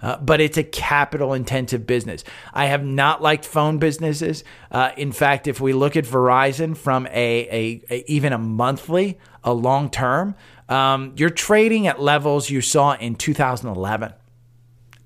Uh, 0.00 0.16
but 0.16 0.40
it's 0.40 0.58
a 0.58 0.64
capital 0.64 1.32
intensive 1.32 1.86
business. 1.86 2.24
I 2.52 2.66
have 2.66 2.84
not 2.84 3.22
liked 3.22 3.44
phone 3.44 3.78
businesses. 3.78 4.42
Uh, 4.68 4.90
in 4.96 5.12
fact, 5.12 5.46
if 5.46 5.60
we 5.60 5.72
look 5.72 5.96
at 5.96 6.04
Verizon 6.04 6.76
from 6.76 7.06
a, 7.06 7.12
a, 7.12 7.82
a 7.88 8.10
even 8.10 8.32
a 8.32 8.38
monthly, 8.38 9.20
a 9.44 9.52
long 9.52 9.90
term, 9.90 10.34
um, 10.68 11.12
you're 11.16 11.30
trading 11.30 11.86
at 11.86 12.00
levels 12.00 12.50
you 12.50 12.60
saw 12.60 12.94
in 12.94 13.14
2011 13.14 14.12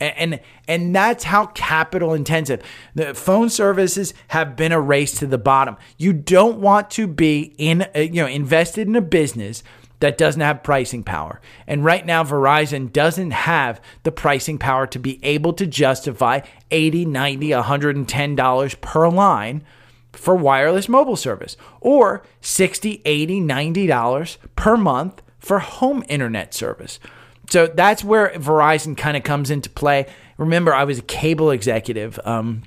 and 0.01 0.41
and 0.69 0.95
that's 0.95 1.25
how 1.25 1.47
capital 1.47 2.15
intensive. 2.15 2.63
The 2.95 3.15
phone 3.15 3.51
services 3.51 4.15
have 4.29 4.57
been 4.57 4.73
a 4.73 4.81
race 4.81 5.19
to 5.19 5.27
the 5.27 5.39
bottom. 5.39 5.77
You 5.97 6.13
don't 6.13 6.59
want 6.59 6.91
to 6.93 7.07
be 7.07 7.55
in 7.59 7.83
uh, 7.95 8.01
you 8.01 8.23
know 8.23 8.27
invested 8.27 8.89
in 8.89 8.97
a 8.97 9.01
business 9.01 9.63
that 10.01 10.19
doesn't 10.19 10.43
have 10.43 10.63
pricing 10.63 11.03
power. 11.03 11.41
And 11.67 11.85
right 11.85 12.05
now 12.05 12.23
Verizon 12.23 12.93
doesn't 12.93 13.31
have 13.31 13.81
the 14.03 14.13
pricing 14.13 14.59
power 14.59 14.87
to 14.89 14.99
be 14.99 15.19
able 15.25 15.53
to 15.55 15.67
justify 15.67 16.41
80 16.71 17.07
90 17.07 17.55
110 17.55 18.37
dollars 18.37 18.75
per 18.77 19.09
line 19.09 19.65
for 20.13 20.35
wireless 20.35 20.89
mobile 20.89 21.17
service 21.17 21.57
or 21.81 22.25
60 22.41 23.03
80 23.05 23.41
90 23.41 23.87
dollars 23.87 24.39
per 24.57 24.77
month 24.77 25.23
for 25.39 25.61
home 25.61 26.03
internet 26.09 26.55
service 26.55 26.99
so 27.51 27.67
that's 27.67 28.03
where 28.03 28.31
Verizon 28.31 28.97
kind 28.97 29.17
of 29.17 29.23
comes 29.23 29.51
into 29.51 29.71
play. 29.71 30.07
Remember, 30.37 30.75
I 30.75 30.85
was 30.85 30.99
a 30.99 31.03
cable 31.03 31.51
executive 31.51 32.19
um, 32.25 32.63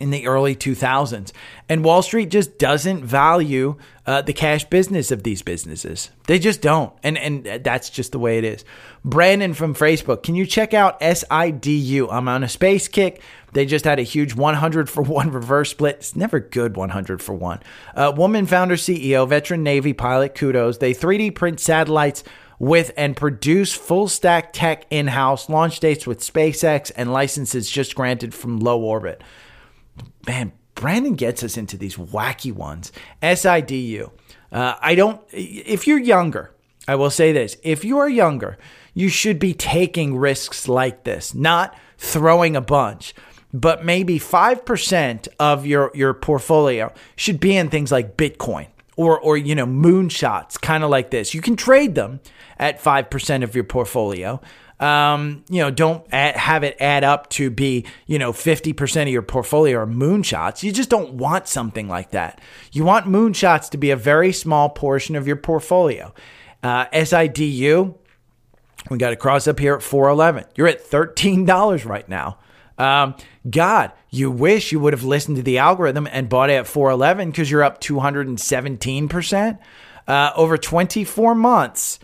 in 0.00 0.10
the 0.10 0.26
early 0.26 0.56
2000s, 0.56 1.32
and 1.68 1.84
Wall 1.84 2.02
Street 2.02 2.30
just 2.30 2.58
doesn't 2.58 3.04
value 3.04 3.76
uh, 4.06 4.22
the 4.22 4.32
cash 4.32 4.64
business 4.64 5.10
of 5.10 5.22
these 5.22 5.42
businesses. 5.42 6.10
They 6.26 6.38
just 6.38 6.62
don't, 6.62 6.92
and 7.02 7.18
and 7.18 7.44
that's 7.64 7.90
just 7.90 8.12
the 8.12 8.18
way 8.18 8.38
it 8.38 8.44
is. 8.44 8.64
Brandon 9.04 9.54
from 9.54 9.74
Facebook, 9.74 10.22
can 10.22 10.34
you 10.34 10.46
check 10.46 10.74
out 10.74 11.00
SIDU? 11.00 12.08
I'm 12.10 12.28
on 12.28 12.42
a 12.42 12.48
space 12.48 12.88
kick. 12.88 13.20
They 13.52 13.66
just 13.66 13.84
had 13.84 14.00
a 14.00 14.02
huge 14.02 14.34
100 14.34 14.90
for 14.90 15.02
one 15.02 15.30
reverse 15.32 15.70
split. 15.70 15.96
It's 15.96 16.16
never 16.16 16.40
good 16.40 16.76
100 16.76 17.22
for 17.22 17.34
one. 17.34 17.60
Uh, 17.94 18.12
woman 18.16 18.46
founder, 18.46 18.74
CEO, 18.74 19.28
veteran 19.28 19.62
Navy 19.62 19.92
pilot. 19.92 20.34
Kudos. 20.34 20.78
They 20.78 20.92
3D 20.92 21.34
print 21.34 21.60
satellites 21.60 22.24
with 22.58 22.92
and 22.96 23.16
produce 23.16 23.72
full 23.72 24.08
stack 24.08 24.52
tech 24.52 24.86
in 24.90 25.08
house, 25.08 25.48
launch 25.48 25.80
dates 25.80 26.06
with 26.06 26.20
SpaceX, 26.20 26.90
and 26.96 27.12
licenses 27.12 27.70
just 27.70 27.94
granted 27.94 28.34
from 28.34 28.60
low 28.60 28.80
orbit. 28.80 29.22
Man, 30.26 30.52
Brandon 30.74 31.14
gets 31.14 31.42
us 31.42 31.56
into 31.56 31.76
these 31.76 31.96
wacky 31.96 32.52
ones. 32.52 32.92
SIDU. 33.22 34.10
Uh, 34.50 34.74
I 34.80 34.94
don't, 34.94 35.20
if 35.32 35.86
you're 35.86 35.98
younger, 35.98 36.52
I 36.86 36.94
will 36.96 37.10
say 37.10 37.32
this 37.32 37.56
if 37.62 37.84
you 37.84 37.98
are 37.98 38.08
younger, 38.08 38.58
you 38.92 39.08
should 39.08 39.38
be 39.38 39.54
taking 39.54 40.16
risks 40.16 40.68
like 40.68 41.04
this, 41.04 41.34
not 41.34 41.76
throwing 41.98 42.56
a 42.56 42.60
bunch 42.60 43.14
but 43.54 43.84
maybe 43.84 44.18
5% 44.18 45.28
of 45.38 45.64
your, 45.64 45.92
your 45.94 46.12
portfolio 46.12 46.92
should 47.14 47.38
be 47.38 47.56
in 47.56 47.70
things 47.70 47.92
like 47.92 48.16
Bitcoin 48.16 48.66
or 48.96 49.18
or 49.18 49.36
you 49.36 49.54
know 49.54 49.66
moonshots, 49.66 50.60
kind 50.60 50.84
of 50.84 50.90
like 50.90 51.10
this. 51.10 51.34
You 51.34 51.40
can 51.40 51.56
trade 51.56 51.94
them 51.94 52.20
at 52.58 52.80
five 52.80 53.10
percent 53.10 53.44
of 53.44 53.54
your 53.54 53.64
portfolio. 53.64 54.40
Um, 54.80 55.44
you 55.48 55.62
know, 55.62 55.70
don't 55.70 56.04
add, 56.12 56.36
have 56.36 56.64
it 56.64 56.76
add 56.80 57.04
up 57.04 57.30
to 57.30 57.50
be 57.50 57.86
you 58.06 58.18
know 58.18 58.32
fifty 58.32 58.72
percent 58.72 59.08
of 59.08 59.12
your 59.12 59.22
portfolio 59.22 59.78
are 59.78 59.86
moonshots. 59.86 60.62
You 60.62 60.72
just 60.72 60.90
don't 60.90 61.14
want 61.14 61.46
something 61.48 61.88
like 61.88 62.10
that. 62.10 62.40
You 62.72 62.84
want 62.84 63.06
moonshots 63.06 63.70
to 63.70 63.78
be 63.78 63.90
a 63.90 63.96
very 63.96 64.32
small 64.32 64.68
portion 64.68 65.16
of 65.16 65.26
your 65.26 65.36
portfolio. 65.36 66.12
Uh, 66.62 66.86
SIDU, 66.86 67.94
we 68.90 68.98
got 68.98 69.12
a 69.12 69.16
cross 69.16 69.46
up 69.46 69.58
here 69.58 69.74
at 69.74 69.82
four 69.82 70.08
eleven. 70.08 70.44
You're 70.56 70.68
at 70.68 70.80
thirteen 70.80 71.44
dollars 71.44 71.86
right 71.86 72.08
now. 72.08 72.38
Um, 72.78 73.14
God, 73.48 73.92
you 74.10 74.30
wish 74.30 74.72
you 74.72 74.80
would 74.80 74.92
have 74.92 75.04
listened 75.04 75.36
to 75.36 75.42
the 75.42 75.58
algorithm 75.58 76.08
and 76.10 76.28
bought 76.28 76.50
it 76.50 76.54
at 76.54 76.66
411 76.66 77.30
because 77.30 77.50
you're 77.50 77.62
up 77.62 77.80
217%. 77.80 79.58
Uh, 80.06 80.30
over 80.36 80.58
24 80.58 81.34
months, 81.34 81.98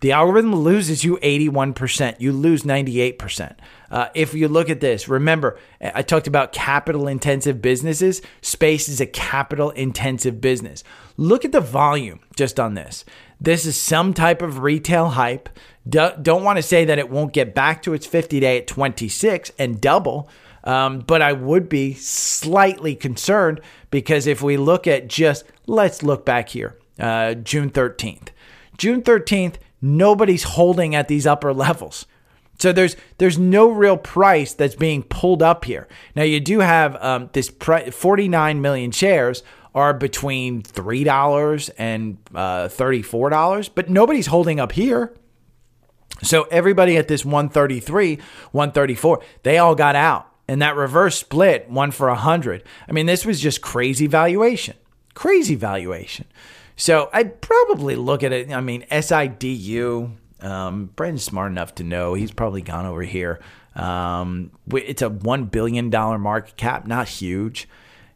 the 0.00 0.12
algorithm 0.12 0.54
loses 0.54 1.04
you 1.04 1.18
81%. 1.18 2.20
You 2.20 2.32
lose 2.32 2.62
98%. 2.62 3.56
Uh, 3.90 4.08
if 4.14 4.32
you 4.34 4.48
look 4.48 4.70
at 4.70 4.80
this, 4.80 5.08
remember, 5.08 5.58
I 5.80 6.02
talked 6.02 6.26
about 6.26 6.52
capital 6.52 7.06
intensive 7.06 7.60
businesses. 7.60 8.22
Space 8.40 8.88
is 8.88 9.00
a 9.00 9.06
capital 9.06 9.70
intensive 9.70 10.40
business. 10.40 10.84
Look 11.16 11.44
at 11.44 11.52
the 11.52 11.60
volume 11.60 12.20
just 12.34 12.58
on 12.58 12.74
this. 12.74 13.04
This 13.40 13.66
is 13.66 13.78
some 13.78 14.14
type 14.14 14.42
of 14.42 14.60
retail 14.60 15.10
hype. 15.10 15.50
Don't 15.88 16.44
want 16.44 16.56
to 16.56 16.62
say 16.62 16.84
that 16.84 16.98
it 16.98 17.10
won't 17.10 17.32
get 17.32 17.54
back 17.54 17.82
to 17.82 17.94
its 17.94 18.06
50 18.06 18.40
day 18.40 18.58
at 18.58 18.66
26 18.66 19.52
and 19.58 19.80
double. 19.80 20.28
Um, 20.62 21.00
but 21.00 21.22
I 21.22 21.32
would 21.32 21.68
be 21.68 21.94
slightly 21.94 22.94
concerned 22.94 23.60
because 23.90 24.26
if 24.26 24.42
we 24.42 24.56
look 24.56 24.86
at 24.86 25.08
just, 25.08 25.44
let's 25.66 26.02
look 26.02 26.26
back 26.26 26.50
here, 26.50 26.78
uh, 26.98 27.34
June 27.34 27.70
13th. 27.70 28.28
June 28.76 29.02
13th, 29.02 29.56
nobody's 29.80 30.42
holding 30.42 30.94
at 30.94 31.08
these 31.08 31.26
upper 31.26 31.54
levels. 31.54 32.06
So 32.58 32.72
there's 32.72 32.94
there's 33.16 33.38
no 33.38 33.70
real 33.70 33.96
price 33.96 34.52
that's 34.52 34.74
being 34.74 35.02
pulled 35.02 35.42
up 35.42 35.64
here. 35.64 35.88
Now 36.14 36.24
you 36.24 36.40
do 36.40 36.60
have 36.60 37.02
um, 37.02 37.30
this 37.32 37.48
49 37.48 38.60
million 38.60 38.90
shares 38.90 39.42
are 39.74 39.94
between 39.94 40.62
three 40.62 41.04
dollars 41.04 41.70
and 41.70 42.18
uh, 42.34 42.68
thirty 42.68 43.02
four 43.02 43.30
dollars, 43.30 43.68
but 43.68 43.88
nobody's 43.88 44.26
holding 44.26 44.60
up 44.60 44.72
here. 44.72 45.14
So 46.22 46.44
everybody 46.44 46.96
at 46.96 47.08
this 47.08 47.24
133, 47.24 48.16
134, 48.52 49.22
they 49.42 49.58
all 49.58 49.74
got 49.74 49.96
out 49.96 50.30
and 50.50 50.62
that 50.62 50.74
reverse 50.74 51.16
split, 51.16 51.70
one 51.70 51.92
for 51.92 52.08
a 52.08 52.16
hundred. 52.16 52.64
I 52.88 52.92
mean, 52.92 53.06
this 53.06 53.24
was 53.24 53.40
just 53.40 53.60
crazy 53.60 54.08
valuation, 54.08 54.74
crazy 55.14 55.54
valuation. 55.54 56.26
So 56.74 57.08
I'd 57.12 57.40
probably 57.40 57.94
look 57.94 58.24
at 58.24 58.32
it. 58.32 58.50
I 58.50 58.60
mean, 58.60 58.84
SIDU. 58.90 60.10
Um, 60.40 60.86
Brandon's 60.96 61.22
smart 61.22 61.52
enough 61.52 61.76
to 61.76 61.84
know 61.84 62.14
he's 62.14 62.32
probably 62.32 62.62
gone 62.62 62.84
over 62.84 63.02
here. 63.02 63.38
Um, 63.76 64.50
it's 64.72 65.02
a 65.02 65.08
one 65.08 65.44
billion 65.44 65.88
dollar 65.88 66.18
market 66.18 66.56
cap, 66.56 66.84
not 66.84 67.06
huge. 67.06 67.68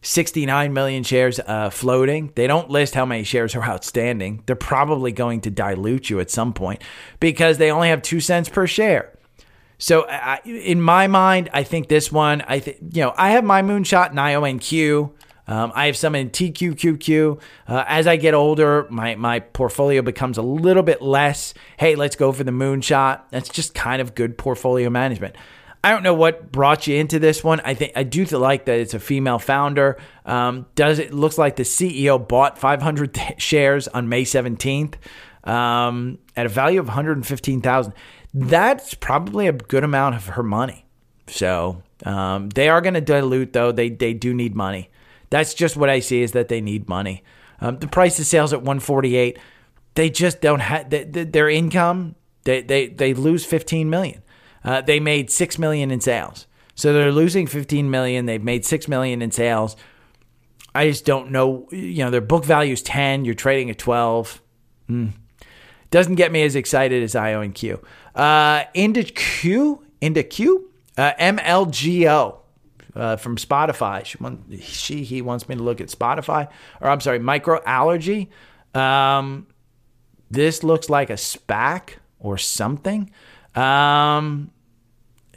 69 0.04 0.72
million 0.72 1.02
shares 1.02 1.40
uh, 1.40 1.70
floating. 1.70 2.30
They 2.34 2.46
don't 2.46 2.70
list 2.70 2.94
how 2.94 3.06
many 3.06 3.24
shares 3.24 3.54
are 3.54 3.64
outstanding. 3.64 4.42
They're 4.46 4.54
probably 4.54 5.12
going 5.12 5.40
to 5.42 5.50
dilute 5.50 6.10
you 6.10 6.20
at 6.20 6.30
some 6.30 6.52
point 6.52 6.82
because 7.20 7.58
they 7.58 7.70
only 7.70 7.88
have 7.88 8.02
two 8.02 8.20
cents 8.20 8.48
per 8.48 8.66
share. 8.66 9.14
So 9.78 10.06
I, 10.08 10.40
in 10.44 10.80
my 10.80 11.06
mind, 11.06 11.50
I 11.52 11.62
think 11.62 11.88
this 11.88 12.12
one, 12.12 12.42
I 12.42 12.60
think, 12.60 12.78
you 12.92 13.02
know, 13.02 13.14
I 13.16 13.30
have 13.30 13.44
my 13.44 13.62
moonshot 13.62 14.10
in 14.10 14.16
IONQ. 14.16 15.10
Um, 15.46 15.72
I 15.74 15.86
have 15.86 15.96
some 15.96 16.14
in 16.14 16.30
TQQQ. 16.30 17.40
Uh, 17.66 17.84
as 17.86 18.06
I 18.06 18.16
get 18.16 18.34
older, 18.34 18.86
my, 18.90 19.14
my 19.14 19.40
portfolio 19.40 20.00
becomes 20.02 20.38
a 20.38 20.42
little 20.42 20.82
bit 20.82 21.02
less. 21.02 21.54
Hey, 21.78 21.96
let's 21.96 22.16
go 22.16 22.32
for 22.32 22.44
the 22.44 22.52
moonshot. 22.52 23.22
That's 23.30 23.48
just 23.48 23.74
kind 23.74 24.00
of 24.00 24.14
good 24.14 24.38
portfolio 24.38 24.90
management. 24.90 25.34
I 25.84 25.90
don't 25.90 26.02
know 26.02 26.14
what 26.14 26.50
brought 26.50 26.86
you 26.86 26.96
into 26.96 27.18
this 27.18 27.44
one. 27.44 27.60
I 27.60 27.74
think 27.74 27.92
I 27.94 28.02
do 28.02 28.24
like 28.24 28.64
that 28.64 28.80
it's 28.80 28.94
a 28.94 28.98
female 28.98 29.38
founder. 29.38 29.98
Um, 30.24 30.66
does 30.74 30.98
it 30.98 31.12
looks 31.12 31.38
like 31.38 31.56
the 31.56 31.62
CEO 31.62 32.26
bought 32.26 32.58
500 32.58 33.18
shares 33.38 33.86
on 33.88 34.08
May 34.08 34.24
17th 34.24 34.94
um, 35.44 36.18
at 36.36 36.46
a 36.46 36.48
value 36.48 36.80
of 36.80 36.86
115,000 36.86 37.92
that's 38.34 38.94
probably 38.94 39.46
a 39.46 39.52
good 39.52 39.84
amount 39.84 40.16
of 40.16 40.26
her 40.26 40.42
money. 40.42 40.84
So 41.28 41.82
um, 42.04 42.48
they 42.50 42.68
are 42.68 42.80
going 42.80 42.94
to 42.94 43.00
dilute, 43.00 43.52
though. 43.52 43.72
They 43.72 43.88
they 43.88 44.12
do 44.12 44.34
need 44.34 44.54
money. 44.54 44.90
That's 45.30 45.54
just 45.54 45.76
what 45.76 45.88
I 45.88 46.00
see 46.00 46.20
is 46.20 46.32
that 46.32 46.48
they 46.48 46.60
need 46.60 46.88
money. 46.88 47.22
Um, 47.60 47.78
the 47.78 47.86
price 47.86 48.18
of 48.18 48.26
sales 48.26 48.52
at 48.52 48.60
148. 48.60 49.38
They 49.94 50.10
just 50.10 50.40
don't 50.40 50.60
have 50.60 50.90
their 50.90 51.48
income. 51.48 52.16
They 52.42 52.60
they 52.62 52.88
they 52.88 53.14
lose 53.14 53.44
15 53.44 53.88
million. 53.88 54.22
Uh, 54.64 54.80
they 54.80 54.98
made 54.98 55.30
six 55.30 55.58
million 55.58 55.90
in 55.90 56.00
sales, 56.00 56.46
so 56.74 56.92
they're 56.92 57.12
losing 57.12 57.46
15 57.46 57.90
million. 57.90 58.26
They've 58.26 58.42
made 58.42 58.64
six 58.64 58.88
million 58.88 59.22
in 59.22 59.30
sales. 59.30 59.76
I 60.74 60.88
just 60.88 61.04
don't 61.04 61.30
know. 61.30 61.68
You 61.70 62.04
know, 62.04 62.10
their 62.10 62.20
book 62.20 62.44
value 62.44 62.72
is 62.72 62.82
10. 62.82 63.24
You're 63.24 63.34
trading 63.34 63.70
at 63.70 63.78
12. 63.78 64.42
Mm. 64.90 65.12
Doesn't 65.90 66.16
get 66.16 66.32
me 66.32 66.42
as 66.42 66.56
excited 66.56 67.02
as 67.02 67.14
IONQ. 67.14 67.80
Uh, 68.14 68.64
IndaQ, 68.74 69.80
IndaQ, 70.02 70.62
uh, 70.98 71.12
MLGO. 71.20 72.38
Uh, 72.96 73.16
from 73.16 73.34
Spotify. 73.36 74.04
She, 74.04 74.16
want, 74.18 74.40
she, 74.62 75.02
he 75.02 75.20
wants 75.20 75.48
me 75.48 75.56
to 75.56 75.62
look 75.64 75.80
at 75.80 75.88
Spotify, 75.88 76.48
or 76.80 76.88
I'm 76.88 77.00
sorry, 77.00 77.18
MicroAlgo. 77.18 78.28
Um, 78.72 79.48
this 80.30 80.62
looks 80.62 80.88
like 80.88 81.10
a 81.10 81.14
SPAC 81.14 81.94
or 82.20 82.38
something. 82.38 83.10
Um, 83.56 84.52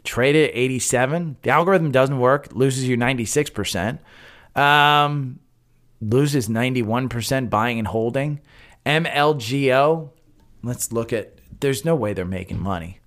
traded 0.08 0.50
at 0.50 0.56
87. 0.56 1.38
The 1.44 1.50
algorithm 1.52 1.92
doesn't 1.92 2.18
work, 2.18 2.48
loses 2.54 2.88
you 2.88 2.98
96%. 2.98 4.00
Um, 4.56 5.40
loses 6.02 6.48
91% 6.48 7.50
buying 7.50 7.78
and 7.78 7.88
holding. 7.88 8.40
MLGO, 8.86 10.10
let's 10.64 10.92
look 10.92 11.12
at 11.14 11.34
there's 11.60 11.84
no 11.84 11.96
way 11.96 12.14
they're 12.14 12.26
making 12.26 12.60
money. 12.60 13.00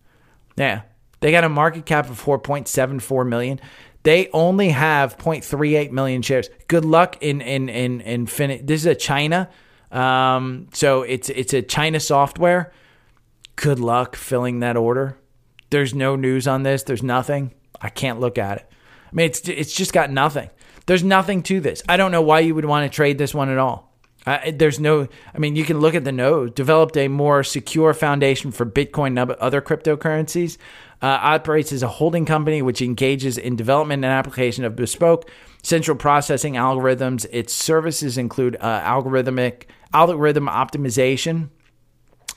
Yeah. 0.56 0.82
They 1.20 1.30
got 1.30 1.44
a 1.44 1.48
market 1.48 1.86
cap 1.86 2.08
of 2.10 2.22
4.74 2.22 3.28
million. 3.28 3.60
They 4.02 4.28
only 4.32 4.70
have 4.70 5.18
0.38 5.18 5.90
million 5.90 6.22
shares. 6.22 6.48
Good 6.68 6.84
luck 6.84 7.18
in 7.20 7.40
in 7.42 7.68
in 7.68 8.00
in 8.00 8.26
fin- 8.26 8.64
This 8.64 8.80
is 8.80 8.86
a 8.86 8.94
China, 8.94 9.50
um, 9.92 10.68
so 10.72 11.02
it's 11.02 11.28
it's 11.28 11.52
a 11.52 11.60
China 11.60 12.00
software. 12.00 12.72
Good 13.56 13.78
luck 13.78 14.16
filling 14.16 14.60
that 14.60 14.78
order. 14.78 15.18
There's 15.70 15.94
no 15.94 16.16
news 16.16 16.46
on 16.46 16.62
this. 16.62 16.82
There's 16.82 17.02
nothing. 17.02 17.54
I 17.80 17.88
can't 17.88 18.20
look 18.20 18.38
at 18.38 18.58
it. 18.58 18.66
I 18.70 19.14
mean, 19.14 19.26
it's 19.26 19.48
it's 19.48 19.72
just 19.72 19.92
got 19.92 20.10
nothing. 20.10 20.50
There's 20.86 21.04
nothing 21.04 21.42
to 21.44 21.60
this. 21.60 21.82
I 21.88 21.96
don't 21.96 22.12
know 22.12 22.22
why 22.22 22.40
you 22.40 22.54
would 22.54 22.64
want 22.64 22.90
to 22.90 22.94
trade 22.94 23.18
this 23.18 23.34
one 23.34 23.48
at 23.48 23.58
all. 23.58 23.90
There's 24.52 24.78
no, 24.78 25.08
I 25.34 25.38
mean, 25.38 25.56
you 25.56 25.64
can 25.64 25.80
look 25.80 25.94
at 25.94 26.04
the 26.04 26.12
node, 26.12 26.54
developed 26.54 26.96
a 26.96 27.08
more 27.08 27.42
secure 27.42 27.94
foundation 27.94 28.50
for 28.52 28.66
Bitcoin 28.66 29.18
and 29.18 29.32
other 29.32 29.62
cryptocurrencies, 29.62 30.58
uh, 31.00 31.06
operates 31.06 31.72
as 31.72 31.82
a 31.82 31.88
holding 31.88 32.26
company 32.26 32.60
which 32.60 32.82
engages 32.82 33.38
in 33.38 33.56
development 33.56 34.04
and 34.04 34.12
application 34.12 34.64
of 34.64 34.76
bespoke 34.76 35.30
central 35.62 35.96
processing 35.96 36.54
algorithms. 36.54 37.26
Its 37.32 37.54
services 37.54 38.18
include 38.18 38.56
uh, 38.60 38.80
algorithmic 38.80 39.64
algorithm 39.94 40.46
optimization. 40.46 41.48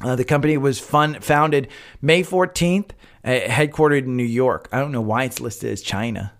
Uh, 0.01 0.15
the 0.15 0.25
company 0.25 0.57
was 0.57 0.79
fun, 0.79 1.19
founded 1.19 1.67
May 2.01 2.23
14th, 2.23 2.91
uh, 2.91 2.93
headquartered 3.23 4.03
in 4.03 4.17
New 4.17 4.23
York. 4.23 4.69
I 4.71 4.79
don't 4.79 4.91
know 4.91 5.01
why 5.01 5.23
it's 5.23 5.39
listed 5.39 5.71
as 5.71 5.81
China, 5.81 6.33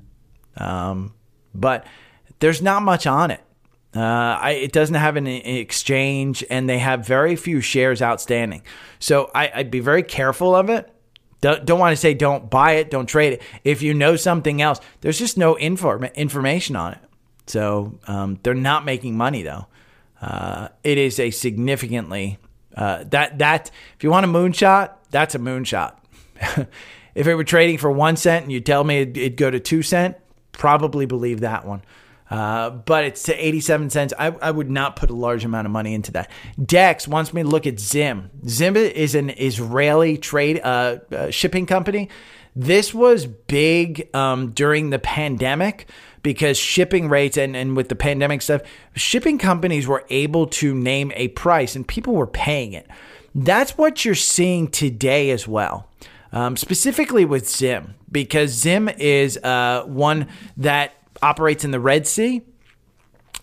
um, 0.58 1.14
but 1.54 1.86
there's 2.40 2.62
not 2.62 2.84
much 2.84 3.08
on 3.08 3.32
it. 3.32 3.42
Uh, 3.96 4.00
I, 4.00 4.52
it 4.52 4.72
doesn't 4.72 4.96
have 4.96 5.18
an 5.18 5.28
exchange, 5.28 6.44
and 6.50 6.68
they 6.68 6.80
have 6.80 7.06
very 7.06 7.36
few 7.36 7.62
shares 7.62 8.02
outstanding. 8.02 8.64
So 9.00 9.30
I, 9.36 9.52
would 9.58 9.72
be 9.72 9.82
very 9.82 10.04
careful 10.04 10.56
of 10.56 10.70
it. 10.70 10.90
Don't, 11.42 11.64
don't, 11.66 11.80
want 11.80 11.92
to 11.92 11.98
say 11.98 12.14
don't 12.14 12.50
buy 12.50 12.74
it, 12.74 12.90
don't 12.90 13.06
trade 13.06 13.34
it. 13.34 13.42
If 13.64 13.82
you 13.82 13.94
know 13.94 14.16
something 14.16 14.62
else, 14.62 14.80
there's 15.02 15.20
just 15.20 15.38
no 15.38 15.56
inform- 15.56 16.06
information 16.06 16.76
on 16.76 16.94
it. 16.94 17.00
So 17.48 18.00
um, 18.08 18.40
they're 18.44 18.54
not 18.54 18.86
making 18.86 19.18
money 19.18 19.44
though. 19.44 19.68
Uh, 20.22 20.70
it 20.84 20.98
is 20.98 21.20
a 21.20 21.32
significantly 21.32 22.40
uh, 22.76 23.04
that 23.10 23.40
that 23.40 23.70
if 23.96 24.04
you 24.04 24.10
want 24.10 24.26
a 24.26 24.30
moonshot, 24.30 24.94
that's 25.12 25.36
a 25.36 25.40
moonshot. 25.40 25.96
if 27.16 27.28
it 27.28 27.36
were 27.36 27.44
trading 27.44 27.78
for 27.78 27.92
one 27.92 28.16
cent 28.16 28.44
and 28.44 28.52
you 28.52 28.62
tell 28.62 28.84
me 28.84 29.02
it'd, 29.02 29.18
it'd 29.18 29.38
go 29.38 29.50
to 29.52 29.60
two 29.60 29.82
cent, 29.82 30.18
probably 30.52 31.06
believe 31.06 31.42
that 31.42 31.66
one. 31.66 31.84
Uh, 32.30 32.72
but 32.72 33.04
it's 33.04 33.24
to 33.24 33.34
87 33.36 33.90
cents. 33.92 34.14
I, 34.18 34.28
I 34.28 34.50
would 34.50 34.70
not 34.70 34.96
put 34.96 35.12
a 35.12 35.14
large 35.14 35.46
amount 35.46 35.68
of 35.68 35.72
money 35.72 35.94
into 35.94 36.12
that. 36.14 36.32
Dex 36.64 37.08
wants 37.08 37.34
me 37.34 37.44
to 37.44 37.48
look 37.48 37.68
at 37.68 37.80
Zim. 37.80 38.32
Zim 38.48 38.76
is 38.76 39.14
an 39.14 39.30
Israeli 39.30 40.18
trade 40.18 40.60
uh, 40.64 40.98
uh, 41.12 41.30
shipping 41.30 41.66
company. 41.66 42.10
This 42.56 42.94
was 42.94 43.26
big 43.26 44.10
um, 44.16 44.52
during 44.52 44.90
the 44.90 45.00
pandemic 45.00 45.88
because 46.24 46.58
shipping 46.58 47.10
rates 47.10 47.38
and, 47.38 47.56
and 47.56 47.76
with 47.76 47.90
the 47.90 47.96
pandemic 47.96 48.42
stuff, 48.42 48.62
shipping 48.96 49.38
companies 49.38 49.88
were 49.88 50.06
able 50.10 50.48
to 50.48 50.74
name 50.74 51.12
a 51.16 51.28
price 51.30 51.76
and 51.76 51.88
people 51.88 52.14
were 52.14 52.28
paying 52.28 52.74
it. 52.74 52.88
That's 53.36 53.78
what 53.78 54.06
you're 54.06 54.16
seeing 54.16 54.70
today 54.70 55.32
as 55.32 55.48
well. 55.48 55.88
Um, 56.34 56.58
specifically 56.58 57.26
with 57.26 57.48
Zim, 57.48 57.96
because 58.12 58.52
Zim 58.52 58.90
is 58.90 59.38
uh, 59.38 59.84
one 59.86 60.28
that 60.58 60.94
operates 61.22 61.64
in 61.64 61.72
the 61.72 61.80
Red 61.80 62.08
Sea. 62.08 62.42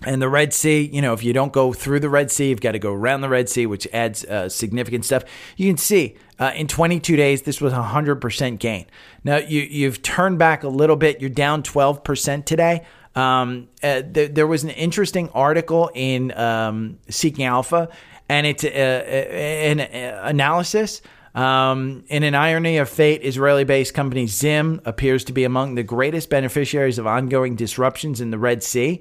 And 0.03 0.22
the 0.22 0.30
Red 0.30 0.55
Sea, 0.55 0.88
you 0.91 1.03
know, 1.03 1.12
if 1.12 1.22
you 1.22 1.34
don't 1.34 1.53
go 1.53 1.74
through 1.74 2.01
the 2.01 2.09
Red 2.09 2.30
Sea, 2.30 2.49
you've 2.49 2.62
got 2.62 2.72
to 2.72 2.78
go 2.78 2.93
around 2.93 3.20
the 3.20 3.28
Red 3.28 3.51
Sea, 3.51 3.66
which 3.66 3.86
adds 3.93 4.24
uh, 4.24 4.49
significant 4.49 5.05
stuff. 5.05 5.24
You 5.59 5.68
can 5.68 5.76
see 5.76 6.16
uh, 6.38 6.53
in 6.57 6.68
22 6.68 7.16
days, 7.16 7.43
this 7.43 7.61
was 7.61 7.74
100% 7.74 8.59
gain. 8.59 8.86
Now, 9.24 9.36
you, 9.36 9.61
you've 9.61 10.01
turned 10.01 10.38
back 10.38 10.62
a 10.62 10.68
little 10.68 10.97
bit. 10.97 11.20
You're 11.20 11.28
down 11.28 11.62
12% 11.62 12.47
today. 12.47 12.86
Um, 13.14 13.68
uh, 13.82 14.03
th- 14.03 14.32
there 14.32 14.47
was 14.47 14.64
an 14.64 14.70
interesting 14.70 15.28
article 15.30 15.91
in 15.95 16.32
um, 16.32 16.99
Seeking 17.11 17.45
Alpha, 17.45 17.91
and 18.28 18.47
it's 18.47 18.64
uh, 18.64 18.68
uh, 18.68 18.70
an 18.70 19.80
uh, 19.80 20.22
analysis. 20.24 21.03
Um, 21.34 22.04
in 22.08 22.22
an 22.22 22.34
irony 22.34 22.78
of 22.78 22.88
fate, 22.88 23.22
Israeli 23.24 23.64
based 23.64 23.94
company 23.94 24.26
Zim 24.26 24.80
appears 24.84 25.24
to 25.24 25.32
be 25.32 25.44
among 25.44 25.74
the 25.74 25.82
greatest 25.82 26.28
beneficiaries 26.30 26.98
of 26.98 27.06
ongoing 27.06 27.56
disruptions 27.56 28.20
in 28.20 28.30
the 28.30 28.38
Red 28.38 28.62
Sea. 28.62 29.00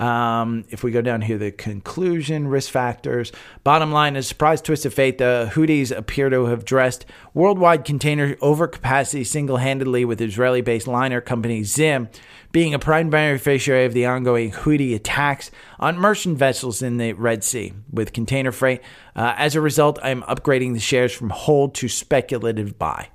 Um, 0.00 0.64
if 0.70 0.82
we 0.82 0.92
go 0.92 1.02
down 1.02 1.20
here, 1.20 1.36
the 1.36 1.52
conclusion, 1.52 2.48
risk 2.48 2.70
factors. 2.70 3.32
Bottom 3.64 3.92
line 3.92 4.16
is 4.16 4.26
surprise 4.26 4.62
twist 4.62 4.86
of 4.86 4.94
fate. 4.94 5.18
The 5.18 5.50
Houthis 5.52 5.94
appear 5.94 6.30
to 6.30 6.46
have 6.46 6.64
dressed 6.64 7.04
worldwide 7.34 7.84
container 7.84 8.34
overcapacity 8.36 9.26
single 9.26 9.58
handedly 9.58 10.06
with 10.06 10.22
Israeli 10.22 10.62
based 10.62 10.86
liner 10.86 11.20
company 11.20 11.64
Zim 11.64 12.08
being 12.52 12.74
a 12.74 12.78
prime 12.78 13.10
beneficiary 13.10 13.84
of 13.84 13.94
the 13.94 14.06
ongoing 14.06 14.50
Houthi 14.50 14.94
attacks 14.94 15.50
on 15.78 15.98
merchant 15.98 16.36
vessels 16.36 16.82
in 16.82 16.96
the 16.96 17.12
Red 17.12 17.44
Sea 17.44 17.72
with 17.90 18.12
container 18.12 18.52
freight. 18.52 18.80
Uh, 19.14 19.34
as 19.36 19.54
a 19.54 19.60
result, 19.60 19.98
I'm 20.02 20.22
upgrading 20.22 20.74
the 20.74 20.80
shares 20.80 21.12
from 21.12 21.30
hold 21.30 21.74
to 21.76 21.88
speculative 21.88 22.78
buy. 22.78 23.08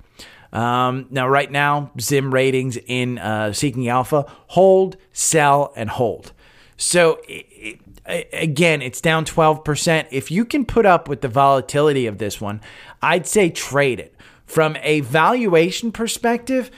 Um, 0.52 1.06
now, 1.10 1.28
right 1.28 1.50
now, 1.50 1.90
Zim 2.00 2.32
ratings 2.32 2.78
in 2.86 3.18
uh, 3.18 3.52
Seeking 3.52 3.88
Alpha 3.88 4.24
hold, 4.48 4.96
sell, 5.12 5.72
and 5.76 5.90
hold. 5.90 6.32
So 6.76 7.20
it, 7.28 7.80
it, 8.06 8.28
again, 8.32 8.80
it's 8.80 9.00
down 9.00 9.24
12%. 9.24 10.06
If 10.10 10.30
you 10.30 10.44
can 10.44 10.64
put 10.64 10.86
up 10.86 11.08
with 11.08 11.20
the 11.20 11.28
volatility 11.28 12.06
of 12.06 12.18
this 12.18 12.40
one, 12.40 12.60
I'd 13.02 13.26
say 13.26 13.50
trade 13.50 14.00
it. 14.00 14.14
From 14.46 14.76
a 14.82 15.00
valuation 15.00 15.90
perspective, 15.90 16.70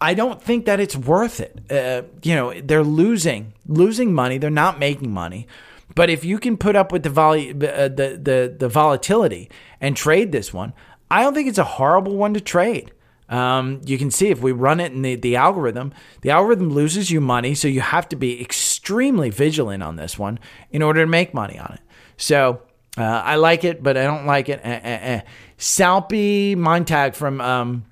I 0.00 0.14
don't 0.14 0.42
think 0.42 0.66
that 0.66 0.80
it's 0.80 0.96
worth 0.96 1.40
it. 1.40 1.60
Uh, 1.70 2.02
you 2.22 2.34
know, 2.34 2.52
they're 2.60 2.84
losing 2.84 3.54
losing 3.66 4.12
money. 4.12 4.38
They're 4.38 4.50
not 4.50 4.78
making 4.78 5.10
money. 5.10 5.46
But 5.94 6.10
if 6.10 6.24
you 6.24 6.38
can 6.38 6.56
put 6.56 6.76
up 6.76 6.92
with 6.92 7.02
the, 7.02 7.08
volu- 7.08 7.50
uh, 7.62 7.88
the, 7.88 8.18
the, 8.20 8.56
the 8.58 8.68
volatility 8.68 9.50
and 9.80 9.96
trade 9.96 10.32
this 10.32 10.52
one, 10.52 10.72
I 11.10 11.22
don't 11.22 11.34
think 11.34 11.48
it's 11.48 11.58
a 11.58 11.64
horrible 11.64 12.16
one 12.16 12.34
to 12.34 12.40
trade. 12.40 12.92
Um, 13.28 13.80
you 13.84 13.96
can 13.96 14.10
see 14.10 14.28
if 14.28 14.40
we 14.40 14.52
run 14.52 14.80
it 14.80 14.92
in 14.92 15.02
the, 15.02 15.14
the 15.14 15.36
algorithm, 15.36 15.92
the 16.22 16.30
algorithm 16.30 16.70
loses 16.70 17.10
you 17.10 17.20
money. 17.20 17.54
So 17.54 17.68
you 17.68 17.80
have 17.80 18.08
to 18.10 18.16
be 18.16 18.40
extremely 18.40 19.30
vigilant 19.30 19.82
on 19.82 19.96
this 19.96 20.18
one 20.18 20.38
in 20.70 20.82
order 20.82 21.00
to 21.02 21.06
make 21.06 21.32
money 21.32 21.58
on 21.58 21.74
it. 21.74 21.80
So 22.16 22.62
uh, 22.98 23.02
I 23.02 23.36
like 23.36 23.64
it, 23.64 23.82
but 23.82 23.96
I 23.96 24.04
don't 24.04 24.26
like 24.26 24.48
it. 24.48 24.60
Eh, 24.62 24.80
eh, 24.82 25.22
eh. 25.58 26.54
Montag 26.56 27.14
from 27.14 27.40
um, 27.40 27.84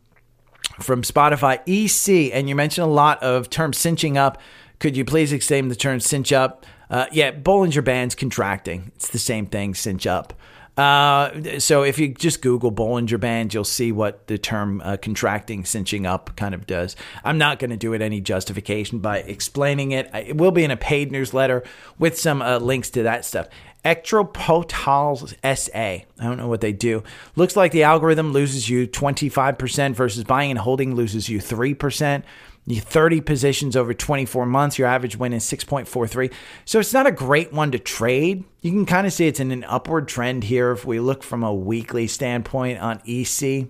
from 0.80 1.02
Spotify 1.02 1.60
EC, 1.66 2.32
and 2.32 2.48
you 2.48 2.54
mentioned 2.54 2.86
a 2.86 2.90
lot 2.90 3.22
of 3.22 3.50
terms 3.50 3.78
cinching 3.78 4.16
up. 4.16 4.40
Could 4.78 4.96
you 4.96 5.04
please 5.04 5.32
explain 5.32 5.68
the 5.68 5.76
term 5.76 6.00
cinch 6.00 6.32
up? 6.32 6.66
Uh, 6.90 7.06
yeah, 7.12 7.30
Bollinger 7.30 7.84
Bands 7.84 8.14
contracting. 8.14 8.92
It's 8.96 9.08
the 9.08 9.18
same 9.18 9.46
thing, 9.46 9.74
cinch 9.74 10.06
up. 10.06 10.34
Uh, 10.76 11.58
so 11.58 11.82
if 11.82 11.98
you 11.98 12.08
just 12.14 12.40
Google 12.40 12.72
Bollinger 12.72 13.20
Band, 13.20 13.52
you'll 13.52 13.64
see 13.64 13.92
what 13.92 14.26
the 14.26 14.38
term 14.38 14.80
uh, 14.84 14.96
contracting, 14.96 15.64
cinching 15.64 16.06
up 16.06 16.34
kind 16.36 16.54
of 16.54 16.66
does. 16.66 16.96
I'm 17.24 17.36
not 17.36 17.58
going 17.58 17.70
to 17.70 17.76
do 17.76 17.92
it 17.92 18.00
any 18.00 18.20
justification 18.20 18.98
by 19.00 19.18
explaining 19.18 19.92
it. 19.92 20.10
It 20.14 20.36
will 20.36 20.50
be 20.50 20.64
in 20.64 20.70
a 20.70 20.76
paid 20.76 21.12
newsletter 21.12 21.62
with 21.98 22.18
some 22.18 22.40
uh, 22.40 22.58
links 22.58 22.88
to 22.90 23.02
that 23.02 23.24
stuff. 23.26 23.48
Ecopetrols 23.84 25.34
SA. 25.56 25.78
I 25.78 26.04
don't 26.18 26.36
know 26.36 26.48
what 26.48 26.60
they 26.60 26.72
do. 26.72 27.02
Looks 27.34 27.56
like 27.56 27.72
the 27.72 27.82
algorithm 27.82 28.32
loses 28.32 28.68
you 28.68 28.86
25% 28.86 29.94
versus 29.94 30.24
buying 30.24 30.50
and 30.50 30.58
holding 30.58 30.94
loses 30.94 31.28
you 31.28 31.38
3%. 31.38 32.22
You 32.64 32.80
30 32.80 33.22
positions 33.22 33.74
over 33.74 33.92
24 33.92 34.46
months, 34.46 34.78
your 34.78 34.86
average 34.86 35.16
win 35.16 35.32
is 35.32 35.44
6.43. 35.44 36.32
So 36.64 36.78
it's 36.78 36.92
not 36.92 37.08
a 37.08 37.12
great 37.12 37.52
one 37.52 37.72
to 37.72 37.78
trade. 37.80 38.44
You 38.60 38.70
can 38.70 38.86
kind 38.86 39.04
of 39.04 39.12
see 39.12 39.26
it's 39.26 39.40
in 39.40 39.50
an 39.50 39.64
upward 39.64 40.06
trend 40.06 40.44
here 40.44 40.70
if 40.70 40.84
we 40.84 41.00
look 41.00 41.24
from 41.24 41.42
a 41.42 41.52
weekly 41.52 42.06
standpoint 42.06 42.78
on 42.78 43.02
EC. 43.04 43.66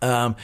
Um, 0.00 0.36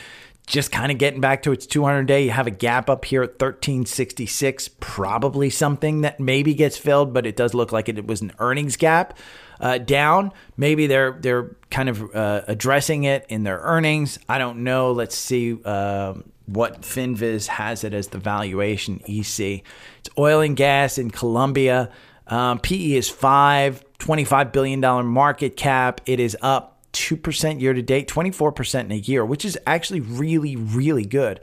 just 0.49 0.73
kind 0.73 0.91
of 0.91 0.99
getting 0.99 1.21
back 1.21 1.43
to 1.43 1.53
its 1.53 1.67
200 1.67 2.05
day. 2.07 2.25
You 2.25 2.31
have 2.31 2.47
a 2.47 2.53
gap 2.53 2.89
up 2.89 3.05
here 3.05 3.23
at 3.23 3.33
1366, 3.33 4.69
probably 4.81 5.51
something 5.51 6.01
that 6.01 6.19
maybe 6.19 6.55
gets 6.55 6.77
filled, 6.77 7.13
but 7.13 7.27
it 7.27 7.37
does 7.37 7.55
look 7.55 7.71
like 7.71 7.89
it 7.89 8.07
was 8.07 8.23
an 8.23 8.33
earnings 8.39 8.77
gap 8.77 9.17
uh, 9.61 9.79
down. 9.79 10.33
Maybe 10.57 10.87
they're 10.87 11.13
they're 11.13 11.55
kind 11.71 11.89
of 11.89 12.15
uh, 12.15 12.43
addressing 12.49 13.05
it 13.05 13.27
in 13.29 13.45
their 13.45 13.59
earnings. 13.59 14.19
I 14.29 14.39
don't 14.39 14.65
know. 14.65 14.93
Let's 14.93 15.17
see. 15.17 15.63
Um, 15.63 16.33
what 16.47 16.81
Finviz 16.81 17.47
has 17.47 17.85
it 17.85 17.93
as 17.93 18.09
the 18.09 18.19
valuation 18.19 19.03
EC. 19.07 19.63
It's 19.99 20.09
oil 20.17 20.41
and 20.41 20.57
gas 20.57 20.97
in 20.97 21.11
Colombia. 21.11 21.91
Um, 22.27 22.59
PE 22.59 22.93
is 22.93 23.11
five, 23.11 23.85
$25 23.99 24.53
billion 24.53 24.81
market 25.07 25.57
cap. 25.57 26.01
It 26.07 26.21
is 26.21 26.37
up 26.41 26.78
2% 26.93 27.61
year 27.61 27.75
to 27.75 27.83
date, 27.83 28.09
24% 28.09 28.81
in 28.81 28.93
a 28.93 28.97
year, 28.97 29.25
which 29.25 29.45
is 29.45 29.59
actually 29.67 30.01
really, 30.01 30.57
really 30.57 31.05
good. 31.05 31.41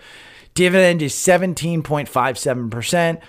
Dividend 0.54 1.02
is 1.02 1.14
17.57%. 1.14 3.22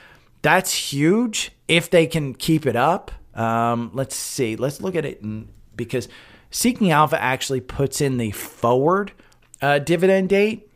That's 0.42 0.72
huge 0.72 1.50
if 1.66 1.90
they 1.90 2.06
can 2.06 2.34
keep 2.34 2.66
it 2.66 2.76
up. 2.76 3.10
Um, 3.34 3.90
let's 3.92 4.16
see. 4.16 4.56
Let's 4.56 4.80
look 4.80 4.94
at 4.94 5.04
it 5.04 5.20
in, 5.20 5.48
because 5.74 6.08
Seeking 6.50 6.90
Alpha 6.90 7.20
actually 7.20 7.60
puts 7.60 8.00
in 8.00 8.16
the 8.16 8.30
forward 8.30 9.12
uh, 9.60 9.80
dividend 9.80 10.28
date 10.28 10.70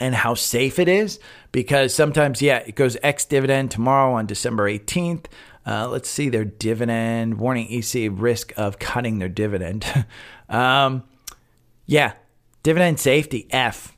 and 0.00 0.14
how 0.14 0.34
safe 0.34 0.78
it 0.78 0.88
is 0.88 1.20
because 1.52 1.94
sometimes, 1.94 2.40
yeah, 2.40 2.58
it 2.58 2.74
goes 2.74 2.96
ex 3.02 3.24
dividend 3.24 3.70
tomorrow 3.70 4.14
on 4.14 4.26
December 4.26 4.70
18th. 4.70 5.26
Uh, 5.66 5.88
let's 5.88 6.08
see 6.08 6.28
their 6.28 6.44
dividend 6.44 7.38
warning 7.38 7.70
EC 7.70 8.10
risk 8.10 8.52
of 8.56 8.78
cutting 8.78 9.18
their 9.18 9.28
dividend. 9.28 9.84
um, 10.50 11.04
yeah, 11.86 12.12
dividend 12.62 13.00
safety 13.00 13.46
F. 13.50 13.96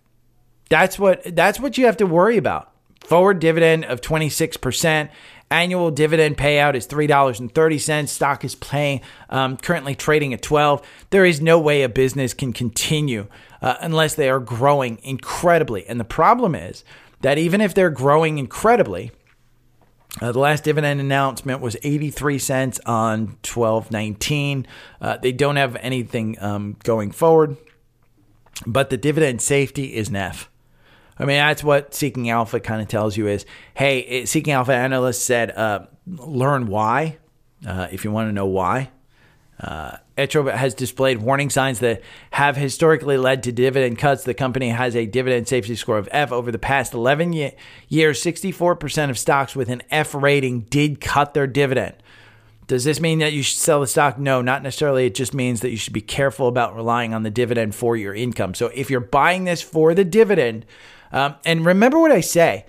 That's 0.69 0.99
what 0.99 1.37
that's 1.37 1.59
what 1.59 1.77
you 1.77 1.87
have 1.87 1.97
to 1.99 2.07
worry 2.07 2.37
about. 2.37 2.73
Forward 3.05 3.41
dividend 3.41 3.85
of 3.85 4.01
26%. 4.01 5.11
Annual 5.51 5.91
dividend 5.91 6.39
payout 6.39 6.75
is 6.75 6.87
$3.30. 6.87 8.09
Stock 8.09 8.43
is 8.43 8.55
paying 8.55 9.03
um, 9.29 9.59
currently 9.59 9.95
trading 9.95 10.33
at 10.33 10.41
12. 10.41 10.81
There 11.11 11.27
is 11.27 11.43
no 11.43 11.59
way 11.59 11.83
a 11.83 11.91
business 11.91 12.33
can 12.33 12.55
continue 12.55 13.27
uh, 13.61 13.75
unless 13.81 14.15
they 14.15 14.31
are 14.31 14.41
growing 14.41 14.99
incredibly. 15.03 15.87
And 15.87 16.01
the 16.01 16.05
problem 16.05 16.55
is 16.55 16.85
that 17.21 17.37
even 17.37 17.61
if 17.61 17.75
they're 17.75 17.91
growing 17.91 18.39
incredibly, 18.39 19.11
uh, 20.21 20.33
the 20.33 20.39
last 20.39 20.65
dividend 20.65 21.01
announcement 21.01 21.61
was 21.61 21.77
83 21.83 22.39
cents 22.39 22.81
on 22.85 23.39
1219. 23.45 24.67
Uh, 25.01 25.17
they 25.17 25.33
don't 25.33 25.57
have 25.57 25.77
anything 25.77 26.37
um, 26.41 26.77
going 26.85 27.11
forward, 27.11 27.57
but 28.67 28.91
the 28.91 28.97
dividend 28.97 29.41
safety 29.41 29.95
is 29.95 30.11
NEF. 30.11 30.51
I 31.19 31.25
mean, 31.25 31.37
that's 31.37 31.65
what 31.65 31.95
Seeking 31.95 32.31
Alpha 32.31 32.61
kind 32.61 32.83
of 32.83 32.89
tells 32.89 33.17
you 33.17 33.27
is, 33.27 33.47
hey, 33.75 34.25
Seeking 34.25 34.53
Alpha 34.53 34.75
analyst 34.75 35.25
said, 35.25 35.51
uh, 35.53 35.87
learn 36.07 36.67
why, 36.67 37.19
uh, 37.67 37.89
if 37.91 38.05
you 38.05 38.11
want 38.11 38.29
to 38.29 38.33
know 38.33 38.47
why. 38.47 38.91
Uh, 39.63 39.97
Etro 40.19 40.53
has 40.53 40.75
displayed 40.75 41.19
warning 41.19 41.49
signs 41.49 41.79
that 41.79 42.03
have 42.33 42.57
historically 42.57 43.17
led 43.17 43.45
to 43.45 43.53
dividend 43.53 43.97
cuts. 43.97 44.25
The 44.25 44.35
company 44.35 44.71
has 44.71 44.97
a 44.97 45.07
dividend 45.07 45.47
safety 45.47 45.77
score 45.77 45.99
of 45.99 46.09
F. 46.11 46.33
Over 46.33 46.51
the 46.51 46.59
past 46.59 46.95
11 46.95 47.33
ye- 47.33 47.53
years, 47.89 48.23
64% 48.23 49.09
of 49.11 49.19
stocks 49.19 49.55
with 49.55 49.69
an 49.69 49.83
F 49.91 50.15
rating 50.15 50.63
did 50.63 51.01
cut 51.01 51.35
their 51.35 51.47
dividend. 51.47 51.95
Does 52.67 52.85
this 52.85 53.01
mean 53.01 53.21
that 53.21 53.33
you 53.33 53.43
should 53.43 53.59
sell 53.59 53.81
the 53.81 53.87
stock? 53.87 54.19
No, 54.19 54.43
not 54.43 54.63
necessarily. 54.63 55.07
It 55.07 55.15
just 55.15 55.35
means 55.35 55.61
that 55.61 55.71
you 55.71 55.77
should 55.77 55.93
be 55.93 56.01
careful 56.01 56.49
about 56.49 56.75
relying 56.75 57.15
on 57.15 57.23
the 57.23 57.31
dividend 57.31 57.75
for 57.75 57.97
your 57.97 58.15
income. 58.15 58.55
So 58.55 58.69
if 58.69 58.91
you're 58.91 59.01
buying 59.01 59.45
this 59.45 59.63
for 59.63 59.95
the 59.95 60.05
dividend, 60.05 60.67
um, 61.13 61.37
and 61.45 61.65
remember 61.65 62.01
what 62.01 62.11
I 62.11 62.21
say, 62.21 62.67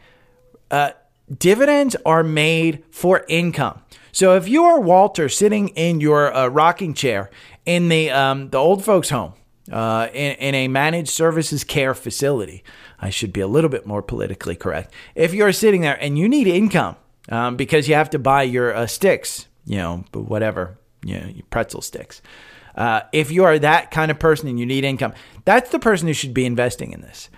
uh, 0.69 0.91
dividends 1.37 1.95
are 2.05 2.23
made 2.23 2.83
for 2.91 3.25
income. 3.27 3.81
So 4.11 4.35
if 4.35 4.47
you 4.47 4.63
are 4.63 4.79
Walter 4.79 5.29
sitting 5.29 5.69
in 5.69 5.99
your 5.99 6.33
uh, 6.33 6.47
rocking 6.47 6.93
chair 6.93 7.31
in 7.65 7.89
the 7.89 8.11
um, 8.11 8.49
the 8.49 8.57
old 8.57 8.83
folks' 8.83 9.09
home 9.09 9.33
uh, 9.71 10.07
in, 10.13 10.35
in 10.35 10.55
a 10.55 10.67
managed 10.67 11.09
services 11.09 11.63
care 11.63 11.95
facility, 11.95 12.63
I 12.99 13.09
should 13.09 13.33
be 13.33 13.41
a 13.41 13.47
little 13.47 13.69
bit 13.69 13.87
more 13.87 14.01
politically 14.01 14.55
correct. 14.55 14.93
If 15.15 15.33
you're 15.33 15.51
sitting 15.51 15.81
there 15.81 15.97
and 15.99 16.17
you 16.17 16.29
need 16.29 16.47
income 16.47 16.95
um, 17.29 17.55
because 17.55 17.87
you 17.87 17.95
have 17.95 18.11
to 18.11 18.19
buy 18.19 18.43
your 18.43 18.75
uh, 18.75 18.85
sticks, 18.85 19.47
you 19.65 19.77
know, 19.77 20.05
whatever, 20.13 20.77
you 21.03 21.19
know, 21.19 21.31
pretzel 21.49 21.81
sticks. 21.81 22.21
Uh, 22.75 23.01
if 23.11 23.31
you 23.31 23.43
are 23.45 23.59
that 23.59 23.91
kind 23.91 24.11
of 24.11 24.19
person 24.19 24.47
and 24.47 24.59
you 24.59 24.65
need 24.65 24.83
income, 24.83 25.13
that's 25.45 25.69
the 25.69 25.79
person 25.79 26.07
who 26.07 26.13
should 26.13 26.33
be 26.33 26.45
investing 26.45 26.91
in 26.91 27.01
this. 27.01 27.29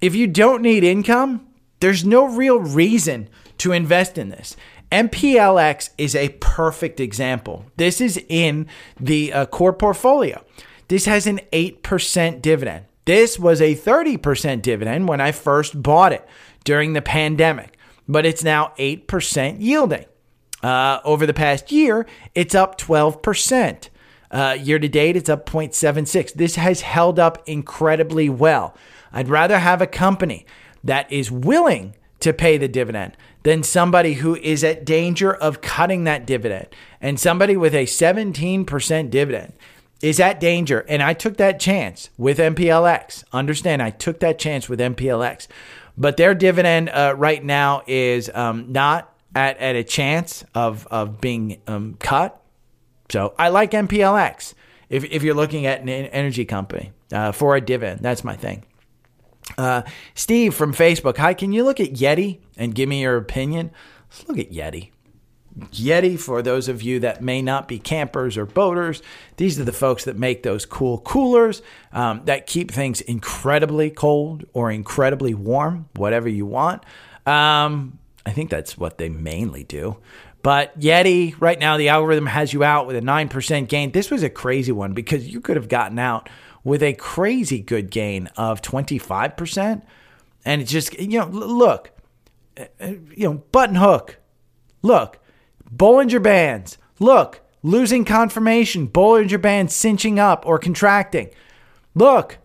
If 0.00 0.14
you 0.14 0.26
don't 0.26 0.62
need 0.62 0.84
income, 0.84 1.45
there's 1.80 2.04
no 2.04 2.26
real 2.26 2.58
reason 2.58 3.28
to 3.58 3.72
invest 3.72 4.18
in 4.18 4.28
this. 4.28 4.56
MPLX 4.92 5.90
is 5.98 6.14
a 6.14 6.30
perfect 6.40 7.00
example. 7.00 7.66
This 7.76 8.00
is 8.00 8.22
in 8.28 8.66
the 8.98 9.32
uh, 9.32 9.46
core 9.46 9.72
portfolio. 9.72 10.44
This 10.88 11.06
has 11.06 11.26
an 11.26 11.40
8% 11.52 12.40
dividend. 12.40 12.86
This 13.04 13.38
was 13.38 13.60
a 13.60 13.74
30% 13.74 14.62
dividend 14.62 15.08
when 15.08 15.20
I 15.20 15.32
first 15.32 15.82
bought 15.82 16.12
it 16.12 16.26
during 16.64 16.92
the 16.92 17.02
pandemic, 17.02 17.76
but 18.08 18.26
it's 18.26 18.44
now 18.44 18.72
8% 18.78 19.56
yielding. 19.60 20.04
Uh, 20.62 21.00
over 21.04 21.26
the 21.26 21.34
past 21.34 21.70
year, 21.70 22.06
it's 22.34 22.54
up 22.54 22.78
12%. 22.78 23.88
Uh, 24.30 24.56
year 24.60 24.78
to 24.78 24.88
date, 24.88 25.16
it's 25.16 25.28
up 25.28 25.48
0.76. 25.48 26.32
This 26.34 26.56
has 26.56 26.80
held 26.80 27.18
up 27.18 27.42
incredibly 27.46 28.28
well. 28.28 28.76
I'd 29.12 29.28
rather 29.28 29.58
have 29.58 29.80
a 29.80 29.86
company 29.86 30.44
that 30.84 31.10
is 31.12 31.30
willing 31.30 31.94
to 32.20 32.32
pay 32.32 32.56
the 32.58 32.68
dividend 32.68 33.16
than 33.42 33.62
somebody 33.62 34.14
who 34.14 34.34
is 34.36 34.64
at 34.64 34.84
danger 34.84 35.32
of 35.32 35.60
cutting 35.60 36.04
that 36.04 36.26
dividend. 36.26 36.66
And 37.00 37.20
somebody 37.20 37.56
with 37.56 37.74
a 37.74 37.84
17% 37.84 39.10
dividend 39.10 39.52
is 40.02 40.18
at 40.18 40.40
danger. 40.40 40.84
And 40.88 41.02
I 41.02 41.14
took 41.14 41.36
that 41.36 41.60
chance 41.60 42.10
with 42.18 42.38
MPLX. 42.38 43.24
Understand, 43.32 43.82
I 43.82 43.90
took 43.90 44.20
that 44.20 44.38
chance 44.38 44.68
with 44.68 44.80
MPLX. 44.80 45.46
But 45.96 46.16
their 46.16 46.34
dividend 46.34 46.88
uh, 46.90 47.14
right 47.16 47.42
now 47.42 47.82
is 47.86 48.30
um, 48.34 48.72
not 48.72 49.14
at, 49.34 49.58
at 49.58 49.76
a 49.76 49.84
chance 49.84 50.44
of, 50.54 50.86
of 50.88 51.20
being 51.20 51.60
um, 51.66 51.96
cut. 51.98 52.42
So 53.10 53.34
I 53.38 53.48
like 53.48 53.70
MPLX 53.70 54.54
if, 54.90 55.04
if 55.04 55.22
you're 55.22 55.34
looking 55.34 55.66
at 55.66 55.80
an 55.80 55.88
energy 55.88 56.44
company 56.44 56.92
uh, 57.12 57.32
for 57.32 57.56
a 57.56 57.60
dividend. 57.60 58.00
That's 58.00 58.24
my 58.24 58.36
thing. 58.36 58.64
Uh, 59.58 59.82
Steve 60.14 60.54
from 60.54 60.72
Facebook. 60.72 61.16
Hi, 61.18 61.34
can 61.34 61.52
you 61.52 61.64
look 61.64 61.80
at 61.80 61.92
Yeti 61.94 62.40
and 62.56 62.74
give 62.74 62.88
me 62.88 63.02
your 63.02 63.16
opinion? 63.16 63.70
Let's 64.10 64.28
look 64.28 64.38
at 64.38 64.50
Yeti. 64.52 64.90
Yeti, 65.72 66.18
for 66.18 66.42
those 66.42 66.68
of 66.68 66.82
you 66.82 67.00
that 67.00 67.22
may 67.22 67.40
not 67.40 67.66
be 67.66 67.78
campers 67.78 68.36
or 68.36 68.44
boaters, 68.44 69.02
these 69.36 69.58
are 69.58 69.64
the 69.64 69.72
folks 69.72 70.04
that 70.04 70.18
make 70.18 70.42
those 70.42 70.66
cool 70.66 70.98
coolers 70.98 71.62
um, 71.92 72.20
that 72.26 72.46
keep 72.46 72.70
things 72.70 73.00
incredibly 73.00 73.90
cold 73.90 74.44
or 74.52 74.70
incredibly 74.70 75.32
warm, 75.32 75.88
whatever 75.94 76.28
you 76.28 76.44
want. 76.44 76.84
Um, 77.24 77.98
I 78.26 78.32
think 78.32 78.50
that's 78.50 78.76
what 78.76 78.98
they 78.98 79.08
mainly 79.08 79.64
do. 79.64 79.96
But 80.42 80.78
Yeti, 80.78 81.34
right 81.40 81.58
now, 81.58 81.76
the 81.76 81.88
algorithm 81.88 82.26
has 82.26 82.52
you 82.52 82.62
out 82.62 82.86
with 82.86 82.96
a 82.96 83.00
9% 83.00 83.68
gain. 83.68 83.92
This 83.92 84.10
was 84.10 84.22
a 84.22 84.30
crazy 84.30 84.72
one 84.72 84.92
because 84.92 85.26
you 85.26 85.40
could 85.40 85.56
have 85.56 85.68
gotten 85.68 85.98
out 85.98 86.28
with 86.66 86.82
a 86.82 86.92
crazy 86.94 87.60
good 87.60 87.92
gain 87.92 88.26
of 88.36 88.60
25%. 88.60 89.82
And 90.44 90.60
it's 90.60 90.72
just, 90.72 90.98
you 90.98 91.20
know, 91.20 91.26
look, 91.26 91.92
uh, 92.58 92.64
uh, 92.80 92.86
you 93.14 93.28
know, 93.28 93.34
button 93.52 93.76
hook, 93.76 94.16
look, 94.82 95.20
Bollinger 95.72 96.20
Bands, 96.20 96.76
look, 96.98 97.40
losing 97.62 98.04
confirmation, 98.04 98.88
Bollinger 98.88 99.40
Bands 99.40 99.76
cinching 99.76 100.18
up 100.18 100.44
or 100.44 100.58
contracting. 100.58 101.30
Look, 101.94 102.38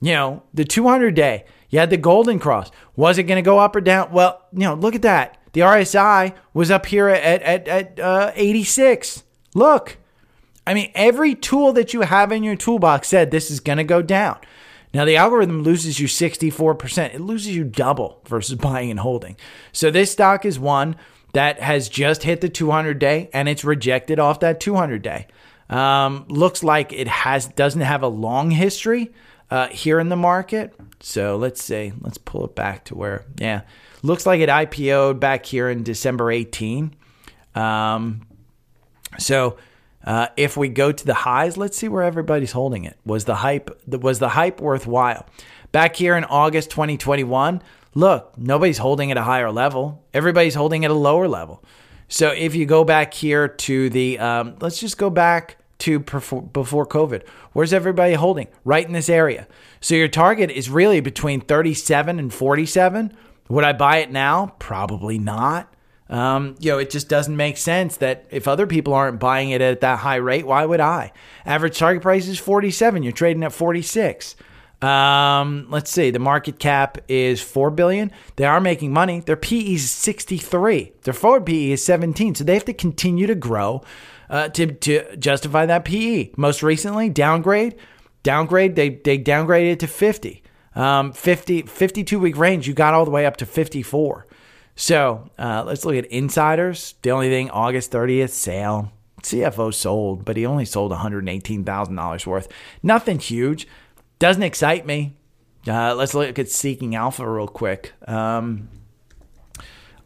you 0.00 0.14
know, 0.14 0.42
the 0.54 0.64
200 0.64 1.14
day, 1.14 1.44
you 1.68 1.78
had 1.78 1.90
the 1.90 1.98
golden 1.98 2.38
cross. 2.38 2.70
Was 2.96 3.18
it 3.18 3.24
going 3.24 3.36
to 3.36 3.42
go 3.42 3.58
up 3.58 3.76
or 3.76 3.82
down? 3.82 4.10
Well, 4.10 4.42
you 4.54 4.60
know, 4.60 4.72
look 4.72 4.94
at 4.94 5.02
that. 5.02 5.36
The 5.52 5.60
RSI 5.60 6.34
was 6.54 6.70
up 6.70 6.86
here 6.86 7.08
at, 7.08 7.42
at, 7.42 7.68
at 7.68 8.00
uh, 8.00 8.32
86. 8.34 9.22
Look, 9.54 9.98
I 10.66 10.74
mean, 10.74 10.90
every 10.94 11.34
tool 11.34 11.72
that 11.74 11.94
you 11.94 12.02
have 12.02 12.32
in 12.32 12.42
your 12.42 12.56
toolbox 12.56 13.08
said 13.08 13.30
this 13.30 13.50
is 13.50 13.60
going 13.60 13.78
to 13.78 13.84
go 13.84 14.02
down. 14.02 14.38
Now, 14.92 15.04
the 15.04 15.16
algorithm 15.16 15.62
loses 15.62 16.00
you 16.00 16.08
64%. 16.08 17.14
It 17.14 17.20
loses 17.20 17.54
you 17.54 17.64
double 17.64 18.22
versus 18.26 18.54
buying 18.60 18.90
and 18.90 19.00
holding. 19.00 19.36
So, 19.72 19.90
this 19.90 20.12
stock 20.12 20.44
is 20.44 20.58
one 20.58 20.96
that 21.32 21.60
has 21.60 21.88
just 21.88 22.22
hit 22.22 22.40
the 22.40 22.48
200 22.48 22.98
day 22.98 23.28
and 23.32 23.48
it's 23.48 23.64
rejected 23.64 24.18
off 24.18 24.40
that 24.40 24.58
200 24.58 25.02
day. 25.02 25.26
Um, 25.68 26.24
looks 26.28 26.62
like 26.62 26.92
it 26.92 27.08
has 27.08 27.46
doesn't 27.46 27.80
have 27.80 28.02
a 28.02 28.08
long 28.08 28.50
history 28.50 29.12
uh, 29.50 29.68
here 29.68 30.00
in 30.00 30.08
the 30.08 30.16
market. 30.16 30.74
So 31.00 31.36
let's 31.36 31.62
see. 31.62 31.92
Let's 32.00 32.18
pull 32.18 32.44
it 32.44 32.54
back 32.54 32.84
to 32.86 32.94
where, 32.94 33.26
yeah, 33.38 33.62
looks 34.02 34.26
like 34.26 34.40
it 34.40 34.48
IPO'd 34.48 35.20
back 35.20 35.44
here 35.44 35.68
in 35.68 35.82
December 35.82 36.30
18. 36.30 36.94
Um, 37.54 38.26
so 39.18 39.58
uh, 40.06 40.28
if 40.36 40.56
we 40.56 40.68
go 40.68 40.92
to 40.92 41.04
the 41.04 41.14
highs, 41.14 41.56
let's 41.56 41.76
see 41.76 41.88
where 41.88 42.04
everybody's 42.04 42.52
holding 42.52 42.84
it. 42.84 42.96
Was 43.04 43.24
the 43.24 43.34
hype 43.36 43.70
was 43.88 44.20
the 44.20 44.30
hype 44.30 44.60
worthwhile? 44.60 45.26
Back 45.72 45.96
here 45.96 46.16
in 46.16 46.24
August 46.24 46.70
2021, 46.70 47.60
look, 47.94 48.32
nobody's 48.38 48.78
holding 48.78 49.10
at 49.10 49.16
a 49.16 49.22
higher 49.22 49.50
level. 49.50 50.04
Everybody's 50.14 50.54
holding 50.54 50.84
at 50.84 50.90
a 50.90 50.94
lower 50.94 51.26
level. 51.26 51.62
So 52.08 52.28
if 52.30 52.54
you 52.54 52.66
go 52.66 52.84
back 52.84 53.12
here 53.12 53.48
to 53.48 53.90
the, 53.90 54.18
um, 54.20 54.56
let's 54.60 54.78
just 54.78 54.96
go 54.96 55.10
back 55.10 55.58
to 55.78 55.98
before 55.98 56.86
COVID. 56.86 57.26
Where's 57.52 57.72
everybody 57.72 58.14
holding? 58.14 58.46
Right 58.64 58.86
in 58.86 58.92
this 58.92 59.08
area. 59.08 59.48
So 59.80 59.96
your 59.96 60.08
target 60.08 60.50
is 60.50 60.70
really 60.70 61.00
between 61.00 61.40
37 61.40 62.18
and 62.18 62.32
47. 62.32 63.12
Would 63.48 63.64
I 63.64 63.72
buy 63.72 63.98
it 63.98 64.10
now? 64.10 64.54
Probably 64.58 65.18
not. 65.18 65.72
Um, 66.08 66.54
you 66.60 66.70
know, 66.70 66.78
it 66.78 66.90
just 66.90 67.08
doesn't 67.08 67.36
make 67.36 67.56
sense 67.56 67.96
that 67.96 68.26
if 68.30 68.46
other 68.46 68.66
people 68.66 68.94
aren't 68.94 69.18
buying 69.18 69.50
it 69.50 69.60
at 69.60 69.80
that 69.80 69.98
high 69.98 70.16
rate, 70.16 70.46
why 70.46 70.64
would 70.64 70.80
I? 70.80 71.12
Average 71.44 71.78
target 71.78 72.02
price 72.02 72.28
is 72.28 72.38
47. 72.38 73.02
You're 73.02 73.12
trading 73.12 73.42
at 73.42 73.52
46. 73.52 74.36
Um, 74.82 75.66
let's 75.70 75.90
see. 75.90 76.10
The 76.10 76.18
market 76.18 76.58
cap 76.58 76.98
is 77.08 77.42
4 77.42 77.70
billion. 77.70 78.12
They 78.36 78.44
are 78.44 78.60
making 78.60 78.92
money. 78.92 79.20
Their 79.20 79.36
PE 79.36 79.74
is 79.74 79.90
63. 79.90 80.92
Their 81.02 81.14
forward 81.14 81.46
PE 81.46 81.72
is 81.72 81.84
17. 81.84 82.36
So 82.36 82.44
they 82.44 82.54
have 82.54 82.66
to 82.66 82.74
continue 82.74 83.26
to 83.26 83.34
grow 83.34 83.82
uh, 84.28 84.48
to, 84.50 84.66
to 84.66 85.16
justify 85.16 85.66
that 85.66 85.84
PE. 85.84 86.32
Most 86.36 86.62
recently, 86.62 87.08
downgrade. 87.08 87.76
Downgrade, 88.22 88.76
they, 88.76 88.90
they 88.90 89.18
downgraded 89.18 89.72
it 89.72 89.80
to 89.80 89.86
50. 89.86 90.42
Um, 90.74 91.12
50, 91.12 91.62
52 91.62 92.20
week 92.20 92.36
range, 92.36 92.68
you 92.68 92.74
got 92.74 92.92
all 92.92 93.06
the 93.06 93.10
way 93.10 93.24
up 93.24 93.38
to 93.38 93.46
54. 93.46 94.25
So 94.76 95.30
uh, 95.38 95.64
let's 95.66 95.84
look 95.84 95.96
at 95.96 96.04
insiders. 96.06 96.94
The 97.02 97.10
only 97.10 97.30
thing, 97.30 97.50
August 97.50 97.90
30th, 97.90 98.30
sale. 98.30 98.92
CFO 99.22 99.74
sold, 99.74 100.24
but 100.24 100.36
he 100.36 100.46
only 100.46 100.66
sold 100.66 100.92
$118,000 100.92 102.26
worth. 102.26 102.48
Nothing 102.82 103.18
huge. 103.18 103.66
Doesn't 104.18 104.42
excite 104.42 104.86
me. 104.86 105.16
Uh, 105.66 105.94
let's 105.94 106.14
look 106.14 106.38
at 106.38 106.48
Seeking 106.48 106.94
Alpha 106.94 107.28
real 107.28 107.48
quick. 107.48 107.92
Um, 108.06 108.68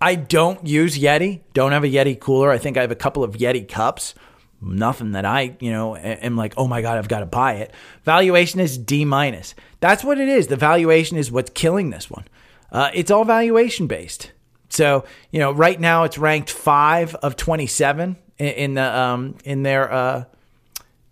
I 0.01 0.15
don't 0.15 0.67
use 0.67 0.99
Yeti. 0.99 1.41
Don't 1.53 1.73
have 1.73 1.85
a 1.85 1.89
Yeti 1.89 2.19
cooler. 2.19 2.51
I 2.51 2.57
think 2.57 2.79
I 2.79 2.81
have 2.81 2.91
a 2.91 2.97
couple 2.97 3.23
of 3.23 3.35
Yeti 3.35 3.69
cups. 3.69 4.15
Nothing 4.63 5.13
that 5.13 5.25
I, 5.25 5.57
you 5.61 5.71
know, 5.71 5.97
am 5.97 6.37
like, 6.37 6.55
oh 6.57 6.67
my 6.67 6.81
god, 6.81 6.99
I've 6.99 7.09
got 7.09 7.21
to 7.21 7.27
buy 7.27 7.55
it. 7.55 7.75
Valuation 8.05 8.61
is 8.61 8.79
D 8.79 9.05
minus. 9.05 9.55
That's 9.81 10.05
what 10.05 10.19
it 10.19 10.29
is. 10.29 10.47
The 10.47 10.57
valuation 10.57 11.17
is 11.17 11.31
what's 11.31 11.51
killing 11.51 11.91
this 11.91 12.11
one. 12.11 12.25
Uh, 12.71 12.91
it's 12.95 13.11
all 13.11 13.25
valuation 13.25 13.87
based. 13.87 14.33
So, 14.71 15.05
you 15.31 15.41
know, 15.41 15.53
right 15.53 15.79
now 15.79 16.05
it's 16.05 16.17
ranked 16.17 16.51
five 16.51 17.15
of 17.17 17.37
27 17.37 18.17
in, 18.39 18.47
in 18.47 18.75
the 18.75 18.99
um, 18.99 19.37
in 19.45 19.63
their 19.63 19.93
uh, 19.93 20.25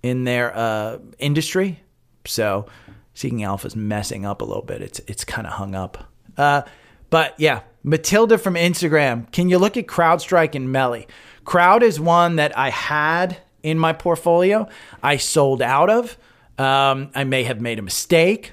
in 0.03 0.25
their 0.25 0.57
uh, 0.57 0.99
industry. 1.19 1.81
So, 2.25 2.67
Seeking 3.15 3.43
Alpha 3.43 3.67
is 3.67 3.77
messing 3.77 4.25
up 4.25 4.43
a 4.43 4.45
little 4.45 4.63
bit. 4.63 4.81
It's 4.81 5.01
it's 5.01 5.25
kind 5.25 5.47
of 5.47 5.55
hung 5.55 5.75
up. 5.75 6.11
Uh, 6.37 6.63
but 7.11 7.35
yeah, 7.39 7.63
Matilda 7.83 8.39
from 8.39 8.55
Instagram. 8.55 9.31
Can 9.33 9.49
you 9.49 9.59
look 9.59 9.77
at 9.77 9.87
CrowdStrike 9.87 10.55
and 10.55 10.71
Melly? 10.71 11.09
Crowd 11.45 11.83
is 11.83 11.99
one 11.99 12.37
that 12.37 12.57
I 12.57 12.71
had 12.71 13.39
in 13.63 13.79
my 13.79 13.93
portfolio. 13.93 14.69
I 15.03 15.17
sold 15.17 15.63
out 15.63 15.91
of. 15.91 16.17
Um, 16.59 17.11
I 17.15 17.25
may 17.25 17.45
have 17.45 17.61
made 17.61 17.79
a 17.79 17.83
mistake. 17.83 18.53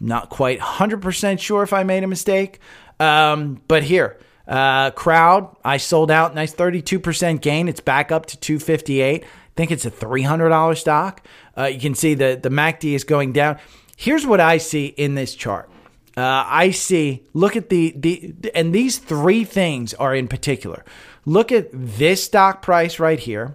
Not 0.00 0.30
quite 0.30 0.58
100% 0.58 1.38
sure 1.38 1.62
if 1.62 1.72
I 1.72 1.84
made 1.84 2.02
a 2.02 2.08
mistake. 2.08 2.58
Um, 2.98 3.60
but 3.68 3.84
here, 3.84 4.18
uh, 4.46 4.90
crowd, 4.92 5.54
I 5.64 5.76
sold 5.76 6.10
out, 6.10 6.34
nice 6.34 6.54
32% 6.54 7.40
gain. 7.40 7.68
It's 7.68 7.80
back 7.80 8.10
up 8.12 8.26
to 8.26 8.36
258. 8.38 9.24
I 9.24 9.26
think 9.56 9.70
it's 9.70 9.84
a 9.84 9.90
$300 9.90 10.76
stock. 10.76 11.26
Uh, 11.56 11.64
you 11.64 11.80
can 11.80 11.94
see 11.94 12.14
the, 12.14 12.38
the 12.42 12.48
MACD 12.48 12.94
is 12.94 13.04
going 13.04 13.32
down. 13.32 13.58
Here's 13.96 14.26
what 14.26 14.40
I 14.40 14.58
see 14.58 14.86
in 14.86 15.14
this 15.14 15.34
chart. 15.34 15.68
uh, 16.16 16.44
I 16.46 16.70
see. 16.70 17.24
Look 17.32 17.56
at 17.56 17.68
the 17.68 17.94
the 17.96 18.34
and 18.54 18.74
these 18.74 18.98
three 18.98 19.44
things 19.44 19.94
are 19.94 20.14
in 20.14 20.28
particular. 20.28 20.84
Look 21.24 21.52
at 21.52 21.68
this 21.72 22.24
stock 22.24 22.62
price 22.62 22.98
right 22.98 23.18
here. 23.18 23.54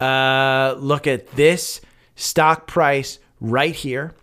Uh, 0.00 0.76
look 0.78 1.06
at 1.06 1.30
this 1.32 1.80
stock 2.16 2.66
price 2.66 3.18
right 3.40 3.74
here 3.74 4.14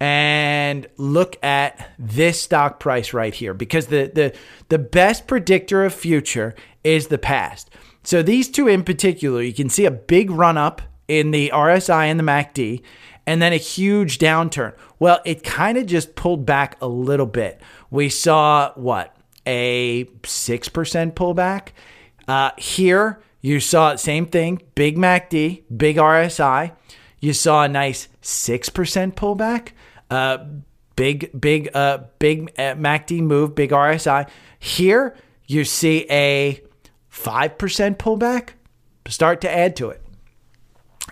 and 0.00 0.86
look 0.96 1.36
at 1.42 1.90
this 1.98 2.40
stock 2.40 2.78
price 2.78 3.12
right 3.12 3.34
here 3.34 3.54
because 3.54 3.86
the 3.86 4.10
the 4.14 4.34
the 4.68 4.78
best 4.78 5.26
predictor 5.26 5.84
of 5.84 5.92
future 5.92 6.54
is 6.84 7.08
the 7.08 7.18
past. 7.18 7.70
So 8.02 8.22
these 8.22 8.48
two 8.48 8.68
in 8.68 8.84
particular, 8.84 9.42
you 9.42 9.52
can 9.52 9.68
see 9.68 9.84
a 9.84 9.90
big 9.90 10.30
run 10.30 10.56
up 10.56 10.82
in 11.08 11.30
the 11.30 11.50
RSI 11.52 12.06
and 12.06 12.18
the 12.18 12.24
MACD 12.24 12.82
and 13.26 13.42
then 13.42 13.52
a 13.52 13.58
huge 13.58 14.18
downturn. 14.18 14.74
Well, 14.98 15.20
it 15.26 15.42
kind 15.42 15.76
of 15.76 15.86
just 15.86 16.14
pulled 16.14 16.46
back 16.46 16.78
a 16.80 16.88
little 16.88 17.26
bit. 17.26 17.60
We 17.90 18.08
saw 18.08 18.72
what? 18.74 19.14
A 19.46 20.06
6% 20.22 21.12
pullback. 21.12 21.68
Uh, 22.26 22.52
here, 22.56 23.20
you 23.42 23.60
saw 23.60 23.92
the 23.92 23.98
same 23.98 24.24
thing, 24.26 24.62
big 24.74 24.96
MACD, 24.96 25.64
big 25.76 25.96
RSI. 25.96 26.72
You 27.20 27.34
saw 27.34 27.64
a 27.64 27.68
nice 27.68 28.08
6% 28.22 29.12
pullback. 29.12 29.72
Uh, 30.10 30.38
big, 30.96 31.38
big, 31.38 31.70
uh, 31.74 31.98
big 32.18 32.50
uh, 32.58 32.74
MACD 32.74 33.20
move, 33.20 33.54
big 33.54 33.70
RSI. 33.70 34.28
Here, 34.58 35.16
you 35.46 35.64
see 35.64 36.06
a 36.10 36.60
5% 37.12 37.96
pullback. 37.96 38.50
Start 39.06 39.40
to 39.42 39.50
add 39.50 39.76
to 39.76 39.90
it. 39.90 40.02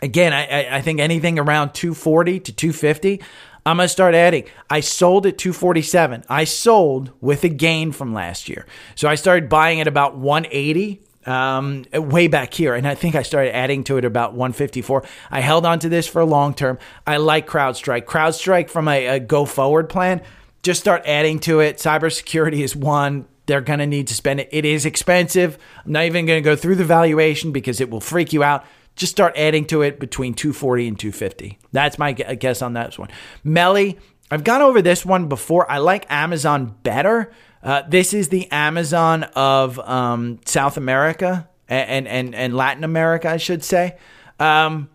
Again, 0.02 0.32
I, 0.32 0.76
I 0.76 0.80
think 0.82 1.00
anything 1.00 1.38
around 1.38 1.72
240 1.72 2.40
to 2.40 2.52
250, 2.52 3.22
I'm 3.64 3.78
going 3.78 3.86
to 3.86 3.88
start 3.88 4.14
adding. 4.14 4.44
I 4.68 4.80
sold 4.80 5.26
at 5.26 5.38
247. 5.38 6.24
I 6.28 6.44
sold 6.44 7.12
with 7.20 7.42
a 7.44 7.48
gain 7.48 7.92
from 7.92 8.12
last 8.12 8.48
year. 8.48 8.66
So 8.94 9.08
I 9.08 9.14
started 9.14 9.48
buying 9.48 9.80
at 9.80 9.88
about 9.88 10.16
180 10.16 11.02
um, 11.26 11.84
way 11.92 12.28
back 12.28 12.54
here. 12.54 12.74
And 12.74 12.86
I 12.86 12.94
think 12.94 13.14
I 13.14 13.22
started 13.22 13.54
adding 13.54 13.84
to 13.84 13.96
it 13.98 14.04
about 14.04 14.32
154. 14.32 15.04
I 15.30 15.40
held 15.40 15.66
on 15.66 15.78
to 15.80 15.88
this 15.88 16.06
for 16.06 16.24
long 16.24 16.54
term. 16.54 16.78
I 17.06 17.18
like 17.18 17.46
CrowdStrike. 17.46 18.04
CrowdStrike 18.04 18.70
from 18.70 18.88
a, 18.88 19.06
a 19.06 19.20
go 19.20 19.44
forward 19.44 19.88
plan, 19.88 20.22
just 20.62 20.80
start 20.80 21.02
adding 21.06 21.38
to 21.40 21.60
it. 21.60 21.76
Cybersecurity 21.78 22.60
is 22.60 22.74
one. 22.74 23.26
They're 23.46 23.60
going 23.60 23.78
to 23.78 23.86
need 23.86 24.08
to 24.08 24.14
spend 24.14 24.40
it. 24.40 24.48
It 24.50 24.64
is 24.64 24.84
expensive. 24.84 25.58
I'm 25.84 25.92
not 25.92 26.04
even 26.04 26.26
going 26.26 26.42
to 26.42 26.44
go 26.44 26.56
through 26.56 26.76
the 26.76 26.84
valuation 26.84 27.52
because 27.52 27.80
it 27.80 27.90
will 27.90 28.00
freak 28.00 28.32
you 28.32 28.42
out. 28.42 28.64
Just 28.96 29.12
start 29.12 29.34
adding 29.36 29.66
to 29.66 29.82
it 29.82 30.00
between 30.00 30.34
240 30.34 30.88
and 30.88 30.98
250. 30.98 31.58
That's 31.70 31.98
my 31.98 32.12
guess 32.12 32.62
on 32.62 32.72
that 32.72 32.98
one. 32.98 33.10
Melly, 33.44 33.98
I've 34.30 34.42
gone 34.42 34.62
over 34.62 34.82
this 34.82 35.06
one 35.06 35.28
before. 35.28 35.70
I 35.70 35.78
like 35.78 36.06
Amazon 36.10 36.74
better 36.82 37.30
uh, 37.66 37.82
this 37.88 38.14
is 38.14 38.28
the 38.28 38.50
Amazon 38.52 39.24
of 39.34 39.80
um, 39.80 40.38
South 40.44 40.76
America 40.76 41.48
and, 41.68 42.06
and, 42.06 42.32
and 42.32 42.56
Latin 42.56 42.84
America, 42.84 43.28
I 43.28 43.38
should 43.38 43.64
say. 43.64 43.96
Um, 44.38 44.88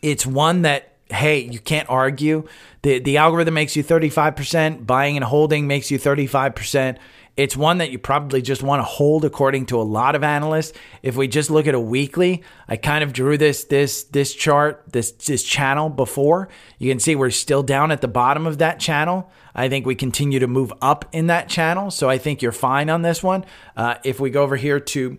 it's 0.00 0.24
one 0.24 0.62
that, 0.62 0.96
hey, 1.10 1.40
you 1.40 1.58
can't 1.58 1.88
argue. 1.90 2.48
The, 2.80 2.98
the 3.00 3.18
algorithm 3.18 3.52
makes 3.52 3.76
you 3.76 3.84
35%, 3.84 4.86
buying 4.86 5.16
and 5.16 5.24
holding 5.24 5.66
makes 5.66 5.90
you 5.90 5.98
35%. 5.98 6.96
It's 7.36 7.54
one 7.54 7.78
that 7.78 7.90
you 7.90 7.98
probably 7.98 8.40
just 8.40 8.62
want 8.62 8.80
to 8.80 8.84
hold 8.84 9.26
according 9.26 9.66
to 9.66 9.78
a 9.78 9.84
lot 9.84 10.14
of 10.14 10.24
analysts. 10.24 10.72
If 11.02 11.16
we 11.16 11.28
just 11.28 11.50
look 11.50 11.66
at 11.66 11.74
a 11.74 11.80
weekly, 11.80 12.42
I 12.66 12.76
kind 12.76 13.04
of 13.04 13.12
drew 13.12 13.36
this 13.36 13.64
this 13.64 14.04
this 14.04 14.32
chart, 14.32 14.82
this 14.90 15.12
this 15.12 15.42
channel 15.42 15.90
before. 15.90 16.48
You 16.78 16.90
can 16.90 16.98
see 16.98 17.14
we're 17.14 17.28
still 17.28 17.62
down 17.62 17.90
at 17.90 18.00
the 18.00 18.08
bottom 18.08 18.46
of 18.46 18.56
that 18.58 18.80
channel. 18.80 19.30
I 19.56 19.68
think 19.70 19.86
we 19.86 19.94
continue 19.94 20.38
to 20.38 20.46
move 20.46 20.72
up 20.82 21.06
in 21.12 21.26
that 21.28 21.48
channel. 21.48 21.90
So 21.90 22.08
I 22.10 22.18
think 22.18 22.42
you're 22.42 22.52
fine 22.52 22.90
on 22.90 23.02
this 23.02 23.22
one. 23.22 23.44
Uh, 23.76 23.94
if 24.04 24.20
we 24.20 24.30
go 24.30 24.42
over 24.42 24.56
here 24.56 24.78
to 24.78 25.16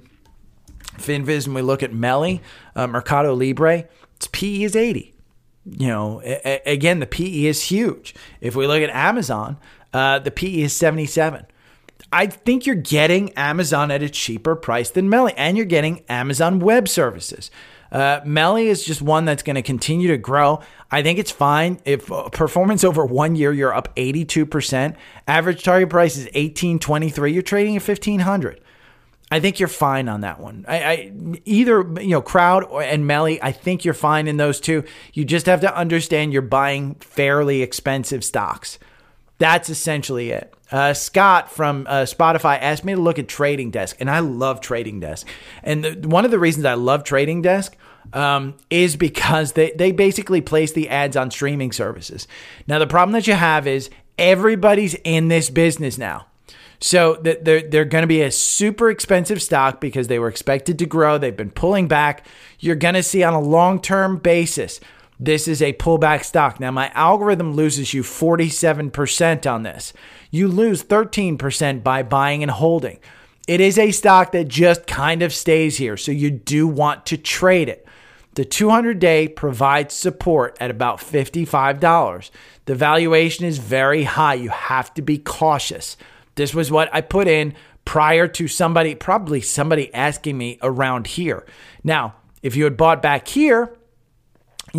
FinViz 0.97 1.47
and 1.47 1.55
we 1.55 1.61
look 1.63 1.83
at 1.83 1.91
Melly, 1.93 2.41
uh, 2.75 2.87
Mercado 2.87 3.33
Libre, 3.33 3.85
its 4.15 4.27
PE 4.31 4.63
is 4.63 4.75
80. 4.75 5.13
You 5.65 5.87
know, 5.87 6.21
a- 6.23 6.61
again, 6.65 6.99
the 6.99 7.07
PE 7.07 7.45
is 7.45 7.63
huge. 7.63 8.15
If 8.39 8.55
we 8.55 8.67
look 8.67 8.81
at 8.81 8.89
Amazon, 8.91 9.57
uh, 9.93 10.19
the 10.19 10.31
PE 10.31 10.61
is 10.61 10.73
77. 10.73 11.45
I 12.13 12.27
think 12.27 12.65
you're 12.65 12.75
getting 12.75 13.33
Amazon 13.33 13.91
at 13.91 14.01
a 14.01 14.09
cheaper 14.09 14.55
price 14.55 14.89
than 14.89 15.09
Melly, 15.09 15.33
and 15.35 15.57
you're 15.57 15.65
getting 15.65 16.03
Amazon 16.07 16.59
Web 16.59 16.87
Services. 16.87 17.51
Uh, 17.91 18.21
Melly 18.25 18.67
is 18.67 18.83
just 18.83 19.01
one 19.01 19.25
that's 19.25 19.43
going 19.43 19.55
to 19.55 19.61
continue 19.61 20.09
to 20.09 20.17
grow. 20.17 20.61
I 20.91 21.03
think 21.03 21.19
it's 21.19 21.31
fine 21.31 21.79
if 21.85 22.11
uh, 22.11 22.29
performance 22.29 22.83
over 22.83 23.05
one 23.05 23.35
year 23.35 23.53
you're 23.53 23.73
up 23.73 23.95
82%. 23.95 24.95
Average 25.27 25.63
target 25.63 25.89
price 25.89 26.15
is 26.17 26.25
1823. 26.25 27.33
You're 27.33 27.41
trading 27.41 27.75
at 27.75 27.87
1500. 27.87 28.61
I 29.29 29.41
think 29.41 29.59
you're 29.59 29.67
fine 29.67 30.07
on 30.07 30.21
that 30.21 30.39
one. 30.39 30.63
I, 30.67 30.83
I 30.83 31.11
either 31.43 31.81
you 32.01 32.11
know 32.11 32.21
crowd 32.21 32.63
or, 32.63 32.81
and 32.81 33.05
Melly. 33.05 33.41
I 33.41 33.51
think 33.51 33.83
you're 33.83 33.93
fine 33.93 34.27
in 34.27 34.37
those 34.37 34.61
two. 34.61 34.85
You 35.13 35.25
just 35.25 35.47
have 35.47 35.59
to 35.61 35.75
understand 35.75 36.31
you're 36.31 36.41
buying 36.41 36.95
fairly 36.95 37.61
expensive 37.61 38.23
stocks. 38.23 38.79
That's 39.39 39.69
essentially 39.69 40.31
it. 40.31 40.53
Uh, 40.71 40.93
Scott 40.93 41.51
from 41.51 41.85
uh, 41.87 42.01
Spotify 42.01 42.59
asked 42.59 42.83
me 42.83 42.93
to 42.93 42.99
look 42.99 43.19
at 43.19 43.27
Trading 43.27 43.71
Desk, 43.71 43.95
and 43.99 44.09
I 44.09 44.19
love 44.19 44.59
Trading 44.59 44.99
Desk. 44.99 45.27
And 45.63 45.83
the, 45.83 46.07
one 46.07 46.25
of 46.25 46.31
the 46.31 46.39
reasons 46.39 46.65
I 46.65 46.73
love 46.73 47.03
Trading 47.03 47.41
Desk 47.41 47.75
um, 48.13 48.55
is 48.69 48.95
because 48.95 49.53
they, 49.53 49.71
they 49.71 49.91
basically 49.91 50.41
place 50.41 50.71
the 50.71 50.89
ads 50.89 51.15
on 51.15 51.31
streaming 51.31 51.71
services. 51.71 52.27
Now, 52.67 52.79
the 52.79 52.87
problem 52.87 53.13
that 53.13 53.27
you 53.27 53.33
have 53.33 53.67
is 53.67 53.89
everybody's 54.17 54.95
in 55.03 55.27
this 55.27 55.49
business 55.49 55.97
now. 55.97 56.27
So 56.79 57.15
they're, 57.15 57.61
they're 57.61 57.85
going 57.85 58.03
to 58.03 58.07
be 58.07 58.21
a 58.21 58.31
super 58.31 58.91
expensive 58.91 59.41
stock 59.41 59.81
because 59.81 60.07
they 60.07 60.19
were 60.19 60.27
expected 60.27 60.77
to 60.79 60.85
grow. 60.85 61.17
They've 61.17 61.35
been 61.35 61.49
pulling 61.49 61.87
back. 61.87 62.25
You're 62.59 62.75
going 62.75 62.93
to 62.93 63.01
see 63.01 63.23
on 63.23 63.33
a 63.33 63.39
long 63.39 63.81
term 63.81 64.17
basis 64.17 64.79
this 65.19 65.47
is 65.47 65.61
a 65.61 65.73
pullback 65.73 66.23
stock. 66.23 66.59
Now, 66.59 66.71
my 66.71 66.89
algorithm 66.93 67.53
loses 67.53 67.93
you 67.93 68.03
47% 68.03 69.51
on 69.51 69.63
this. 69.63 69.93
You 70.29 70.47
lose 70.47 70.83
13% 70.83 71.83
by 71.83 72.03
buying 72.03 72.43
and 72.43 72.51
holding. 72.51 72.99
It 73.47 73.61
is 73.61 73.79
a 73.79 73.91
stock 73.91 74.33
that 74.33 74.47
just 74.47 74.85
kind 74.85 75.23
of 75.23 75.33
stays 75.33 75.77
here, 75.77 75.97
so 75.97 76.11
you 76.11 76.29
do 76.29 76.67
want 76.67 77.05
to 77.07 77.17
trade 77.17 77.69
it. 77.69 77.87
The 78.35 78.45
200 78.45 78.99
day 78.99 79.27
provides 79.27 79.95
support 79.95 80.55
at 80.59 80.69
about 80.69 80.99
$55. 80.99 82.29
The 82.65 82.75
valuation 82.75 83.45
is 83.45 83.57
very 83.57 84.03
high. 84.03 84.35
You 84.35 84.49
have 84.49 84.93
to 84.93 85.01
be 85.01 85.17
cautious. 85.17 85.97
This 86.35 86.53
was 86.53 86.69
what 86.69 86.93
I 86.93 87.01
put 87.01 87.27
in 87.27 87.55
prior 87.83 88.27
to 88.27 88.47
somebody, 88.47 88.93
probably 88.93 89.41
somebody 89.41 89.91
asking 89.93 90.37
me 90.37 90.59
around 90.61 91.07
here. 91.07 91.47
Now, 91.83 92.15
if 92.43 92.55
you 92.55 92.65
had 92.65 92.77
bought 92.77 93.01
back 93.01 93.27
here, 93.29 93.75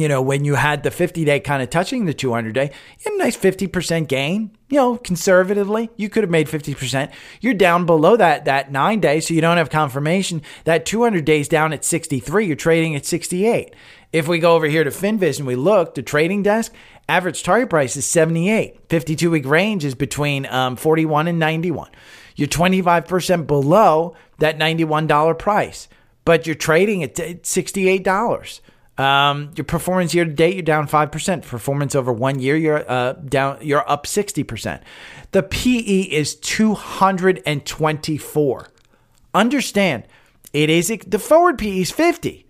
you 0.01 0.09
know, 0.09 0.23
when 0.23 0.45
you 0.45 0.55
had 0.55 0.83
the 0.83 0.91
50 0.91 1.25
day 1.25 1.41
kind 1.41 1.63
of 1.63 1.71
touching 1.71 2.05
the 2.05 2.15
200 2.15 2.53
day, 2.55 2.71
you 2.99 3.05
had 3.05 3.15
a 3.15 3.19
nice 3.19 3.37
50% 3.37 4.09
gain. 4.09 4.51
You 4.69 4.77
know, 4.77 4.97
conservatively, 4.99 5.91
you 5.97 6.09
could 6.09 6.23
have 6.23 6.31
made 6.31 6.49
50%. 6.49 7.11
You're 7.41 7.55
down 7.55 7.87
below 7.87 8.17
that 8.17 8.45
that 8.45 8.71
9 8.71 9.01
day, 9.01 9.21
so 9.21 9.35
you 9.35 9.41
don't 9.41 9.57
have 9.57 9.71
confirmation. 9.71 10.43
That 10.65 10.85
200 10.85 11.25
days 11.25 11.49
down 11.49 11.73
at 11.73 11.85
63, 11.85 12.47
you're 12.47 12.57
trading 12.57 12.95
at 12.95 13.07
68. 13.07 13.75
If 14.13 14.27
we 14.27 14.39
go 14.39 14.55
over 14.55 14.67
here 14.67 14.85
to 14.85 14.91
FinViz 14.91 15.39
and 15.39 15.47
we 15.47 15.55
look, 15.55 15.95
the 15.95 16.03
trading 16.03 16.43
desk, 16.43 16.73
average 17.09 17.43
target 17.43 17.71
price 17.71 17.97
is 17.97 18.07
78. 18.07 18.89
52 18.89 19.31
week 19.31 19.47
range 19.47 19.85
is 19.85 19.95
between 19.95 20.47
um, 20.47 20.77
41 20.77 21.29
and 21.29 21.39
91. 21.39 21.91
You're 22.37 22.49
25% 22.49 23.47
below 23.47 24.15
that 24.39 24.59
$91 24.59 25.39
price, 25.39 25.89
but 26.25 26.47
you're 26.47 26.55
trading 26.55 27.03
at 27.03 27.15
$68. 27.17 28.61
Um, 28.99 29.53
your 29.55 29.65
performance 29.65 30.13
year 30.13 30.25
to 30.25 30.33
date, 30.33 30.55
you're 30.55 30.63
down 30.63 30.89
five 30.89 31.13
percent. 31.13 31.47
Performance 31.47 31.95
over 31.95 32.13
one 32.13 32.41
year, 32.41 32.57
you're 32.57 32.91
uh, 32.91 33.13
down. 33.13 33.59
You're 33.63 33.89
up 33.89 34.07
sixty 34.07 34.43
percent. 34.43 34.83
The 35.31 35.45
PE 35.45 36.01
is 36.03 36.35
two 36.35 36.75
hundred 36.75 37.41
and 37.47 37.65
twenty-four. 37.65 38.69
Understand, 39.33 40.05
it 40.53 40.69
is 40.69 40.93
the 41.07 41.19
forward 41.21 41.59
PE 41.59 41.79
is 41.79 41.91
fifty, 41.93 42.47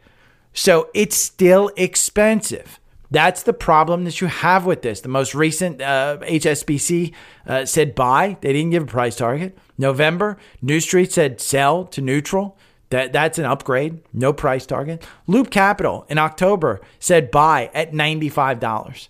so 0.54 0.88
it's 0.94 1.16
still 1.16 1.70
expensive. 1.76 2.80
That's 3.10 3.42
the 3.42 3.54
problem 3.54 4.04
that 4.04 4.20
you 4.20 4.26
have 4.26 4.66
with 4.66 4.82
this. 4.82 5.00
The 5.00 5.08
most 5.08 5.34
recent 5.34 5.80
uh, 5.80 6.18
HSBC 6.22 7.14
uh, 7.46 7.64
said 7.64 7.94
buy. 7.94 8.36
They 8.40 8.52
didn't 8.52 8.70
give 8.70 8.82
a 8.82 8.86
price 8.86 9.16
target. 9.16 9.56
November, 9.78 10.36
New 10.60 10.80
Street 10.80 11.12
said 11.12 11.40
sell 11.40 11.84
to 11.86 12.02
neutral. 12.02 12.58
That 12.90 13.12
that's 13.12 13.38
an 13.38 13.44
upgrade. 13.44 14.00
No 14.12 14.32
price 14.32 14.64
target. 14.64 15.06
Loop 15.26 15.50
Capital 15.50 16.06
in 16.08 16.18
October 16.18 16.80
said 16.98 17.30
buy 17.30 17.70
at 17.74 17.92
$95. 17.92 19.08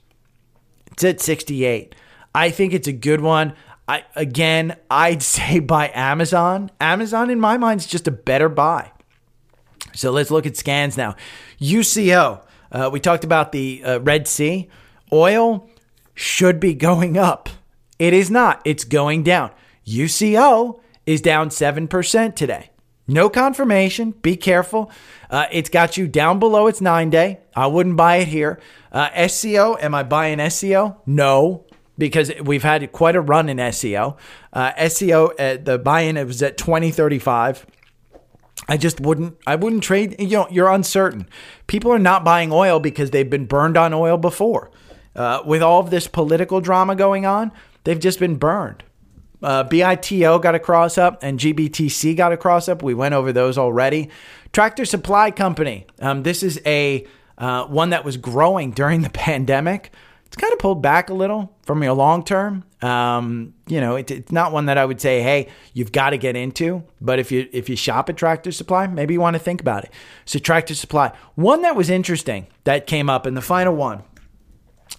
It's 0.92 1.04
at 1.04 1.20
68. 1.20 1.94
I 2.34 2.50
think 2.50 2.74
it's 2.74 2.88
a 2.88 2.92
good 2.92 3.20
one. 3.20 3.54
I 3.86 4.04
again, 4.16 4.76
I'd 4.90 5.22
say 5.34 5.60
buy 5.60 5.90
Amazon. 5.94 6.70
Amazon 6.80 7.30
in 7.30 7.40
my 7.40 7.56
mind 7.56 7.80
is 7.80 7.86
just 7.86 8.08
a 8.08 8.12
better 8.12 8.48
buy. 8.48 8.92
So 9.94 10.10
let's 10.10 10.30
look 10.30 10.46
at 10.46 10.56
scans 10.56 10.96
now. 10.96 11.14
UCO. 11.60 12.44
Uh, 12.70 12.90
we 12.92 13.00
talked 13.00 13.24
about 13.24 13.52
the 13.52 13.82
uh, 13.84 14.00
Red 14.00 14.28
Sea. 14.28 14.68
Oil 15.12 15.68
should 16.14 16.60
be 16.60 16.74
going 16.74 17.16
up. 17.16 17.48
It 17.98 18.12
is 18.12 18.30
not. 18.30 18.60
It's 18.64 18.84
going 18.84 19.22
down. 19.22 19.50
UCO 19.86 20.80
is 21.06 21.20
down 21.20 21.48
7% 21.48 22.36
today. 22.36 22.70
No 23.08 23.30
confirmation. 23.30 24.12
Be 24.22 24.36
careful. 24.36 24.92
Uh, 25.30 25.46
it's 25.50 25.70
got 25.70 25.96
you 25.96 26.06
down 26.06 26.38
below 26.38 26.66
its 26.66 26.82
nine 26.82 27.08
day. 27.08 27.40
I 27.56 27.66
wouldn't 27.66 27.96
buy 27.96 28.16
it 28.16 28.28
here. 28.28 28.60
Uh, 28.92 29.26
SCO, 29.26 29.78
am 29.80 29.94
I 29.94 30.02
buying 30.02 30.38
SCO? 30.50 31.00
No, 31.06 31.64
because 31.96 32.30
we've 32.42 32.62
had 32.62 32.92
quite 32.92 33.16
a 33.16 33.20
run 33.20 33.48
in 33.48 33.72
SCO. 33.72 34.18
Uh, 34.52 34.88
SCO, 34.88 35.28
uh, 35.38 35.56
the 35.56 35.78
buy 35.78 36.02
in, 36.02 36.18
it 36.18 36.26
was 36.26 36.42
at 36.42 36.58
2035. 36.58 37.66
I 38.68 38.76
just 38.76 39.00
wouldn't. 39.00 39.38
I 39.46 39.56
wouldn't 39.56 39.82
trade. 39.82 40.16
You 40.18 40.28
know, 40.28 40.48
you're 40.50 40.70
uncertain. 40.70 41.26
People 41.66 41.90
are 41.90 41.98
not 41.98 42.24
buying 42.24 42.52
oil 42.52 42.80
because 42.80 43.10
they've 43.10 43.28
been 43.28 43.46
burned 43.46 43.78
on 43.78 43.94
oil 43.94 44.18
before. 44.18 44.70
Uh, 45.16 45.42
with 45.44 45.62
all 45.62 45.80
of 45.80 45.90
this 45.90 46.06
political 46.06 46.60
drama 46.60 46.94
going 46.94 47.24
on, 47.24 47.50
they've 47.84 47.98
just 47.98 48.18
been 48.18 48.36
burned. 48.36 48.84
Uh, 49.42 49.64
BITO 49.64 50.38
got 50.40 50.54
a 50.54 50.58
cross 50.58 50.98
up 50.98 51.22
and 51.22 51.38
GBTC 51.38 52.16
got 52.16 52.32
a 52.32 52.36
cross 52.36 52.68
up. 52.68 52.82
We 52.82 52.94
went 52.94 53.14
over 53.14 53.32
those 53.32 53.56
already. 53.56 54.10
Tractor 54.52 54.84
Supply 54.84 55.30
Company. 55.30 55.86
Um, 56.00 56.22
this 56.22 56.42
is 56.42 56.60
a 56.66 57.06
uh, 57.36 57.66
one 57.66 57.90
that 57.90 58.04
was 58.04 58.16
growing 58.16 58.72
during 58.72 59.02
the 59.02 59.10
pandemic. 59.12 59.92
It's 60.26 60.36
kind 60.36 60.52
of 60.52 60.58
pulled 60.58 60.82
back 60.82 61.08
a 61.08 61.14
little 61.14 61.56
from 61.62 61.82
your 61.82 61.94
long 61.94 62.22
term. 62.22 62.64
Um, 62.82 63.54
you 63.66 63.80
know, 63.80 63.96
it, 63.96 64.10
it's 64.10 64.30
not 64.30 64.52
one 64.52 64.66
that 64.66 64.76
I 64.76 64.84
would 64.84 65.00
say, 65.00 65.22
hey, 65.22 65.48
you've 65.72 65.90
got 65.90 66.10
to 66.10 66.18
get 66.18 66.36
into. 66.36 66.84
But 67.00 67.18
if 67.18 67.32
you 67.32 67.48
if 67.50 67.70
you 67.70 67.76
shop 67.76 68.10
at 68.10 68.18
Tractor 68.18 68.52
Supply, 68.52 68.86
maybe 68.88 69.14
you 69.14 69.20
want 69.20 69.34
to 69.34 69.40
think 69.40 69.60
about 69.60 69.84
it. 69.84 69.92
So 70.26 70.38
Tractor 70.38 70.74
Supply. 70.74 71.12
One 71.34 71.62
that 71.62 71.76
was 71.76 71.88
interesting 71.88 72.46
that 72.64 72.86
came 72.86 73.08
up 73.08 73.24
and 73.24 73.36
the 73.36 73.42
final 73.42 73.74
one 73.74 74.02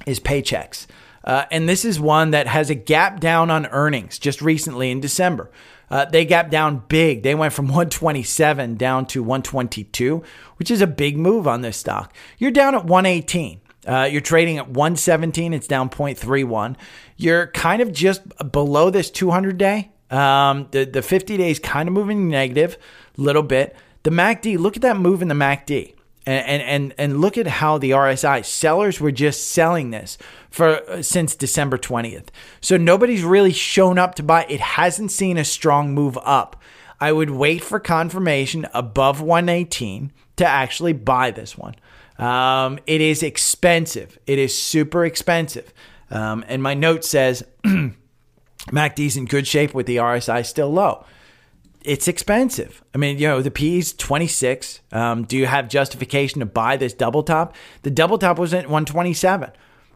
is 0.07 0.19
Paychex. 0.19 0.87
Uh, 1.24 1.45
and 1.51 1.67
this 1.67 1.86
is 1.86 1.99
one 1.99 2.32
that 2.32 2.47
has 2.47 2.70
a 2.70 2.76
gap 2.76 3.20
down 3.20 3.51
on 3.51 3.65
earnings 3.67 4.20
just 4.20 4.41
recently 4.41 4.91
in 4.91 4.99
December. 4.99 5.51
Uh, 5.89 6.05
they 6.05 6.24
gap 6.24 6.49
down 6.49 6.84
big. 6.88 7.24
They 7.24 7.36
went 7.36 7.53
from 7.53 7.65
127 7.67 8.76
down 8.76 9.05
to 9.07 9.24
122, 9.24 10.24
which 10.57 10.72
is 10.72 10.82
a 10.82 10.88
big 10.88 11.17
move 11.17 11.47
on 11.47 11.61
this 11.61 11.78
stock. 11.78 12.13
You're 12.38 12.51
down 12.51 12.76
at 12.76 12.86
118. 12.86 13.61
Uh, 13.88 14.07
you're 14.11 14.22
trading 14.22 14.57
at 14.57 14.67
117. 14.67 15.53
It's 15.53 15.67
down 15.67 15.89
0.31. 15.89 16.76
You're 17.17 17.47
kind 17.47 17.82
of 17.82 17.91
just 17.91 18.22
below 18.51 18.89
this 18.89 19.09
200 19.09 19.57
day. 19.57 19.91
Um, 20.11 20.67
the, 20.72 20.86
the 20.86 21.01
50 21.01 21.38
days 21.38 21.59
kind 21.59 21.88
of 21.88 21.93
moving 21.93 22.30
negative 22.30 22.78
a 23.17 23.22
little 23.22 23.43
bit. 23.43 23.76
The 24.03 24.09
MACD, 24.09 24.57
look 24.57 24.76
at 24.76 24.82
that 24.82 24.97
move 24.97 25.22
in 25.22 25.28
the 25.28 25.36
MACD. 25.36 25.95
And, 26.26 26.61
and, 26.61 26.93
and 26.97 27.22
look 27.22 27.38
at 27.38 27.47
how 27.47 27.78
the 27.78 27.91
RSI 27.91 28.45
sellers 28.45 28.99
were 28.99 29.11
just 29.11 29.49
selling 29.49 29.89
this 29.89 30.17
for 30.49 30.88
uh, 30.89 31.01
since 31.01 31.36
December 31.36 31.78
20th. 31.78 32.28
So 32.61 32.78
nobody's 32.78 33.24
really 33.24 33.53
shown 33.53 33.97
up 33.97 34.15
to 34.15 34.24
buy. 34.24 34.45
It 34.49 34.59
hasn't 34.59 35.11
seen 35.11 35.38
a 35.38 35.45
strong 35.45 35.93
move 35.93 36.20
up. 36.24 36.61
I 36.99 37.13
would 37.13 37.30
wait 37.30 37.63
for 37.63 37.80
confirmation 37.80 38.67
above 38.74 39.22
118 39.22 40.11
to 40.36 40.45
actually 40.45 40.93
buy 40.93 41.32
this 41.32 41.57
one. 41.57 41.76
Um, 42.17 42.80
it 42.86 42.99
is 43.01 43.24
expensive. 43.24 44.20
It 44.28 44.38
is 44.38 44.55
super 44.55 45.05
expensive. 45.05 45.74
Um, 46.11 46.43
and 46.47 46.61
my 46.61 46.74
note 46.74 47.05
says 47.05 47.43
MACD's 47.63 49.15
in 49.15 49.26
good 49.26 49.47
shape 49.47 49.74
with 49.74 49.86
the 49.86 49.97
RSI 49.97 50.45
still 50.45 50.72
low 50.72 51.05
it's 51.84 52.07
expensive. 52.07 52.84
I 52.93 52.97
mean, 52.97 53.17
you 53.17 53.27
know, 53.27 53.41
the 53.41 53.51
P's 53.51 53.93
26. 53.93 54.82
Um, 54.91 55.23
do 55.23 55.38
you 55.38 55.45
have 55.45 55.69
justification 55.69 56.39
to 56.39 56.45
buy 56.45 56.77
this 56.77 56.93
double 56.93 57.23
top? 57.23 57.55
The 57.84 57.91
double 57.91 58.17
top 58.17 58.38
was 58.38 58.53
at 58.53 58.65
127. 58.65 59.51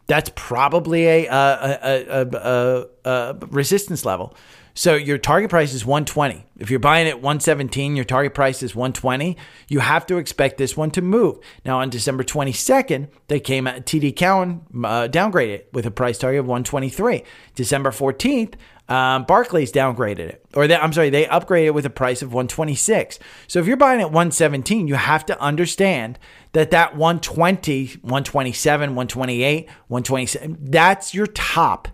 That's 0.06 0.30
probably 0.34 1.06
a, 1.06 1.26
a, 1.30 2.26
a, 2.32 2.86
a, 3.04 3.34
resistance 3.46 4.04
level. 4.04 4.34
So 4.76 4.96
your 4.96 5.18
target 5.18 5.50
price 5.50 5.72
is 5.72 5.86
120. 5.86 6.44
If 6.58 6.68
you're 6.68 6.80
buying 6.80 7.06
at 7.06 7.22
117, 7.22 7.94
your 7.94 8.04
target 8.04 8.34
price 8.34 8.60
is 8.60 8.74
120. 8.74 9.36
You 9.68 9.78
have 9.78 10.04
to 10.06 10.16
expect 10.16 10.58
this 10.58 10.76
one 10.76 10.90
to 10.92 11.00
move. 11.00 11.38
Now 11.64 11.78
on 11.78 11.90
December 11.90 12.24
22nd, 12.24 13.08
they 13.28 13.38
came 13.38 13.68
at 13.68 13.86
TD 13.86 14.16
Cowen 14.16 14.62
uh, 14.84 15.06
downgraded 15.08 15.64
with 15.72 15.86
a 15.86 15.92
price 15.92 16.18
target 16.18 16.40
of 16.40 16.46
123. 16.46 17.22
December 17.54 17.92
14th, 17.92 18.54
um, 18.88 19.24
Barclays 19.24 19.72
downgraded 19.72 20.18
it, 20.18 20.44
or 20.54 20.66
they, 20.66 20.76
I'm 20.76 20.92
sorry, 20.92 21.08
they 21.08 21.24
upgraded 21.24 21.66
it 21.66 21.74
with 21.74 21.86
a 21.86 21.90
price 21.90 22.20
of 22.20 22.34
126. 22.34 23.18
So 23.48 23.58
if 23.58 23.66
you're 23.66 23.78
buying 23.78 24.00
at 24.00 24.12
117, 24.12 24.88
you 24.88 24.94
have 24.94 25.24
to 25.26 25.40
understand 25.40 26.18
that 26.52 26.70
that 26.70 26.94
120, 26.94 27.86
127, 28.02 28.90
128, 28.90 29.68
127, 29.88 30.58
that's 30.60 31.14
your 31.14 31.26
top. 31.26 31.88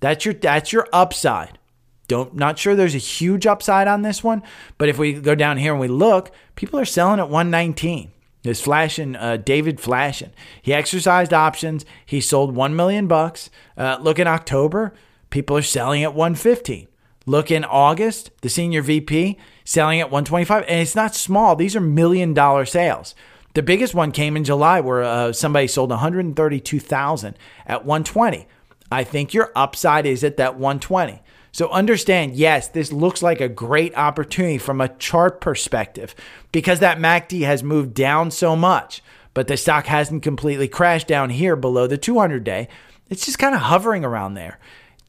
That's 0.00 0.24
your 0.24 0.34
that's 0.34 0.72
your 0.72 0.86
upside. 0.92 1.58
Don't 2.06 2.34
not 2.34 2.58
sure 2.58 2.76
there's 2.76 2.94
a 2.94 2.98
huge 2.98 3.46
upside 3.46 3.88
on 3.88 4.02
this 4.02 4.22
one, 4.22 4.42
but 4.78 4.88
if 4.88 4.98
we 4.98 5.14
go 5.14 5.34
down 5.34 5.56
here 5.56 5.72
and 5.72 5.80
we 5.80 5.88
look, 5.88 6.30
people 6.54 6.78
are 6.78 6.84
selling 6.84 7.18
at 7.18 7.30
119. 7.30 8.12
There's 8.42 8.62
Flaschen, 8.62 9.16
uh, 9.18 9.38
David 9.38 9.78
Flaschen. 9.78 10.30
He 10.62 10.72
exercised 10.72 11.32
options. 11.32 11.84
He 12.04 12.20
sold 12.20 12.54
one 12.54 12.76
million 12.76 13.08
bucks. 13.08 13.50
Uh, 13.76 13.98
look 14.00 14.20
in 14.20 14.28
October, 14.28 14.94
people 15.30 15.56
are 15.56 15.62
selling 15.62 16.02
at 16.02 16.14
115. 16.14 16.88
Look 17.26 17.50
in 17.50 17.64
August, 17.64 18.30
the 18.42 18.48
senior 18.48 18.82
VP 18.82 19.36
selling 19.64 20.00
at 20.00 20.10
125, 20.10 20.62
and 20.68 20.80
it's 20.80 20.94
not 20.94 21.14
small. 21.14 21.56
These 21.56 21.74
are 21.74 21.80
million 21.80 22.34
dollar 22.34 22.64
sales. 22.64 23.14
The 23.54 23.62
biggest 23.62 23.94
one 23.94 24.12
came 24.12 24.36
in 24.36 24.44
July, 24.44 24.80
where 24.80 25.02
uh, 25.02 25.32
somebody 25.32 25.66
sold 25.66 25.90
132,000 25.90 27.38
at 27.66 27.84
120. 27.84 28.46
I 28.92 29.02
think 29.02 29.34
your 29.34 29.50
upside 29.56 30.06
is 30.06 30.22
at 30.22 30.36
that 30.36 30.54
120. 30.54 31.22
So 31.52 31.70
understand, 31.70 32.36
yes, 32.36 32.68
this 32.68 32.92
looks 32.92 33.22
like 33.22 33.40
a 33.40 33.48
great 33.48 33.96
opportunity 33.96 34.58
from 34.58 34.80
a 34.80 34.94
chart 34.96 35.40
perspective 35.40 36.14
because 36.52 36.80
that 36.80 36.98
MACD 36.98 37.46
has 37.46 37.62
moved 37.62 37.94
down 37.94 38.30
so 38.30 38.54
much, 38.54 39.02
but 39.32 39.48
the 39.48 39.56
stock 39.56 39.86
hasn't 39.86 40.22
completely 40.22 40.68
crashed 40.68 41.08
down 41.08 41.30
here 41.30 41.56
below 41.56 41.86
the 41.86 41.96
200 41.96 42.44
day. 42.44 42.68
It's 43.08 43.24
just 43.24 43.38
kind 43.38 43.54
of 43.54 43.62
hovering 43.62 44.04
around 44.04 44.34
there. 44.34 44.58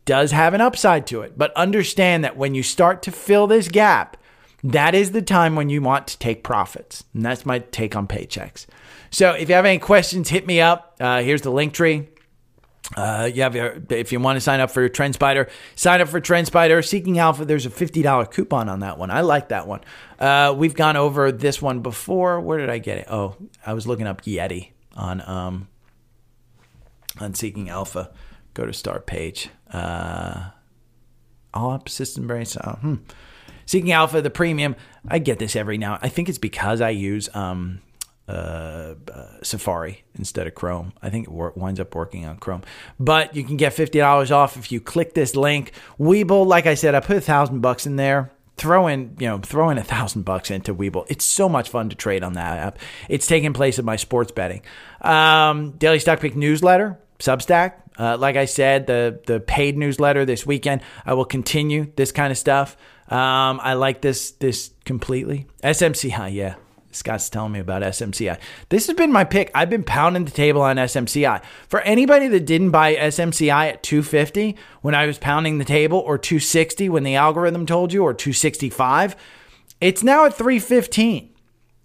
Does 0.07 0.31
have 0.31 0.53
an 0.53 0.61
upside 0.61 1.05
to 1.07 1.21
it, 1.21 1.37
but 1.37 1.53
understand 1.57 2.23
that 2.23 2.37
when 2.37 2.55
you 2.55 2.63
start 2.63 3.03
to 3.03 3.11
fill 3.11 3.45
this 3.45 3.67
gap, 3.67 4.15
that 4.63 4.95
is 4.95 5.11
the 5.11 5.21
time 5.21 5.57
when 5.57 5.69
you 5.69 5.81
want 5.81 6.07
to 6.07 6.17
take 6.17 6.45
profits. 6.45 7.03
And 7.13 7.25
that's 7.25 7.45
my 7.45 7.59
take 7.59 7.93
on 7.93 8.07
Paychex. 8.07 8.67
So 9.11 9.31
if 9.31 9.49
you 9.49 9.55
have 9.55 9.65
any 9.65 9.79
questions, 9.79 10.29
hit 10.29 10.47
me 10.47 10.61
up. 10.61 10.95
Uh, 10.97 11.21
here's 11.21 11.41
the 11.41 11.51
link 11.51 11.73
tree. 11.73 12.07
Uh, 12.95 13.29
you 13.33 13.41
have 13.41 13.53
your, 13.53 13.81
if 13.89 14.13
you 14.13 14.19
want 14.21 14.37
to 14.37 14.39
sign 14.39 14.61
up 14.61 14.71
for 14.71 14.87
TrendSpider, 14.87 15.49
sign 15.75 15.99
up 15.99 16.07
for 16.07 16.21
TrendSpider. 16.21 16.87
Seeking 16.87 17.19
Alpha, 17.19 17.43
there's 17.43 17.65
a 17.65 17.69
$50 17.69 18.31
coupon 18.31 18.69
on 18.69 18.79
that 18.79 18.97
one. 18.97 19.11
I 19.11 19.21
like 19.21 19.49
that 19.49 19.67
one. 19.67 19.81
Uh, 20.17 20.55
we've 20.57 20.73
gone 20.73 20.95
over 20.95 21.33
this 21.33 21.61
one 21.61 21.81
before. 21.81 22.39
Where 22.39 22.59
did 22.59 22.69
I 22.69 22.77
get 22.77 22.99
it? 22.99 23.07
Oh, 23.09 23.35
I 23.65 23.73
was 23.73 23.85
looking 23.87 24.07
up 24.07 24.21
Yeti 24.21 24.69
on 24.95 25.21
um, 25.27 25.67
on 27.19 27.33
Seeking 27.33 27.69
Alpha. 27.69 28.11
Go 28.53 28.65
to 28.65 28.71
start 28.71 29.05
page. 29.05 29.49
Uh, 29.71 30.51
all 31.53 31.71
up 31.71 31.89
system 31.89 32.27
brace. 32.27 32.53
Hmm. 32.53 32.95
Seeking 33.65 33.91
Alpha, 33.91 34.21
the 34.21 34.29
premium. 34.29 34.75
I 35.07 35.19
get 35.19 35.39
this 35.39 35.55
every 35.55 35.77
now. 35.77 35.99
I 36.01 36.09
think 36.09 36.29
it's 36.29 36.37
because 36.37 36.79
I 36.79 36.89
use 36.91 37.29
um, 37.35 37.81
uh, 38.27 38.31
uh, 39.11 39.25
Safari 39.41 40.03
instead 40.17 40.47
of 40.47 40.55
Chrome. 40.55 40.93
I 41.01 41.09
think 41.09 41.27
it 41.27 41.31
wor- 41.31 41.53
winds 41.55 41.79
up 41.79 41.93
working 41.93 42.25
on 42.25 42.37
Chrome. 42.37 42.63
But 42.99 43.35
you 43.35 43.43
can 43.43 43.57
get 43.57 43.73
fifty 43.73 43.99
dollars 43.99 44.31
off 44.31 44.55
if 44.55 44.71
you 44.71 44.79
click 44.79 45.13
this 45.13 45.35
link. 45.35 45.73
Webull, 45.99 46.45
like 46.45 46.65
I 46.65 46.75
said, 46.75 46.95
I 46.95 47.01
put 47.01 47.17
a 47.17 47.21
thousand 47.21 47.59
bucks 47.61 47.85
in 47.85 47.97
there. 47.97 48.31
Throw 48.55 48.87
in, 48.87 49.15
you 49.19 49.27
know, 49.27 49.37
throw 49.37 49.69
in 49.69 49.77
a 49.77 49.83
thousand 49.83 50.23
bucks 50.23 50.49
into 50.49 50.73
Webull. 50.73 51.05
It's 51.09 51.23
so 51.25 51.47
much 51.47 51.69
fun 51.69 51.89
to 51.89 51.95
trade 51.95 52.23
on 52.23 52.33
that 52.33 52.57
app. 52.57 52.79
It's 53.07 53.27
taking 53.27 53.53
place 53.53 53.77
of 53.77 53.85
my 53.85 53.97
sports 53.97 54.31
betting. 54.31 54.61
Um, 55.01 55.71
Daily 55.71 55.99
Stock 55.99 56.19
Pick 56.19 56.35
newsletter, 56.35 56.97
Substack. 57.19 57.73
Uh, 57.97 58.17
like 58.17 58.35
I 58.35 58.45
said, 58.45 58.87
the 58.87 59.19
the 59.25 59.39
paid 59.39 59.77
newsletter 59.77 60.25
this 60.25 60.45
weekend. 60.45 60.81
I 61.05 61.13
will 61.13 61.25
continue 61.25 61.91
this 61.95 62.11
kind 62.11 62.31
of 62.31 62.37
stuff. 62.37 62.77
Um, 63.09 63.59
I 63.63 63.73
like 63.73 64.01
this 64.01 64.31
this 64.31 64.71
completely. 64.85 65.47
SMCI, 65.63 66.33
yeah, 66.33 66.55
Scott's 66.91 67.29
telling 67.29 67.53
me 67.53 67.59
about 67.59 67.81
SMCI. 67.81 68.39
This 68.69 68.87
has 68.87 68.95
been 68.95 69.11
my 69.11 69.23
pick. 69.23 69.51
I've 69.53 69.69
been 69.69 69.83
pounding 69.83 70.25
the 70.25 70.31
table 70.31 70.61
on 70.61 70.75
SMCI. 70.77 71.41
For 71.67 71.81
anybody 71.81 72.27
that 72.27 72.45
didn't 72.45 72.71
buy 72.71 72.95
SMCI 72.95 73.73
at 73.73 73.83
250 73.83 74.55
when 74.81 74.95
I 74.95 75.05
was 75.05 75.17
pounding 75.17 75.57
the 75.57 75.65
table, 75.65 75.99
or 75.99 76.17
260 76.17 76.89
when 76.89 77.03
the 77.03 77.15
algorithm 77.15 77.65
told 77.65 77.93
you, 77.93 78.03
or 78.03 78.13
265, 78.13 79.15
it's 79.79 80.03
now 80.03 80.25
at 80.25 80.33
315. 80.33 81.33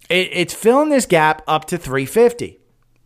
It, 0.09 0.29
it's 0.31 0.53
filling 0.53 0.89
this 0.89 1.05
gap 1.05 1.41
up 1.47 1.65
to 1.65 1.77
350. 1.77 2.59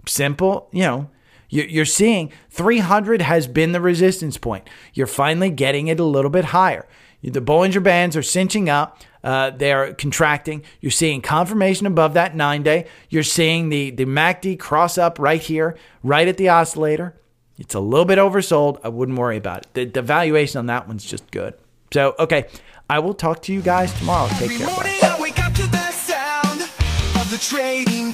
Simple, 0.08 0.70
you 0.72 0.84
know. 0.84 1.10
You're 1.50 1.86
seeing 1.86 2.32
300 2.50 3.22
has 3.22 3.48
been 3.48 3.72
the 3.72 3.82
resistance 3.82 4.38
point. 4.38 4.68
You're 4.94 5.08
finally 5.08 5.50
getting 5.50 5.88
it 5.88 6.00
a 6.00 6.04
little 6.04 6.30
bit 6.30 6.46
higher. 6.46 6.86
The 7.24 7.42
Bollinger 7.42 7.82
Bands 7.82 8.16
are 8.16 8.24
cinching 8.24 8.70
up. 8.70 9.02
Uh, 9.24 9.50
they're 9.50 9.94
contracting. 9.94 10.64
You're 10.80 10.92
seeing 10.92 11.22
confirmation 11.22 11.88
above 11.88 12.14
that 12.14 12.36
nine 12.36 12.64
day. 12.64 12.88
You're 13.10 13.24
seeing 13.24 13.70
the, 13.70 13.92
the 13.92 14.06
MACD 14.06 14.60
cross 14.60 14.98
up 14.98 15.20
right 15.20 15.42
here, 15.42 15.76
right 16.04 16.28
at 16.28 16.38
the 16.38 16.50
oscillator. 16.50 17.16
It's 17.58 17.74
a 17.74 17.80
little 17.80 18.06
bit 18.06 18.20
oversold. 18.20 18.80
I 18.84 18.90
wouldn't 18.90 19.18
worry 19.18 19.38
about 19.38 19.64
it. 19.64 19.74
The, 19.74 19.86
the 19.86 20.02
valuation 20.02 20.60
on 20.60 20.68
that 20.68 20.88
one's 20.88 21.04
just 21.04 21.30
good. 21.32 21.56
So, 21.92 22.16
okay, 22.20 22.48
I 22.90 23.00
will 23.00 23.14
talk 23.14 23.42
to 23.44 23.54
you 23.54 23.62
guys 23.62 23.94
tomorrow. 23.98 24.30
Take 24.38 24.52
care. 24.58 24.68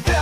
Bye. 0.05 0.12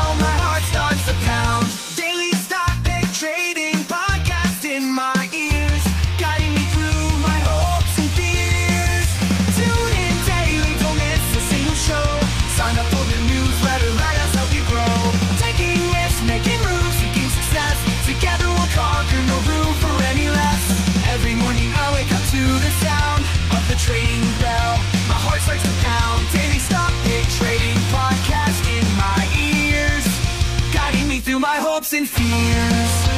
And 31.93 32.07
fears. 32.07 33.10